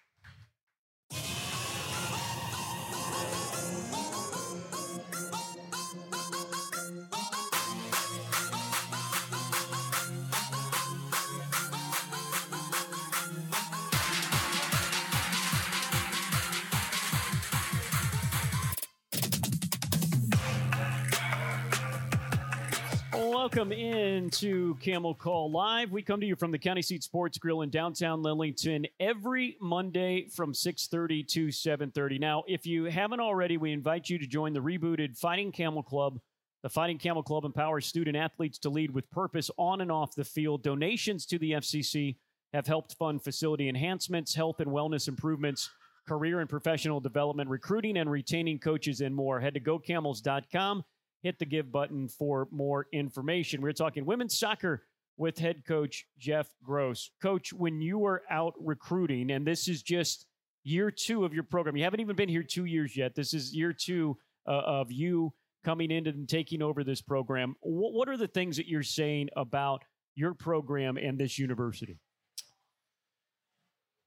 Welcome 23.48 23.72
into 23.72 24.74
Camel 24.74 25.14
Call 25.14 25.50
Live. 25.50 25.90
We 25.90 26.02
come 26.02 26.20
to 26.20 26.26
you 26.26 26.36
from 26.36 26.50
the 26.50 26.58
County 26.58 26.82
Seat 26.82 27.02
Sports 27.02 27.38
Grill 27.38 27.62
in 27.62 27.70
downtown 27.70 28.22
Lillington 28.22 28.84
every 29.00 29.56
Monday 29.58 30.28
from 30.28 30.52
6:30 30.52 31.24
to 31.28 31.50
7:30. 31.50 32.18
Now, 32.18 32.44
if 32.46 32.66
you 32.66 32.84
haven't 32.84 33.20
already, 33.20 33.56
we 33.56 33.72
invite 33.72 34.10
you 34.10 34.18
to 34.18 34.26
join 34.26 34.52
the 34.52 34.60
rebooted 34.60 35.16
Fighting 35.16 35.50
Camel 35.50 35.82
Club. 35.82 36.20
The 36.62 36.68
Fighting 36.68 36.98
Camel 36.98 37.22
Club 37.22 37.46
empowers 37.46 37.86
student 37.86 38.18
athletes 38.18 38.58
to 38.58 38.68
lead 38.68 38.90
with 38.90 39.10
purpose 39.10 39.50
on 39.56 39.80
and 39.80 39.90
off 39.90 40.14
the 40.14 40.26
field. 40.26 40.62
Donations 40.62 41.24
to 41.24 41.38
the 41.38 41.54
FCC 41.54 42.18
have 42.52 42.66
helped 42.66 42.96
fund 42.96 43.24
facility 43.24 43.66
enhancements, 43.70 44.34
health 44.34 44.60
and 44.60 44.70
wellness 44.70 45.08
improvements, 45.08 45.70
career 46.06 46.40
and 46.40 46.50
professional 46.50 47.00
development, 47.00 47.48
recruiting 47.48 47.96
and 47.96 48.10
retaining 48.10 48.58
coaches, 48.58 49.00
and 49.00 49.14
more. 49.14 49.40
Head 49.40 49.54
to 49.54 49.60
gocamels.com 49.60 50.84
hit 51.22 51.38
the 51.38 51.46
give 51.46 51.72
button 51.72 52.08
for 52.08 52.48
more 52.50 52.86
information. 52.92 53.60
We're 53.60 53.72
talking 53.72 54.04
women's 54.04 54.38
soccer 54.38 54.84
with 55.16 55.38
head 55.38 55.64
coach 55.66 56.06
Jeff 56.18 56.48
Gross. 56.62 57.10
Coach, 57.20 57.52
when 57.52 57.80
you 57.80 57.98
were 57.98 58.22
out 58.30 58.54
recruiting, 58.58 59.32
and 59.32 59.46
this 59.46 59.68
is 59.68 59.82
just 59.82 60.26
year 60.64 60.90
two 60.90 61.24
of 61.24 61.34
your 61.34 61.42
program, 61.42 61.76
you 61.76 61.84
haven't 61.84 62.00
even 62.00 62.16
been 62.16 62.28
here 62.28 62.42
two 62.42 62.64
years 62.64 62.96
yet. 62.96 63.14
This 63.14 63.34
is 63.34 63.54
year 63.54 63.72
two 63.72 64.16
uh, 64.46 64.52
of 64.52 64.92
you 64.92 65.32
coming 65.64 65.90
in 65.90 66.06
and 66.06 66.28
taking 66.28 66.62
over 66.62 66.84
this 66.84 67.02
program. 67.02 67.56
What, 67.60 67.92
what 67.92 68.08
are 68.08 68.16
the 68.16 68.28
things 68.28 68.56
that 68.56 68.68
you're 68.68 68.82
saying 68.82 69.28
about 69.36 69.82
your 70.14 70.34
program 70.34 70.96
and 70.96 71.18
this 71.18 71.38
university? 71.38 71.98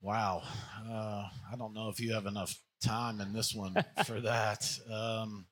Wow. 0.01 0.41
Uh, 0.89 1.25
I 1.51 1.55
don't 1.57 1.73
know 1.73 1.89
if 1.89 1.99
you 1.99 2.13
have 2.13 2.25
enough 2.25 2.57
time 2.83 3.21
in 3.21 3.33
this 3.33 3.53
one 3.53 3.75
for 4.05 4.19
that. 4.21 4.67
Um, 4.91 5.45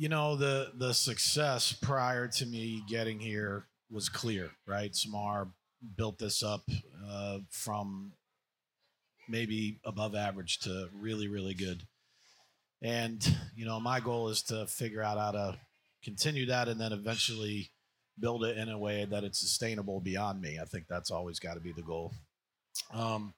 you 0.00 0.08
know, 0.08 0.34
the 0.34 0.72
the 0.78 0.94
success 0.94 1.74
prior 1.74 2.26
to 2.26 2.46
me 2.46 2.82
getting 2.88 3.20
here 3.20 3.66
was 3.90 4.08
clear, 4.08 4.48
right? 4.66 4.96
Samar 4.96 5.48
built 5.94 6.18
this 6.18 6.42
up 6.42 6.62
uh, 7.06 7.40
from 7.50 8.12
maybe 9.28 9.78
above 9.84 10.14
average 10.14 10.60
to 10.60 10.88
really, 10.98 11.28
really 11.28 11.52
good. 11.52 11.82
And, 12.80 13.22
you 13.54 13.66
know, 13.66 13.78
my 13.78 14.00
goal 14.00 14.30
is 14.30 14.40
to 14.44 14.66
figure 14.66 15.02
out 15.02 15.18
how 15.18 15.32
to 15.32 15.58
continue 16.02 16.46
that 16.46 16.68
and 16.68 16.80
then 16.80 16.94
eventually 16.94 17.70
build 18.18 18.42
it 18.42 18.56
in 18.56 18.70
a 18.70 18.78
way 18.78 19.04
that 19.04 19.22
it's 19.22 19.38
sustainable 19.38 20.00
beyond 20.00 20.40
me. 20.40 20.58
I 20.58 20.64
think 20.64 20.86
that's 20.88 21.10
always 21.10 21.38
got 21.38 21.54
to 21.54 21.60
be 21.60 21.72
the 21.72 21.82
goal. 21.82 22.14
Um, 22.94 23.34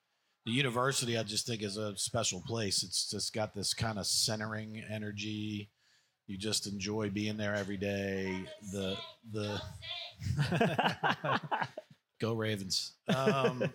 the 0.46 0.52
university, 0.52 1.18
I 1.18 1.24
just 1.24 1.44
think, 1.44 1.60
is 1.60 1.76
a 1.76 1.96
special 1.96 2.40
place. 2.46 2.84
It's 2.84 3.10
just 3.10 3.34
got 3.34 3.52
this 3.52 3.74
kind 3.74 3.98
of 3.98 4.06
centering 4.06 4.80
energy. 4.88 5.70
You 6.33 6.39
just 6.39 6.66
enjoy 6.66 7.11
being 7.11 7.37
there 7.37 7.55
every 7.55 7.76
day. 7.76 8.47
The 8.72 8.97
the 9.30 9.61
go 12.20 12.33
Ravens, 12.33 12.95
um, 13.14 13.70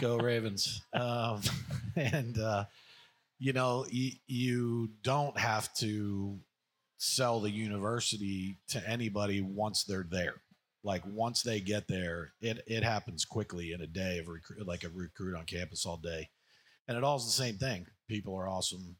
go 0.00 0.16
Ravens, 0.16 0.80
um, 0.94 1.42
and 1.96 2.38
uh, 2.38 2.64
you 3.38 3.52
know 3.52 3.84
you, 3.90 4.12
you 4.26 4.88
don't 5.02 5.38
have 5.38 5.70
to 5.74 6.38
sell 6.96 7.40
the 7.40 7.50
university 7.50 8.56
to 8.68 8.88
anybody 8.88 9.42
once 9.42 9.84
they're 9.84 10.06
there 10.10 10.36
like 10.82 11.02
once 11.06 11.42
they 11.42 11.60
get 11.60 11.88
there, 11.88 12.32
it 12.40 12.64
it 12.66 12.82
happens 12.82 13.26
quickly 13.26 13.72
in 13.72 13.82
a 13.82 13.86
day 13.86 14.18
of 14.18 14.28
recruit, 14.28 14.66
like 14.66 14.82
a 14.84 14.88
recruit 14.88 15.36
on 15.36 15.44
campus 15.44 15.84
all 15.84 15.98
day, 15.98 16.30
and 16.88 16.96
it 16.96 17.04
all's 17.04 17.26
the 17.26 17.44
same 17.44 17.56
thing. 17.56 17.84
People 18.08 18.34
are 18.34 18.48
awesome, 18.48 18.96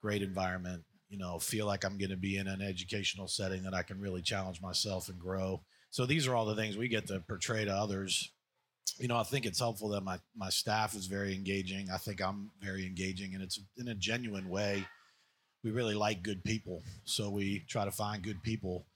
great 0.00 0.22
environment. 0.22 0.84
You 1.10 1.18
know, 1.18 1.38
feel 1.38 1.66
like 1.66 1.84
I'm 1.84 1.98
going 1.98 2.10
to 2.10 2.16
be 2.16 2.38
in 2.38 2.46
an 2.46 2.62
educational 2.62 3.28
setting 3.28 3.62
that 3.64 3.74
I 3.74 3.82
can 3.82 4.00
really 4.00 4.22
challenge 4.22 4.62
myself 4.62 5.08
and 5.08 5.18
grow. 5.18 5.60
So 5.90 6.06
these 6.06 6.26
are 6.26 6.34
all 6.34 6.46
the 6.46 6.54
things 6.54 6.76
we 6.78 6.88
get 6.88 7.08
to 7.08 7.20
portray 7.20 7.64
to 7.64 7.72
others. 7.72 8.30
You 8.98 9.08
know, 9.08 9.18
I 9.18 9.24
think 9.24 9.44
it's 9.44 9.58
helpful 9.58 9.88
that 9.90 10.02
my 10.02 10.18
my 10.34 10.48
staff 10.48 10.94
is 10.94 11.06
very 11.06 11.34
engaging. 11.34 11.90
I 11.92 11.98
think 11.98 12.22
I'm 12.22 12.50
very 12.62 12.86
engaging, 12.86 13.34
and 13.34 13.42
it's 13.42 13.60
in 13.76 13.88
a 13.88 13.94
genuine 13.94 14.48
way. 14.48 14.86
We 15.62 15.72
really 15.72 15.94
like 15.94 16.22
good 16.22 16.42
people, 16.42 16.82
so 17.04 17.28
we 17.28 17.64
try 17.68 17.84
to 17.84 17.90
find 17.90 18.22
good 18.22 18.42
people 18.42 18.86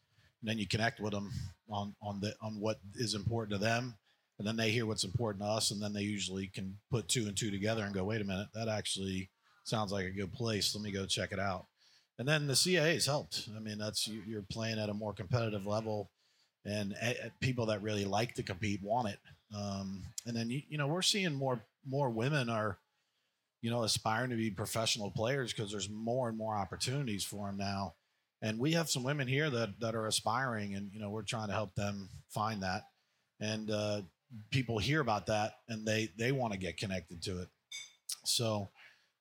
and 0.44 0.50
then 0.50 0.58
you 0.58 0.66
connect 0.66 1.00
with 1.00 1.12
them 1.12 1.30
on 1.70 1.94
on 2.02 2.20
the 2.20 2.34
on 2.42 2.60
what 2.60 2.78
is 2.96 3.14
important 3.14 3.58
to 3.58 3.64
them 3.64 3.96
and 4.38 4.46
then 4.46 4.56
they 4.56 4.70
hear 4.70 4.84
what's 4.84 5.04
important 5.04 5.42
to 5.42 5.48
us 5.48 5.70
and 5.70 5.80
then 5.80 5.94
they 5.94 6.02
usually 6.02 6.48
can 6.48 6.76
put 6.90 7.08
two 7.08 7.22
and 7.22 7.34
two 7.34 7.50
together 7.50 7.82
and 7.82 7.94
go 7.94 8.04
wait 8.04 8.20
a 8.20 8.24
minute 8.24 8.48
that 8.52 8.68
actually 8.68 9.30
sounds 9.64 9.90
like 9.90 10.04
a 10.04 10.10
good 10.10 10.32
place 10.34 10.74
let 10.74 10.84
me 10.84 10.92
go 10.92 11.06
check 11.06 11.32
it 11.32 11.38
out 11.38 11.64
and 12.18 12.28
then 12.28 12.46
the 12.46 12.54
CAA 12.54 12.94
has 12.94 13.06
helped. 13.06 13.48
I 13.56 13.60
mean 13.60 13.78
that's 13.78 14.06
you- 14.06 14.22
you're 14.26 14.42
playing 14.42 14.78
at 14.78 14.88
a 14.90 14.94
more 14.94 15.12
competitive 15.12 15.66
level 15.66 16.10
and 16.64 16.94
eh, 17.00 17.14
eh, 17.22 17.28
people 17.40 17.66
that 17.66 17.82
really 17.82 18.04
like 18.04 18.34
to 18.34 18.42
compete 18.42 18.82
want 18.82 19.08
it. 19.08 19.18
Um, 19.54 20.04
and 20.26 20.34
then 20.36 20.50
you, 20.50 20.62
you 20.68 20.78
know 20.78 20.86
we're 20.86 21.02
seeing 21.02 21.34
more 21.34 21.64
more 21.86 22.10
women 22.10 22.48
are 22.48 22.78
you 23.60 23.70
know 23.70 23.82
aspiring 23.82 24.30
to 24.30 24.36
be 24.36 24.50
professional 24.50 25.10
players 25.10 25.52
because 25.52 25.70
there's 25.70 25.90
more 25.90 26.28
and 26.28 26.38
more 26.38 26.54
opportunities 26.56 27.24
for 27.24 27.46
them 27.46 27.56
now. 27.56 27.94
And 28.42 28.58
we 28.58 28.72
have 28.72 28.90
some 28.90 29.04
women 29.04 29.26
here 29.28 29.48
that 29.50 29.80
that 29.80 29.94
are 29.94 30.06
aspiring 30.06 30.74
and 30.74 30.90
you 30.92 31.00
know 31.00 31.10
we're 31.10 31.22
trying 31.22 31.48
to 31.48 31.54
help 31.54 31.74
them 31.74 32.08
find 32.30 32.62
that. 32.62 32.82
And 33.40 33.70
uh, 33.70 34.02
people 34.50 34.78
hear 34.78 35.00
about 35.00 35.26
that 35.26 35.54
and 35.68 35.86
they 35.86 36.10
they 36.18 36.32
want 36.32 36.52
to 36.52 36.58
get 36.58 36.76
connected 36.76 37.22
to 37.22 37.42
it. 37.42 37.48
So 38.24 38.70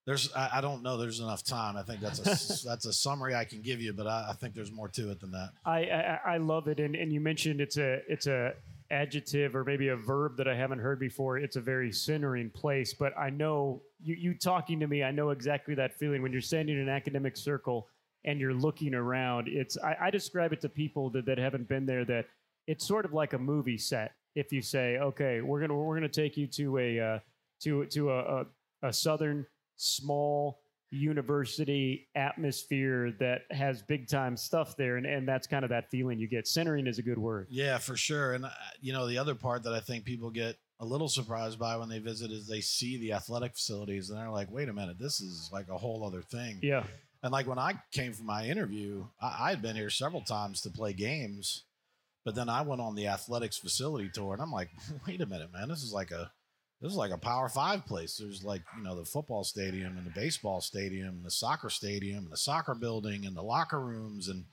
there's 0.06 0.32
I, 0.34 0.50
I 0.56 0.62
don't 0.62 0.84
know 0.84 0.98
there's 0.98 1.20
enough 1.20 1.44
time. 1.44 1.78
I 1.78 1.84
think 1.84 2.02
that's 2.02 2.20
a 2.20 2.68
that's 2.68 2.86
a 2.86 2.94
summary 2.94 3.36
I 3.36 3.46
can 3.46 3.62
give 3.62 3.82
you, 3.82 3.94
but 3.94 4.08
I, 4.08 4.28
I 4.30 4.34
think 4.34 4.54
there's 4.54 4.72
more 4.72 4.90
to 4.90 5.12
it 5.12 5.20
than 5.20 5.32
that. 5.32 5.52
I, 5.66 5.80
I 5.86 6.20
I 6.34 6.38
love 6.38 6.68
it, 6.68 6.80
and 6.80 6.96
and 6.96 7.12
you 7.12 7.20
mentioned 7.20 7.62
it's 7.62 7.78
a 7.78 8.02
it's 8.08 8.28
a 8.28 8.54
adjective 8.92 9.56
or 9.56 9.64
maybe 9.64 9.88
a 9.88 9.96
verb 9.96 10.38
that 10.38 10.48
I 10.48 10.56
haven't 10.56 10.80
heard 10.80 11.00
before. 11.00 11.38
It's 11.38 11.56
a 11.56 11.62
very 11.62 11.92
centering 11.92 12.50
place, 12.50 12.94
but 12.94 13.18
I 13.18 13.30
know 13.30 13.82
you 14.02 14.16
you 14.16 14.34
talking 14.34 14.80
to 14.82 14.88
me. 14.88 15.04
I 15.04 15.12
know 15.12 15.30
exactly 15.30 15.76
that 15.76 15.94
feeling 15.98 16.22
when 16.22 16.32
you're 16.32 16.42
standing 16.42 16.76
in 16.76 16.84
an 16.84 16.90
academic 16.90 17.38
circle 17.38 17.88
and 18.26 18.40
you're 18.40 18.54
looking 18.54 18.94
around. 18.94 19.48
It's 19.48 19.78
I, 19.78 19.96
I 20.02 20.10
describe 20.12 20.54
it 20.54 20.62
to 20.62 20.70
people 20.70 21.10
that, 21.12 21.26
that 21.26 21.38
haven't 21.38 21.68
been 21.68 21.86
there 21.86 22.06
that 22.06 22.26
it's 22.68 22.86
sort 22.86 23.06
of 23.06 23.14
like 23.14 23.34
a 23.34 23.40
movie 23.40 23.78
set. 23.78 24.14
If 24.36 24.52
you 24.52 24.62
say, 24.62 24.98
okay, 24.98 25.42
we're 25.42 25.62
gonna 25.62 25.76
we're 25.76 25.96
gonna 25.96 26.10
take 26.10 26.38
you 26.38 26.48
to 26.48 26.78
a 26.78 27.00
uh, 27.00 27.20
to 27.62 27.86
to 27.86 28.12
a, 28.12 28.20
a, 28.20 28.46
a 28.84 28.94
southern 28.94 29.46
small 29.76 30.60
university 30.94 32.08
atmosphere 32.16 33.14
that 33.20 33.42
has 33.50 33.82
big 33.82 34.08
time 34.08 34.38
stuff 34.38 34.78
there 34.78 34.98
and, 34.98 35.08
and 35.08 35.28
that's 35.28 35.48
kind 35.48 35.64
of 35.64 35.70
that 35.70 35.90
feeling 35.90 36.20
you 36.20 36.28
get 36.28 36.48
centering 36.48 36.86
is 36.86 37.00
a 37.00 37.02
good 37.02 37.18
word 37.18 37.48
Yeah, 37.50 37.80
for 37.80 37.98
sure. 37.98 38.34
And 38.34 38.46
uh, 38.46 38.50
you 38.80 38.94
know, 38.94 39.08
the 39.08 39.18
other 39.18 39.34
part 39.34 39.64
that 39.64 39.74
I 39.74 39.80
think 39.80 40.06
people 40.06 40.30
get 40.30 40.56
a 40.80 40.86
little 40.86 41.08
surprised 41.08 41.58
by 41.58 41.78
when 41.78 41.90
they 41.90 42.00
visit 42.00 42.30
is 42.30 42.46
they 42.46 42.62
see 42.62 42.98
the 42.98 43.14
athletic 43.14 43.54
facilities 43.56 44.10
and 44.10 44.20
they're 44.20 44.30
like, 44.30 44.52
"Wait 44.52 44.70
a 44.70 44.74
minute, 44.74 45.00
this 45.00 45.20
is 45.20 45.50
like 45.52 45.70
a 45.70 45.78
whole 45.78 46.06
other 46.06 46.22
thing." 46.22 46.60
yeah 46.62 46.84
And 47.24 47.32
like 47.32 47.48
when 47.48 47.60
I 47.60 47.74
came 47.92 48.14
for 48.14 48.24
my 48.24 48.46
interview, 48.46 49.06
I, 49.20 49.38
I 49.40 49.50
had 49.50 49.62
been 49.62 49.76
here 49.76 49.90
several 49.90 50.22
times 50.22 50.62
to 50.62 50.70
play 50.70 50.94
games, 50.94 51.64
but 52.26 52.36
then 52.36 52.50
I 52.50 52.62
went 52.62 52.82
on 52.82 52.96
the 52.96 53.08
athletics 53.08 53.58
facility 53.58 54.10
tour, 54.14 54.34
and 54.34 54.42
I'm 54.42 54.52
like, 54.52 54.70
"Wait 55.08 55.22
a 55.22 55.26
minute, 55.26 55.52
man, 55.54 55.70
this 55.70 55.84
is 55.84 55.94
like 55.94 56.12
a 56.12 56.32
this 56.84 56.92
is 56.92 56.98
like 56.98 57.12
a 57.12 57.18
Power 57.18 57.48
Five 57.48 57.86
place. 57.86 58.18
There's 58.18 58.44
like 58.44 58.62
you 58.78 58.84
know 58.84 58.94
the 58.94 59.06
football 59.06 59.46
stadium 59.46 59.98
and 59.98 60.06
the 60.06 60.12
baseball 60.12 60.60
stadium, 60.60 61.16
and 61.16 61.26
the 61.26 61.32
soccer 61.32 61.70
stadium, 61.70 62.26
and 62.26 62.32
the 62.32 62.38
soccer 62.38 62.76
building, 62.76 63.26
and 63.26 63.36
the 63.36 63.42
locker 63.42 63.80
rooms, 63.80 64.28
and 64.28 64.44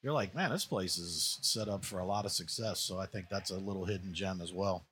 you're 0.00 0.12
like, 0.12 0.32
man, 0.32 0.50
this 0.50 0.64
place 0.64 0.98
is 0.98 1.38
set 1.42 1.68
up 1.68 1.84
for 1.84 1.98
a 1.98 2.06
lot 2.06 2.24
of 2.24 2.30
success. 2.30 2.78
So 2.78 2.98
I 3.00 3.06
think 3.06 3.26
that's 3.28 3.50
a 3.50 3.58
little 3.58 3.84
hidden 3.84 4.14
gem 4.14 4.40
as 4.40 4.52
well. 4.52 4.86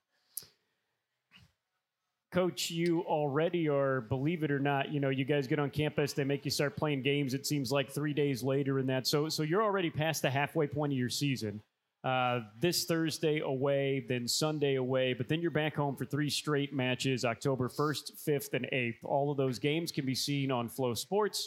coach 2.33 2.69
you 2.69 3.01
already 3.07 3.69
are 3.69 4.01
believe 4.01 4.43
it 4.43 4.51
or 4.51 4.59
not 4.59 4.91
you 4.91 4.99
know 4.99 5.09
you 5.09 5.25
guys 5.25 5.47
get 5.47 5.57
on 5.57 5.69
campus 5.69 6.13
they 6.13 6.25
make 6.25 6.45
you 6.45 6.51
start 6.51 6.75
playing 6.77 7.01
games 7.01 7.33
it 7.33 7.47
seems 7.47 7.71
like 7.71 7.89
three 7.89 8.13
days 8.13 8.43
later 8.43 8.77
and 8.77 8.87
that 8.87 9.07
so 9.07 9.27
so 9.29 9.41
you're 9.41 9.63
already 9.63 9.89
past 9.89 10.21
the 10.21 10.29
halfway 10.29 10.67
point 10.67 10.91
of 10.93 10.97
your 10.97 11.09
season 11.09 11.59
uh, 12.03 12.39
this 12.59 12.85
thursday 12.85 13.39
away 13.39 14.05
then 14.07 14.27
sunday 14.27 14.75
away 14.75 15.13
but 15.13 15.27
then 15.27 15.41
you're 15.41 15.51
back 15.51 15.75
home 15.75 15.95
for 15.95 16.05
three 16.05 16.29
straight 16.29 16.73
matches 16.73 17.25
october 17.25 17.67
1st 17.67 18.23
5th 18.25 18.53
and 18.53 18.65
8th 18.71 19.03
all 19.03 19.31
of 19.31 19.37
those 19.37 19.59
games 19.59 19.91
can 19.91 20.05
be 20.05 20.15
seen 20.15 20.49
on 20.49 20.69
FloSports 20.69 21.41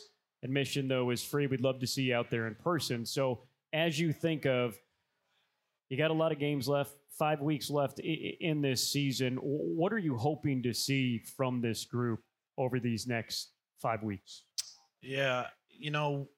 admission 0.44 0.88
though 0.88 1.10
is 1.10 1.22
free 1.22 1.46
we'd 1.46 1.62
love 1.62 1.80
to 1.80 1.86
see 1.86 2.02
you 2.02 2.14
out 2.14 2.30
there 2.30 2.46
in 2.46 2.54
person 2.54 3.06
so 3.06 3.40
as 3.72 3.98
you 3.98 4.12
think 4.12 4.44
of 4.44 4.76
you 5.92 5.98
got 5.98 6.10
a 6.10 6.14
lot 6.14 6.32
of 6.32 6.38
games 6.38 6.68
left, 6.68 6.94
five 7.18 7.42
weeks 7.42 7.68
left 7.68 7.98
in 7.98 8.62
this 8.62 8.90
season. 8.90 9.36
What 9.42 9.92
are 9.92 9.98
you 9.98 10.16
hoping 10.16 10.62
to 10.62 10.72
see 10.72 11.18
from 11.36 11.60
this 11.60 11.84
group 11.84 12.20
over 12.56 12.80
these 12.80 13.06
next 13.06 13.50
five 13.78 14.02
weeks? 14.02 14.44
Yeah, 15.02 15.48
you 15.68 15.90
know, 15.90 16.30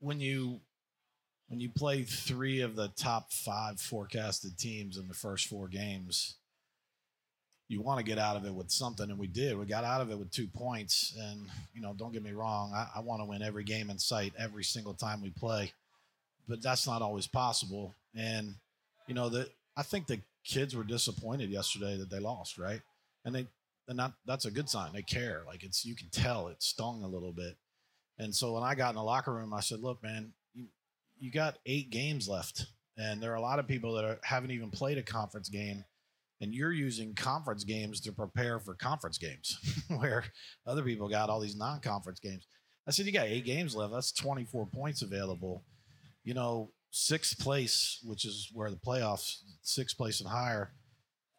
when 0.00 0.18
you 0.18 0.58
when 1.52 1.60
you 1.60 1.68
play 1.68 2.02
three 2.02 2.62
of 2.62 2.76
the 2.76 2.88
top 2.96 3.30
five 3.30 3.78
forecasted 3.78 4.56
teams 4.56 4.96
in 4.96 5.06
the 5.06 5.12
first 5.12 5.48
four 5.48 5.68
games, 5.68 6.36
you 7.68 7.82
want 7.82 7.98
to 7.98 8.04
get 8.04 8.18
out 8.18 8.36
of 8.36 8.46
it 8.46 8.54
with 8.54 8.70
something, 8.70 9.10
and 9.10 9.18
we 9.18 9.26
did. 9.26 9.58
We 9.58 9.66
got 9.66 9.84
out 9.84 10.00
of 10.00 10.10
it 10.10 10.18
with 10.18 10.30
two 10.30 10.46
points, 10.46 11.14
and 11.20 11.46
you 11.74 11.82
know, 11.82 11.92
don't 11.92 12.10
get 12.10 12.22
me 12.22 12.32
wrong, 12.32 12.72
I, 12.74 12.86
I 12.96 13.00
want 13.00 13.20
to 13.20 13.26
win 13.26 13.42
every 13.42 13.64
game 13.64 13.90
in 13.90 13.98
sight 13.98 14.32
every 14.38 14.64
single 14.64 14.94
time 14.94 15.20
we 15.20 15.28
play, 15.28 15.74
but 16.48 16.62
that's 16.62 16.86
not 16.86 17.02
always 17.02 17.26
possible. 17.26 17.94
And 18.16 18.54
you 19.06 19.14
know 19.14 19.28
that 19.28 19.50
I 19.76 19.82
think 19.82 20.06
the 20.06 20.20
kids 20.44 20.74
were 20.74 20.84
disappointed 20.84 21.50
yesterday 21.50 21.98
that 21.98 22.08
they 22.08 22.18
lost, 22.18 22.56
right? 22.56 22.80
And 23.26 23.34
they 23.34 23.46
and 23.88 23.98
that 23.98 24.12
that's 24.24 24.46
a 24.46 24.50
good 24.50 24.70
sign. 24.70 24.94
They 24.94 25.02
care. 25.02 25.42
Like 25.46 25.64
it's 25.64 25.84
you 25.84 25.96
can 25.96 26.08
tell 26.08 26.48
it 26.48 26.62
stung 26.62 27.02
a 27.02 27.08
little 27.08 27.32
bit. 27.32 27.58
And 28.18 28.34
so 28.34 28.54
when 28.54 28.62
I 28.62 28.74
got 28.74 28.88
in 28.90 28.96
the 28.96 29.02
locker 29.02 29.34
room, 29.34 29.52
I 29.52 29.60
said, 29.60 29.80
"Look, 29.80 30.02
man, 30.02 30.32
you, 31.22 31.30
got 31.30 31.58
eight 31.66 31.90
games 31.90 32.28
left, 32.28 32.66
and 32.96 33.22
there 33.22 33.32
are 33.32 33.36
a 33.36 33.40
lot 33.40 33.58
of 33.58 33.66
people 33.66 33.94
that 33.94 34.04
are, 34.04 34.18
haven't 34.22 34.50
even 34.50 34.70
played 34.70 34.98
a 34.98 35.02
conference 35.02 35.48
game, 35.48 35.84
and 36.40 36.54
you're 36.54 36.72
using 36.72 37.14
conference 37.14 37.64
games 37.64 38.00
to 38.00 38.12
prepare 38.12 38.58
for 38.58 38.74
conference 38.74 39.18
games, 39.18 39.58
where 39.88 40.24
other 40.66 40.82
people 40.82 41.08
got 41.08 41.30
all 41.30 41.40
these 41.40 41.56
non-conference 41.56 42.20
games." 42.20 42.46
I 42.86 42.90
said, 42.90 43.06
"You 43.06 43.12
got 43.12 43.26
eight 43.26 43.44
games 43.44 43.76
left. 43.76 43.92
That's 43.92 44.12
24 44.12 44.66
points 44.66 45.02
available. 45.02 45.64
You 46.24 46.34
know, 46.34 46.70
sixth 46.90 47.38
place, 47.38 48.00
which 48.04 48.24
is 48.24 48.50
where 48.52 48.70
the 48.70 48.76
playoffs, 48.76 49.38
sixth 49.62 49.96
place 49.96 50.20
and 50.20 50.28
higher." 50.28 50.72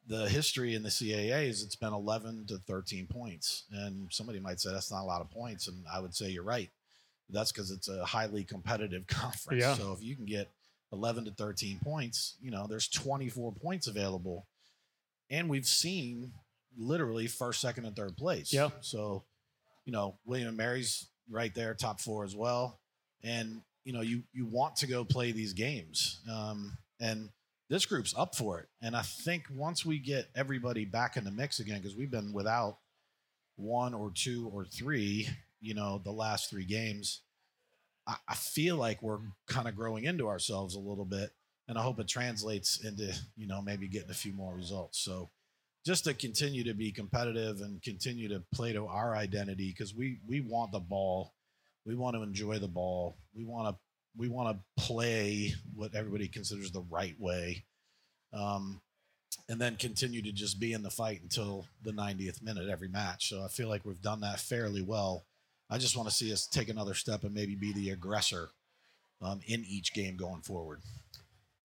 the 0.07 0.27
history 0.27 0.75
in 0.75 0.83
the 0.83 0.89
CAA 0.89 1.47
is 1.47 1.63
it's 1.63 1.75
been 1.75 1.93
11 1.93 2.45
to 2.47 2.57
13 2.57 3.07
points. 3.07 3.65
And 3.71 4.11
somebody 4.11 4.39
might 4.39 4.59
say 4.59 4.71
that's 4.71 4.91
not 4.91 5.03
a 5.03 5.05
lot 5.05 5.21
of 5.21 5.31
points. 5.31 5.67
And 5.67 5.83
I 5.91 5.99
would 5.99 6.13
say 6.13 6.29
you're 6.29 6.43
right. 6.43 6.69
That's 7.29 7.51
because 7.51 7.71
it's 7.71 7.87
a 7.87 8.05
highly 8.05 8.43
competitive 8.43 9.07
conference. 9.07 9.61
Yeah. 9.61 9.75
So 9.75 9.93
if 9.93 10.03
you 10.03 10.15
can 10.15 10.25
get 10.25 10.51
11 10.91 11.25
to 11.25 11.31
13 11.31 11.79
points, 11.83 12.35
you 12.41 12.51
know, 12.51 12.67
there's 12.67 12.87
24 12.87 13.53
points 13.53 13.87
available. 13.87 14.47
And 15.29 15.49
we've 15.49 15.65
seen 15.65 16.33
literally 16.77 17.27
first, 17.27 17.61
second, 17.61 17.85
and 17.85 17.95
third 17.95 18.17
place. 18.17 18.53
Yeah. 18.53 18.69
So, 18.81 19.23
you 19.85 19.93
know, 19.93 20.17
William 20.25 20.49
and 20.49 20.57
Mary's 20.57 21.07
right 21.29 21.53
there, 21.55 21.73
top 21.73 21.99
four 21.99 22.23
as 22.23 22.35
well. 22.35 22.79
And, 23.23 23.61
you 23.85 23.93
know, 23.93 24.01
you, 24.01 24.23
you 24.33 24.45
want 24.45 24.75
to 24.77 24.87
go 24.87 25.03
play 25.03 25.31
these 25.31 25.53
games. 25.53 26.19
Um, 26.31 26.77
and, 26.99 27.29
this 27.73 27.87
group's 27.87 28.13
up 28.15 28.35
for 28.35 28.59
it. 28.59 28.67
And 28.83 28.95
I 28.95 29.01
think 29.01 29.45
once 29.51 29.83
we 29.83 29.97
get 29.97 30.29
everybody 30.35 30.85
back 30.85 31.17
in 31.17 31.23
the 31.23 31.31
mix 31.31 31.59
again, 31.59 31.77
because 31.81 31.95
we've 31.95 32.11
been 32.11 32.31
without 32.31 32.77
one 33.55 33.95
or 33.95 34.11
two 34.13 34.49
or 34.53 34.63
three, 34.63 35.27
you 35.63 35.73
know, 35.73 35.99
the 36.03 36.11
last 36.11 36.49
three 36.49 36.65
games, 36.65 37.21
I, 38.07 38.15
I 38.27 38.35
feel 38.35 38.75
like 38.75 39.01
we're 39.01 39.19
kind 39.47 39.67
of 39.67 39.75
growing 39.75 40.03
into 40.03 40.27
ourselves 40.27 40.75
a 40.75 40.79
little 40.79 41.05
bit. 41.05 41.31
And 41.67 41.77
I 41.77 41.81
hope 41.81 41.99
it 41.99 42.07
translates 42.07 42.83
into, 42.83 43.13
you 43.37 43.47
know, 43.47 43.61
maybe 43.61 43.87
getting 43.87 44.11
a 44.11 44.15
few 44.15 44.33
more 44.33 44.53
results. 44.53 44.99
So 44.99 45.29
just 45.85 46.03
to 46.03 46.13
continue 46.13 46.63
to 46.65 46.73
be 46.73 46.91
competitive 46.91 47.61
and 47.61 47.81
continue 47.81 48.27
to 48.29 48.43
play 48.53 48.73
to 48.73 48.85
our 48.85 49.15
identity, 49.15 49.69
because 49.69 49.95
we 49.95 50.19
we 50.27 50.41
want 50.41 50.71
the 50.71 50.79
ball. 50.79 51.33
We 51.85 51.95
want 51.95 52.15
to 52.15 52.21
enjoy 52.21 52.59
the 52.59 52.67
ball. 52.67 53.17
We 53.33 53.43
want 53.45 53.69
to 53.69 53.75
we 54.17 54.27
want 54.27 54.57
to 54.57 54.83
play 54.83 55.53
what 55.75 55.95
everybody 55.95 56.27
considers 56.27 56.71
the 56.71 56.85
right 56.89 57.19
way 57.19 57.63
um, 58.33 58.81
and 59.49 59.59
then 59.59 59.75
continue 59.75 60.21
to 60.21 60.31
just 60.31 60.59
be 60.59 60.73
in 60.73 60.83
the 60.83 60.89
fight 60.89 61.21
until 61.21 61.65
the 61.83 61.91
90th 61.91 62.41
minute 62.41 62.69
every 62.69 62.87
match 62.87 63.29
so 63.29 63.43
i 63.43 63.47
feel 63.47 63.67
like 63.67 63.85
we've 63.85 64.01
done 64.01 64.21
that 64.21 64.39
fairly 64.39 64.81
well 64.81 65.25
i 65.69 65.77
just 65.77 65.95
want 65.97 66.07
to 66.07 66.13
see 66.13 66.31
us 66.31 66.47
take 66.47 66.69
another 66.69 66.93
step 66.93 67.23
and 67.23 67.33
maybe 67.33 67.55
be 67.55 67.73
the 67.73 67.89
aggressor 67.89 68.49
um, 69.21 69.39
in 69.47 69.63
each 69.67 69.93
game 69.93 70.17
going 70.17 70.41
forward 70.41 70.81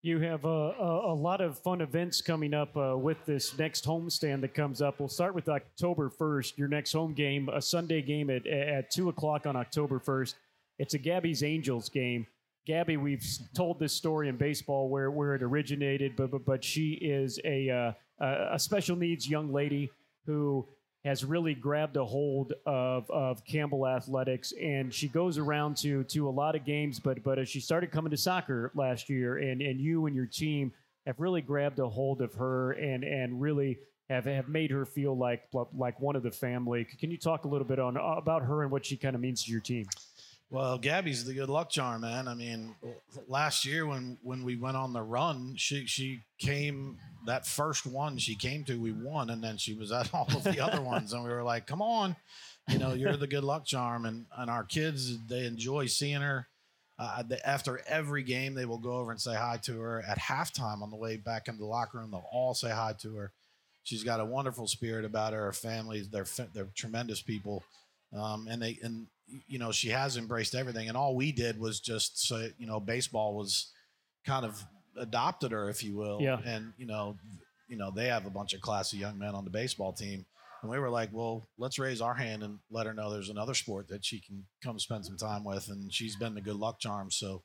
You 0.01 0.21
have 0.21 0.45
a, 0.45 0.49
a, 0.79 1.13
a 1.13 1.15
lot 1.15 1.41
of 1.41 1.59
fun 1.59 1.81
events 1.81 2.23
coming 2.23 2.55
up 2.55 2.77
uh, 2.77 2.97
with 2.97 3.19
this 3.27 3.59
next 3.59 3.85
homestand 3.85 4.43
that 4.43 4.55
comes 4.55 4.81
up. 4.81 5.01
We'll 5.01 5.09
start 5.09 5.35
with 5.35 5.49
October 5.49 6.09
1st, 6.09 6.57
your 6.57 6.69
next 6.69 6.93
home 6.93 7.15
game, 7.15 7.49
a 7.49 7.61
Sunday 7.61 8.01
game 8.01 8.31
at, 8.31 8.47
at 8.47 8.93
2 8.93 9.09
o'clock 9.09 9.45
on 9.45 9.57
October 9.57 9.99
1st. 9.99 10.35
It's 10.79 10.95
a 10.95 10.99
Gabby's 10.99 11.43
Angels 11.43 11.89
game. 11.89 12.29
Gabby, 12.65 12.97
we've 12.97 13.27
told 13.57 13.81
this 13.81 13.93
story 13.93 14.29
in 14.29 14.37
baseball 14.37 14.89
where, 14.89 15.11
where 15.11 15.35
it 15.35 15.43
originated, 15.43 16.15
but, 16.17 16.31
but, 16.31 16.45
but 16.45 16.63
she 16.63 16.93
is 16.93 17.41
a, 17.45 17.69
uh, 17.69 17.93
a 18.25 18.55
a 18.55 18.59
special 18.59 18.95
needs 18.95 19.29
young 19.29 19.53
lady 19.53 19.91
who 20.27 20.65
has 21.09 21.25
really 21.25 21.55
grabbed 21.55 21.97
a 21.97 22.05
hold 22.05 22.53
of, 22.67 23.11
of 23.11 23.43
Campbell 23.47 23.87
athletics, 23.89 24.53
and 24.61 24.93
she 24.93 25.09
goes 25.09 25.39
around 25.39 25.79
to 25.79 26.05
to 26.05 26.29
a 26.29 26.31
lot 26.31 26.55
of 26.55 26.67
games. 26.67 27.01
But 27.01 27.23
but 27.23 27.39
as 27.39 27.49
she 27.49 27.61
started 27.61 27.91
coming 27.91 28.11
to 28.11 28.17
soccer 28.17 28.71
last 28.75 29.09
year, 29.09 29.39
and 29.39 29.63
and 29.63 29.81
you 29.81 30.05
and 30.05 30.15
your 30.15 30.27
team 30.27 30.73
have 31.07 31.19
really 31.19 31.41
grabbed 31.41 31.79
a 31.79 31.89
hold 31.89 32.21
of 32.21 32.35
her 32.35 32.73
and 32.73 33.03
and 33.05 33.41
really 33.41 33.79
have 34.11 34.27
have 34.27 34.49
made 34.49 34.71
her 34.71 34.85
feel 34.85 35.17
like 35.17 35.49
like 35.75 35.99
one 35.99 36.15
of 36.15 36.23
the 36.23 36.31
family. 36.31 36.85
Can 36.85 37.11
you 37.11 37.17
talk 37.17 37.47
a 37.47 37.49
little 37.49 37.67
bit 37.67 37.79
on 37.79 37.97
about 37.97 38.43
her 38.43 38.63
and 38.63 38.71
what 38.71 38.85
she 38.85 38.99
kind 38.99 39.15
of 39.15 39.23
means 39.23 39.45
to 39.45 39.51
your 39.51 39.63
team? 39.63 39.87
Well, 40.51 40.79
Gabby's 40.79 41.25
the 41.25 41.35
good 41.35 41.51
luck 41.51 41.69
charm, 41.69 42.03
man. 42.03 42.27
I 42.27 42.35
mean, 42.35 42.75
last 43.27 43.65
year 43.65 43.87
when 43.87 44.19
when 44.23 44.45
we 44.45 44.57
went 44.57 44.77
on 44.77 44.93
the 44.93 45.03
run, 45.03 45.55
she 45.57 45.87
she 45.87 46.21
came 46.39 46.99
that 47.29 47.47
first 47.47 47.87
one 47.87 48.17
she 48.17 48.35
came 48.35 48.65
to, 48.65 48.81
we 48.81 48.91
won, 48.91 49.29
and 49.31 49.45
then 49.45 49.59
she 49.59 49.75
was 49.75 49.93
at 49.93 50.13
all 50.15 50.27
of 50.35 50.45
the 50.45 50.61
other 50.61 50.81
ones, 50.95 51.13
and 51.13 51.23
we 51.23 51.31
were 51.31 51.43
like, 51.43 51.67
"Come 51.67 51.83
on, 51.83 52.17
you 52.69 52.79
know, 52.79 52.95
you're 52.95 53.17
the 53.17 53.27
good 53.27 53.45
luck 53.45 53.65
charm." 53.65 54.07
And 54.07 54.27
and 54.37 54.51
our 54.51 54.65
kids 54.65 55.17
they 55.27 55.47
enjoy 55.47 55.87
seeing 55.87 56.23
her. 56.23 56.49
Uh, 56.99 57.23
they, 57.23 57.39
after 57.45 57.81
every 57.87 58.25
game, 58.25 58.55
they 58.55 58.65
will 58.65 58.79
go 58.79 58.95
over 58.95 59.13
and 59.13 59.21
say 59.21 59.35
hi 59.35 59.57
to 59.63 59.79
her. 59.79 60.03
At 60.03 60.19
halftime, 60.19 60.83
on 60.83 60.91
the 60.91 60.97
way 60.97 61.17
back 61.17 61.47
into 61.47 61.61
the 61.61 61.67
locker 61.67 61.99
room, 61.99 62.11
they'll 62.11 62.29
all 62.33 62.55
say 62.55 62.71
hi 62.71 62.93
to 63.03 63.15
her. 63.15 63.33
she's 63.85 64.03
got 64.03 64.19
a 64.19 64.25
wonderful 64.25 64.67
spirit 64.67 65.05
about 65.05 65.33
her. 65.33 65.45
Her 65.45 65.53
family, 65.53 66.01
they're 66.11 66.27
they're 66.55 66.69
tremendous 66.75 67.23
people, 67.23 67.63
um, 68.13 68.49
and 68.51 68.61
they 68.61 68.79
and 68.83 69.07
you 69.47 69.59
know 69.59 69.71
she 69.71 69.91
has 69.91 70.17
embraced 70.17 70.55
everything. 70.55 70.89
And 70.89 70.97
all 70.97 71.15
we 71.15 71.31
did 71.31 71.61
was 71.61 71.79
just 71.79 72.27
say, 72.27 72.53
you 72.59 72.67
know, 72.67 72.81
baseball 72.81 73.37
was 73.37 73.71
kind 74.25 74.45
of 74.45 74.65
adopted 74.99 75.53
her, 75.53 75.69
if 75.69 75.83
you 75.83 75.97
will. 75.97 76.19
Yeah. 76.21 76.41
And 76.45 76.73
you 76.77 76.87
know, 76.87 77.17
you 77.69 77.77
know, 77.77 77.91
they 77.91 78.07
have 78.07 78.27
a 78.27 78.31
bunch 78.31 78.55
of 78.55 78.61
classy 78.61 78.97
young 78.97 79.19
men 79.19 79.35
on 79.35 79.45
the 79.45 79.51
baseball 79.51 79.93
team. 79.93 80.25
And 80.63 80.71
we 80.71 80.79
were 80.79 80.91
like, 80.91 81.11
well, 81.13 81.47
let's 81.57 81.79
raise 81.79 82.01
our 82.01 82.15
hand 82.15 82.43
and 82.43 82.59
let 82.71 82.87
her 82.87 82.93
know 82.93 83.13
there's 83.13 83.29
another 83.29 83.55
sport 83.55 83.89
that 83.89 84.05
she 84.05 84.21
can 84.21 84.45
come 84.63 84.79
spend 84.79 85.07
some 85.07 85.17
time 85.17 85.45
with. 85.45 85.69
And 85.69 85.93
she's 85.93 86.17
been 86.17 86.35
the 86.35 86.41
good 86.41 86.57
luck 86.57 86.81
charm. 86.81 87.13
So 87.13 87.43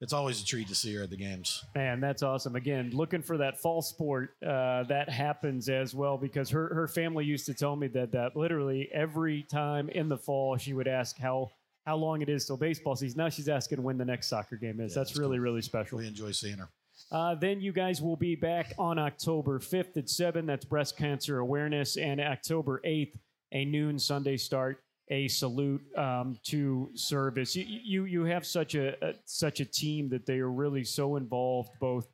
it's 0.00 0.12
always 0.12 0.42
a 0.42 0.44
treat 0.44 0.68
to 0.68 0.74
see 0.74 0.94
her 0.94 1.04
at 1.04 1.10
the 1.10 1.16
games. 1.16 1.64
Man, 1.74 2.00
that's 2.00 2.22
awesome. 2.22 2.56
Again, 2.56 2.90
looking 2.92 3.22
for 3.22 3.38
that 3.38 3.60
fall 3.60 3.82
sport 3.82 4.30
uh, 4.44 4.82
that 4.84 5.08
happens 5.08 5.68
as 5.68 5.94
well 5.94 6.18
because 6.18 6.50
her, 6.50 6.74
her 6.74 6.88
family 6.88 7.24
used 7.24 7.46
to 7.46 7.54
tell 7.54 7.76
me 7.76 7.86
that 7.88 8.12
that 8.12 8.36
literally 8.36 8.90
every 8.92 9.44
time 9.44 9.88
in 9.90 10.08
the 10.08 10.18
fall 10.18 10.56
she 10.56 10.72
would 10.72 10.88
ask 10.88 11.18
how 11.18 11.50
how 11.86 11.96
long 11.96 12.20
it 12.20 12.28
is 12.28 12.44
till 12.44 12.56
baseball 12.56 12.96
season. 12.96 13.18
Now 13.18 13.28
she's 13.28 13.48
asking 13.48 13.80
when 13.82 13.96
the 13.96 14.04
next 14.04 14.26
soccer 14.28 14.56
game 14.56 14.80
is. 14.80 14.92
Yeah, 14.92 15.00
that's 15.00 15.10
that's 15.10 15.18
really 15.18 15.36
cool. 15.36 15.44
really 15.44 15.62
special. 15.62 15.98
We 15.98 16.08
enjoy 16.08 16.32
seeing 16.32 16.58
her. 16.58 16.68
Uh, 17.12 17.34
then 17.34 17.60
you 17.60 17.72
guys 17.72 18.02
will 18.02 18.16
be 18.16 18.34
back 18.34 18.72
on 18.78 18.98
October 18.98 19.58
5th 19.58 19.96
at 19.96 20.08
7. 20.08 20.46
That's 20.46 20.64
breast 20.64 20.96
cancer 20.96 21.38
awareness. 21.38 21.96
And 21.96 22.20
October 22.20 22.80
8th, 22.84 23.12
a 23.52 23.64
noon 23.64 23.98
Sunday 23.98 24.36
start, 24.36 24.82
a 25.08 25.28
salute 25.28 25.82
um, 25.96 26.38
to 26.44 26.90
service. 26.94 27.54
You, 27.54 27.64
you, 27.64 28.04
you 28.04 28.24
have 28.24 28.44
such 28.44 28.74
a, 28.74 28.94
a, 29.04 29.14
such 29.24 29.60
a 29.60 29.64
team 29.64 30.08
that 30.08 30.26
they 30.26 30.40
are 30.40 30.50
really 30.50 30.82
so 30.82 31.16
involved 31.16 31.70
both 31.80 32.08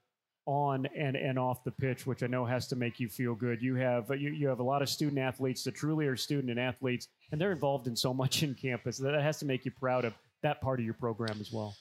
on 0.45 0.86
and, 0.97 1.16
and 1.16 1.38
off 1.38 1.64
the 1.64 1.70
pitch, 1.70 2.07
which 2.07 2.22
I 2.22 2.26
know 2.26 2.45
has 2.45 2.66
to 2.68 2.76
make 2.76 3.01
you 3.01 3.09
feel 3.09 3.34
good. 3.34 3.62
You 3.62 3.76
have 3.76 4.11
you, 4.11 4.30
you 4.32 4.49
have 4.49 4.59
a 4.59 4.64
lot 4.64 4.82
of 4.82 4.88
student 4.88 5.18
athletes 5.18 5.62
that 5.64 5.74
truly 5.74 6.07
are 6.07 6.16
student 6.16 6.51
and 6.51 6.59
athletes, 6.59 7.09
and 7.30 7.40
they're 7.40 7.53
involved 7.53 7.86
in 7.86 7.97
so 7.97 8.12
much 8.12 8.43
in 8.43 8.55
campus. 8.55 8.99
That 8.99 9.14
has 9.14 9.38
to 9.38 9.47
make 9.47 9.64
you 9.64 9.70
proud 9.70 10.05
of 10.05 10.14
that 10.43 10.61
part 10.61 10.80
of 10.80 10.84
your 10.84 10.95
program 10.95 11.38
as 11.40 11.53
well. 11.53 11.76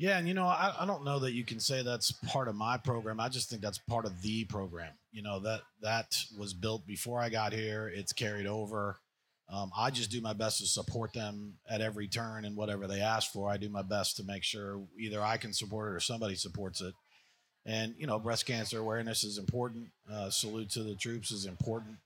Yeah, 0.00 0.16
and 0.16 0.26
you 0.26 0.32
know, 0.32 0.46
I, 0.46 0.74
I 0.80 0.86
don't 0.86 1.04
know 1.04 1.18
that 1.18 1.32
you 1.32 1.44
can 1.44 1.60
say 1.60 1.82
that's 1.82 2.10
part 2.10 2.48
of 2.48 2.54
my 2.54 2.78
program. 2.78 3.20
I 3.20 3.28
just 3.28 3.50
think 3.50 3.60
that's 3.60 3.76
part 3.76 4.06
of 4.06 4.22
the 4.22 4.46
program. 4.46 4.94
You 5.12 5.20
know 5.20 5.40
that 5.40 5.60
that 5.82 6.16
was 6.38 6.54
built 6.54 6.86
before 6.86 7.20
I 7.20 7.28
got 7.28 7.52
here. 7.52 7.92
It's 7.94 8.14
carried 8.14 8.46
over. 8.46 8.96
Um, 9.52 9.70
I 9.76 9.90
just 9.90 10.10
do 10.10 10.22
my 10.22 10.32
best 10.32 10.60
to 10.60 10.66
support 10.66 11.12
them 11.12 11.58
at 11.68 11.82
every 11.82 12.08
turn 12.08 12.46
and 12.46 12.56
whatever 12.56 12.86
they 12.86 13.02
ask 13.02 13.30
for. 13.30 13.50
I 13.50 13.58
do 13.58 13.68
my 13.68 13.82
best 13.82 14.16
to 14.16 14.24
make 14.24 14.42
sure 14.42 14.80
either 14.98 15.22
I 15.22 15.36
can 15.36 15.52
support 15.52 15.92
it 15.92 15.96
or 15.96 16.00
somebody 16.00 16.34
supports 16.34 16.80
it. 16.80 16.94
And 17.66 17.94
you 17.98 18.06
know, 18.06 18.18
breast 18.18 18.46
cancer 18.46 18.78
awareness 18.78 19.22
is 19.22 19.36
important. 19.36 19.88
Uh, 20.10 20.30
salute 20.30 20.70
to 20.70 20.82
the 20.82 20.94
troops 20.94 21.30
is 21.30 21.44
important. 21.44 21.96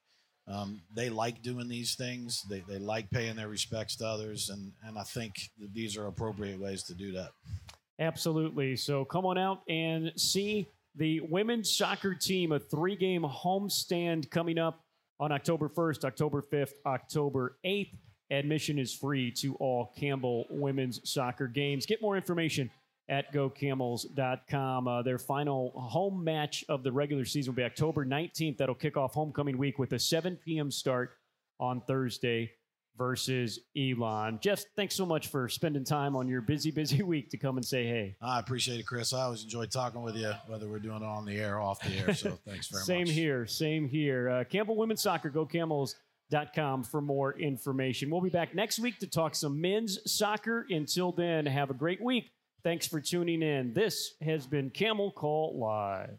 Um, 0.49 0.81
they 0.97 1.11
like 1.11 1.43
doing 1.43 1.69
these 1.69 1.95
things. 1.95 2.43
They, 2.51 2.65
they 2.69 2.79
like 2.79 3.09
paying 3.11 3.37
their 3.37 3.49
respects 3.49 3.95
to 3.99 4.07
others, 4.09 4.51
and 4.51 4.73
and 4.85 4.99
I 4.99 5.05
think 5.05 5.35
that 5.61 5.73
these 5.73 5.97
are 5.97 6.09
appropriate 6.09 6.59
ways 6.59 6.83
to 6.85 6.95
do 6.95 7.13
that. 7.13 7.31
Absolutely. 8.01 8.77
So 8.77 9.05
come 9.05 9.25
on 9.27 9.39
out 9.39 9.63
and 9.69 10.13
see 10.17 10.69
the 10.97 11.21
women's 11.21 11.75
soccer 11.75 12.15
team, 12.15 12.53
a 12.53 12.59
three 12.59 12.97
game 12.97 13.23
homestand 13.23 14.31
coming 14.31 14.59
up 14.59 14.81
on 15.21 15.33
October 15.33 15.69
1st, 15.69 16.05
October 16.05 16.43
5th, 16.43 16.73
October 16.87 17.57
8th. 17.65 17.97
Admission 18.31 18.79
is 18.79 18.93
free 18.93 19.31
to 19.31 19.55
all 19.57 19.93
Campbell 19.97 20.47
women's 20.51 21.01
soccer 21.09 21.47
games. 21.47 21.87
Get 21.87 22.03
more 22.03 22.17
information 22.17 22.71
at 23.09 23.33
gocamels.com. 23.33 24.89
Uh, 24.89 25.03
their 25.03 25.19
final 25.19 25.71
home 25.77 26.25
match 26.25 26.65
of 26.69 26.83
the 26.83 26.91
regular 26.91 27.25
season 27.25 27.53
will 27.53 27.57
be 27.57 27.65
October 27.65 28.05
19th. 28.05 28.57
That'll 28.57 28.75
kick 28.75 28.97
off 28.97 29.15
homecoming 29.15 29.59
week 29.59 29.79
with 29.79 29.93
a 29.93 29.99
7 29.99 30.39
p.m. 30.45 30.71
start 30.71 31.13
on 31.61 31.81
Thursday 31.83 32.51
versus 32.97 33.61
Elon. 33.77 34.39
Jeff, 34.41 34.65
thanks 34.77 34.95
so 34.95 35.05
much 35.05 35.29
for 35.29 35.49
spending 35.49 35.85
time 35.85 36.17
on 36.17 36.29
your 36.29 36.41
busy, 36.41 36.71
busy 36.71 37.03
week 37.05 37.31
to 37.31 37.37
come 37.37 37.57
and 37.57 37.65
say 37.65 37.85
hey. 37.85 38.17
I 38.23 38.39
appreciate 38.39 38.81
it, 38.81 38.87
Chris. 38.87 39.13
I 39.13 39.23
always 39.23 39.43
enjoy 39.43 39.67
talking 39.67 40.03
with 40.03 40.17
you, 40.17 40.33
whether 40.47 40.69
we're 40.69 40.79
doing 40.79 41.03
it 41.03 41.07
on 41.07 41.25
the 41.25 41.37
air 41.37 41.57
or 41.57 41.61
off 41.61 41.81
the 41.81 41.97
air. 41.97 42.15
So 42.15 42.31
thanks 42.47 42.69
very 42.69 42.83
same 42.85 43.01
much. 43.01 43.09
Same 43.09 43.15
here, 43.15 43.47
same 43.47 43.89
here. 43.89 44.29
Uh, 44.29 44.45
Campbell 44.45 44.77
Women's 44.77 45.03
Soccer, 45.03 45.31
go 45.31 45.45
Camels.com 45.47 46.85
for 46.85 47.01
more 47.01 47.39
information. 47.39 48.11
We'll 48.11 48.21
be 48.21 48.31
back 48.31 48.55
next 48.55 48.79
week 48.79 48.99
to 49.01 49.07
talk 49.07 49.35
some 49.35 49.61
men's 49.61 49.99
soccer. 50.11 50.67
Until 50.71 51.13
then, 51.13 51.47
have 51.47 51.71
a 51.71 51.75
great 51.75 52.03
week. 52.03 52.31
Thanks 52.63 52.87
for 52.87 53.01
tuning 53.01 53.43
in. 53.43 53.75
This 53.75 54.15
has 54.23 54.47
been 54.47 54.71
Camel 54.71 55.11
Call 55.11 55.59
Live. 55.59 56.19